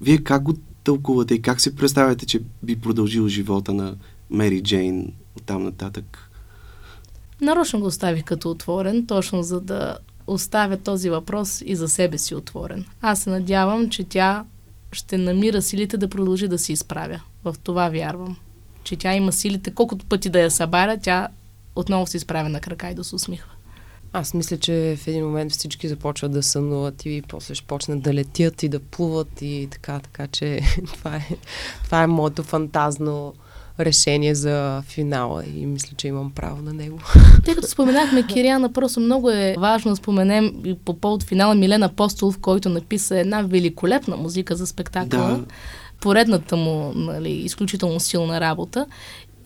Вие 0.00 0.18
как 0.18 0.42
го 0.42 0.54
тълкувате 0.84 1.34
и 1.34 1.42
как 1.42 1.60
си 1.60 1.76
представяте, 1.76 2.26
че 2.26 2.40
би 2.62 2.80
продължил 2.80 3.28
живота 3.28 3.72
на 3.72 3.94
Мери 4.30 4.62
Джейн 4.62 5.12
от 5.36 5.42
там 5.42 5.62
нататък? 5.62 6.30
Нарочно 7.40 7.80
го 7.80 7.86
оставих 7.86 8.24
като 8.24 8.50
отворен, 8.50 9.06
точно 9.06 9.42
за 9.42 9.60
да 9.60 9.98
оставя 10.26 10.76
този 10.76 11.10
въпрос 11.10 11.62
и 11.66 11.76
за 11.76 11.88
себе 11.88 12.18
си 12.18 12.34
отворен. 12.34 12.84
Аз 13.00 13.22
се 13.22 13.30
надявам, 13.30 13.90
че 13.90 14.04
тя 14.04 14.44
ще 14.92 15.18
намира 15.18 15.62
силите 15.62 15.96
да 15.96 16.08
продължи 16.08 16.48
да 16.48 16.58
се 16.58 16.72
изправя. 16.72 17.20
В 17.44 17.54
това 17.62 17.88
вярвам. 17.88 18.36
Че 18.84 18.96
тя 18.96 19.14
има 19.14 19.32
силите, 19.32 19.74
колкото 19.74 20.06
пъти 20.06 20.30
да 20.30 20.40
я 20.40 20.50
събаря, 20.50 20.98
тя 21.02 21.28
отново 21.76 22.06
се 22.06 22.16
изправя 22.16 22.48
на 22.48 22.60
крака 22.60 22.90
и 22.90 22.94
да 22.94 23.04
се 23.04 23.14
усмихва. 23.14 23.50
Аз 24.12 24.34
мисля, 24.34 24.56
че 24.56 24.96
в 24.98 25.08
един 25.08 25.24
момент 25.24 25.52
всички 25.52 25.88
започват 25.88 26.32
да 26.32 26.42
сънуват 26.42 27.06
и 27.06 27.22
после 27.28 27.54
ще 27.54 27.66
почнат 27.66 28.02
да 28.02 28.14
летят 28.14 28.62
и 28.62 28.68
да 28.68 28.80
плуват 28.80 29.42
и 29.42 29.68
така, 29.70 29.98
така 29.98 30.26
че 30.26 30.60
това 30.94 31.16
е, 31.16 31.28
това 31.84 32.02
е 32.02 32.06
моето 32.06 32.42
фантазно 32.42 33.34
решение 33.80 34.34
за 34.34 34.82
финала 34.86 35.44
и 35.44 35.66
мисля, 35.66 35.96
че 35.96 36.08
имам 36.08 36.30
право 36.30 36.62
на 36.62 36.72
него. 36.72 36.98
Тъй 37.44 37.54
като 37.54 37.66
споменахме 37.66 38.26
Кириана, 38.26 38.72
просто 38.72 39.00
много 39.00 39.30
е 39.30 39.54
важно 39.58 39.90
да 39.90 39.96
споменем 39.96 40.52
и 40.64 40.74
по 40.74 40.94
повод 40.94 41.22
финала 41.22 41.54
Милена 41.54 41.86
Апостолов, 41.86 42.38
който 42.38 42.68
написа 42.68 43.18
една 43.18 43.42
великолепна 43.42 44.16
музика 44.16 44.56
за 44.56 44.66
спектакъла. 44.66 45.28
Да. 45.28 45.44
Поредната 46.00 46.56
му, 46.56 46.92
нали, 46.94 47.30
изключително 47.30 48.00
силна 48.00 48.40
работа. 48.40 48.86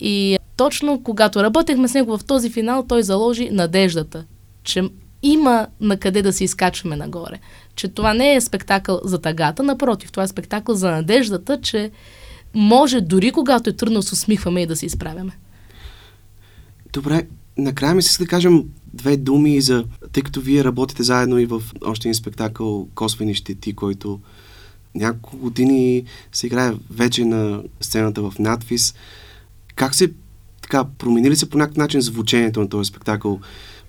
И 0.01 0.39
точно 0.57 1.03
когато 1.03 1.43
работехме 1.43 1.89
с 1.89 1.95
него 1.95 2.19
в 2.19 2.25
този 2.25 2.51
финал, 2.51 2.85
той 2.89 3.03
заложи 3.03 3.51
надеждата, 3.51 4.25
че 4.67 4.83
има 5.23 5.67
на 5.81 5.97
къде 5.97 6.23
да 6.23 6.33
се 6.33 6.45
изкачваме 6.45 6.97
нагоре. 6.97 7.39
Че 7.75 7.89
това 7.89 8.15
не 8.15 8.35
е 8.35 8.41
спектакъл 8.41 9.01
за 9.05 9.19
тагата, 9.19 9.63
напротив, 9.63 10.13
това 10.13 10.23
е 10.23 10.29
спектакъл 10.29 10.75
за 10.75 10.91
надеждата, 10.91 11.61
че 11.61 11.91
може 12.55 13.01
дори 13.01 13.33
когато 13.33 13.71
е 13.71 13.77
трудно 13.77 14.03
се 14.03 14.15
усмихваме 14.15 14.63
и 14.63 14.67
да 14.67 14.77
се 14.77 14.87
изправяме. 14.87 15.33
Добре, 16.93 17.27
накрая 17.59 17.95
ми 17.95 18.03
се 18.03 18.23
да 18.23 18.29
кажем 18.29 18.65
две 18.95 19.17
думи 19.17 19.61
за, 19.61 19.85
тъй 20.13 20.23
като 20.23 20.41
вие 20.41 20.65
работите 20.65 21.03
заедно 21.03 21.39
и 21.39 21.47
в 21.47 21.63
още 21.85 22.09
един 22.09 22.15
спектакъл 22.15 22.89
Косвени 22.95 23.35
щети, 23.35 23.73
който 23.73 24.21
няколко 24.95 25.37
години 25.37 26.05
се 26.33 26.47
играе 26.47 26.73
вече 26.91 27.25
на 27.25 27.63
сцената 27.81 28.31
в 28.31 28.39
надвис. 28.39 28.95
Как 29.75 29.95
се 29.95 30.13
така, 30.63 30.85
промени 30.99 31.31
ли 31.31 31.37
се 31.37 31.51
по 31.51 31.59
някакъв 31.59 31.77
начин 31.77 32.01
звучението 32.01 32.61
на 32.61 32.69
този 32.69 32.89
спектакъл 32.89 33.41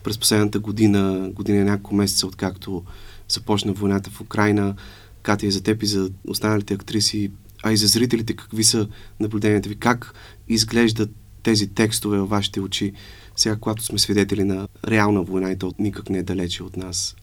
през 0.08 0.18
последната 0.18 0.60
година, 0.60 1.30
година 1.34 1.58
и 1.58 1.64
няколко 1.64 1.95
месеца, 1.95 2.28
откакто 2.28 2.84
започна 3.30 3.74
войната 3.74 4.10
в 4.10 4.22
Украина? 4.22 4.76
Катя, 5.22 5.51
за 5.51 5.64
теб 5.64 5.84
и 5.84 5.86
за 5.86 6.10
останалите 6.28 6.74
актриси, 6.74 7.32
а 7.64 7.72
и 7.72 7.78
за 7.78 7.88
зрителите, 7.88 8.36
какви 8.36 8.64
са 8.64 8.88
наблюденията 9.20 9.70
ви? 9.70 9.76
Как 9.76 10.14
изглеждат 10.47 11.10
тези 11.43 11.68
текстове 11.68 12.20
във 12.20 12.30
вашите 12.30 12.60
очи, 12.60 12.93
сега, 13.36 13.55
когато 13.55 13.84
сме 13.84 13.99
свидетели 13.99 14.43
на 14.43 14.68
реална 14.88 15.24
война 15.24 15.51
и 15.51 15.58
то 15.58 15.74
никак 15.80 16.10
не 16.10 16.18
е 16.18 16.24
далече 16.24 16.64
от 16.64 16.78
нас? 16.78 17.16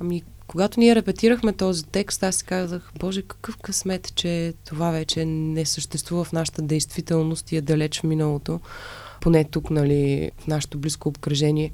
Ами, 0.00 0.22
когато 0.46 0.80
ние 0.80 0.94
репетирахме 0.94 1.52
този 1.52 1.84
текст, 1.84 2.22
аз 2.22 2.36
си 2.36 2.44
казах, 2.44 2.92
Боже, 2.98 3.22
какъв 3.22 3.56
късмет, 3.56 4.14
че 4.14 4.54
това 4.64 4.90
вече 4.90 5.24
не 5.24 5.64
съществува 5.64 6.24
в 6.24 6.32
нашата 6.32 6.62
действителност 6.62 7.52
и 7.52 7.56
е 7.56 7.60
далеч 7.60 8.00
в 8.00 8.04
миналото, 8.04 8.60
поне 9.20 9.44
тук, 9.44 9.70
нали, 9.70 10.30
в 10.38 10.46
нашето 10.46 10.78
близко 10.78 11.08
обкръжение. 11.08 11.70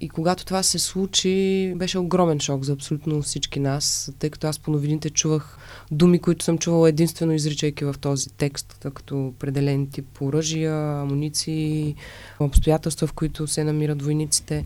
И 0.00 0.08
когато 0.08 0.44
това 0.44 0.62
се 0.62 0.78
случи, 0.78 1.72
беше 1.76 1.98
огромен 1.98 2.40
шок 2.40 2.64
за 2.64 2.72
абсолютно 2.72 3.22
всички 3.22 3.60
нас, 3.60 4.12
тъй 4.18 4.30
като 4.30 4.46
аз 4.46 4.58
по 4.58 4.70
новините 4.70 5.10
чувах 5.10 5.58
думи, 5.90 6.18
които 6.18 6.44
съм 6.44 6.58
чувала 6.58 6.88
единствено 6.88 7.32
изричайки 7.32 7.84
в 7.84 7.94
този 8.00 8.30
текст, 8.30 8.86
като 8.94 9.26
определен 9.26 9.86
тип 9.86 10.20
оръжия, 10.20 11.00
амуниции, 11.00 11.94
обстоятелства, 12.40 13.06
в 13.06 13.12
които 13.12 13.46
се 13.46 13.64
намират 13.64 14.02
войниците. 14.02 14.64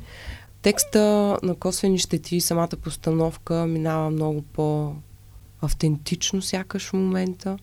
Текста 0.63 1.01
на 1.43 1.55
косвени 1.55 1.99
щети, 1.99 2.41
самата 2.41 2.77
постановка 2.83 3.67
минава 3.67 4.11
много 4.11 4.43
по-автентично 4.43 6.43
сякаш 6.43 6.89
в 6.89 6.93
момента 6.93 7.59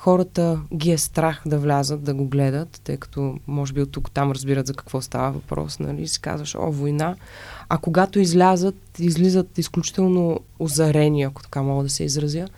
хората 0.00 0.60
ги 0.74 0.90
е 0.90 0.98
страх 0.98 1.42
да 1.46 1.58
влязат, 1.58 2.02
да 2.02 2.14
го 2.14 2.24
гледат, 2.24 2.80
тъй 2.84 2.96
като 2.96 3.38
може 3.46 3.72
би 3.72 3.82
от 3.82 3.92
тук 3.92 4.10
там 4.10 4.32
разбират 4.32 4.66
за 4.66 4.74
какво 4.74 5.00
става 5.00 5.32
въпрос, 5.32 5.78
нали, 5.78 6.08
си 6.08 6.20
казваш, 6.20 6.54
о, 6.54 6.70
война. 6.70 7.16
А 7.68 7.78
когато 7.78 8.18
излязат, 8.18 8.98
излизат 8.98 9.58
изключително 9.58 10.40
озарени, 10.58 11.22
ако 11.22 11.42
така 11.42 11.62
мога 11.62 11.82
да 11.82 11.90
се 11.90 12.04
изразя, 12.04 12.48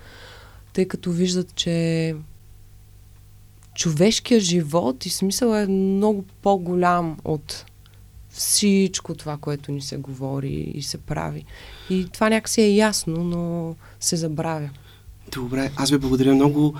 тъй 0.72 0.88
като 0.88 1.10
виждат, 1.10 1.54
че 1.54 2.16
човешкият 3.74 4.42
живот 4.42 5.06
и 5.06 5.10
смисъл 5.10 5.54
е 5.54 5.66
много 5.66 6.24
по-голям 6.42 7.16
от 7.24 7.64
всичко 8.28 9.14
това, 9.14 9.36
което 9.36 9.72
ни 9.72 9.80
се 9.80 9.96
говори 9.96 10.72
и 10.74 10.82
се 10.82 10.98
прави. 10.98 11.44
И 11.90 12.08
това 12.12 12.28
някакси 12.28 12.60
е 12.62 12.74
ясно, 12.74 13.24
но 13.24 13.74
се 14.00 14.16
забравя. 14.16 14.70
Добре, 15.32 15.70
аз 15.76 15.90
ви 15.90 15.98
благодаря 15.98 16.34
много 16.34 16.74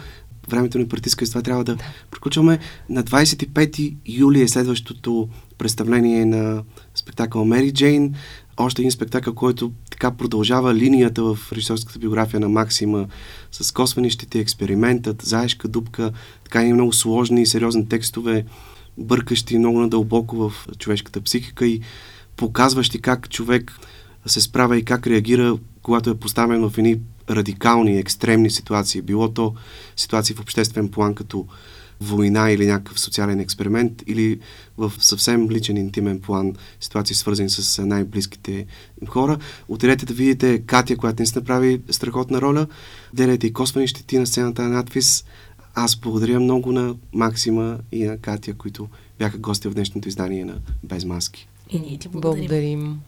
времето 0.49 0.79
ни 0.79 0.89
притиска 0.89 1.25
и 1.25 1.29
това 1.29 1.43
трябва 1.43 1.65
да. 1.65 1.77
приключваме. 2.11 2.59
На 2.89 3.05
25 3.05 3.97
юли 4.07 4.43
е 4.43 4.49
следващото 4.49 5.29
представление 5.59 6.25
на 6.25 6.63
спектакъл 6.95 7.45
Мери 7.45 7.73
Джейн. 7.73 8.15
Още 8.57 8.83
един 8.83 8.91
спектакъл, 8.91 9.35
който 9.35 9.73
така 9.91 10.11
продължава 10.11 10.75
линията 10.75 11.23
в 11.23 11.39
режисерската 11.53 11.99
биография 11.99 12.41
на 12.41 12.49
Максима 12.49 13.07
с 13.53 13.73
косвенищите, 13.73 14.39
експериментът, 14.39 15.23
заешка 15.23 15.69
дупка, 15.69 16.13
така 16.45 16.65
и 16.65 16.73
много 16.73 16.93
сложни 16.93 17.43
и 17.43 17.47
сериозни 17.47 17.89
текстове, 17.89 18.45
бъркащи 18.99 19.59
много 19.59 19.81
надълбоко 19.81 20.37
в 20.37 20.67
човешката 20.79 21.21
психика 21.21 21.67
и 21.67 21.81
показващи 22.37 23.01
как 23.01 23.31
човек 23.31 23.73
се 24.27 24.41
справя 24.41 24.79
и 24.79 24.85
как 24.85 25.07
реагира, 25.07 25.59
когато 25.83 26.11
е 26.11 26.19
поставен 26.19 26.69
в 26.69 26.79
едни 26.79 26.99
радикални, 27.31 27.99
екстремни 27.99 28.51
ситуации. 28.51 29.03
Било 29.03 29.29
то 29.29 29.55
ситуации 29.97 30.37
в 30.37 30.41
обществен 30.41 30.89
план, 30.89 31.15
като 31.15 31.47
война 32.01 32.51
или 32.51 32.67
някакъв 32.67 33.01
социален 33.01 33.41
експеримент, 33.41 34.03
или 34.07 34.41
в 34.79 34.93
съвсем 34.99 35.51
личен, 35.51 35.77
интимен 35.77 36.21
план, 36.21 36.55
ситуации 36.81 37.17
свързани 37.17 37.51
с 37.51 37.87
най-близките 37.87 38.67
им 39.03 39.09
хора. 39.09 39.39
Отидете 39.69 40.07
да 40.07 40.15
видите 40.15 40.59
Катя, 40.59 40.97
която 40.97 41.23
не 41.23 41.27
се 41.27 41.39
направи 41.39 41.81
страхотна 41.91 42.41
роля. 42.41 42.67
Делете 43.15 43.47
и 43.47 43.53
косвени 43.53 43.89
щети 43.89 44.19
на 44.19 44.27
сцената 44.27 44.63
на 44.63 44.69
надпис. 44.69 45.25
Аз 45.75 45.97
благодаря 45.97 46.41
много 46.41 46.73
на 46.73 46.95
Максима 47.13 47.79
и 47.93 48.05
на 48.05 48.19
Катя, 48.19 48.55
които 48.55 48.89
бяха 49.19 49.39
гости 49.39 49.69
в 49.69 49.75
днешното 49.75 50.09
издание 50.09 50.45
на 50.45 50.59
Без 50.85 51.05
маски. 51.05 51.49
И 51.71 51.81
ние 51.81 51.99
ти 51.99 52.09
благодарим. 52.09 52.41
Благодарим. 52.41 53.01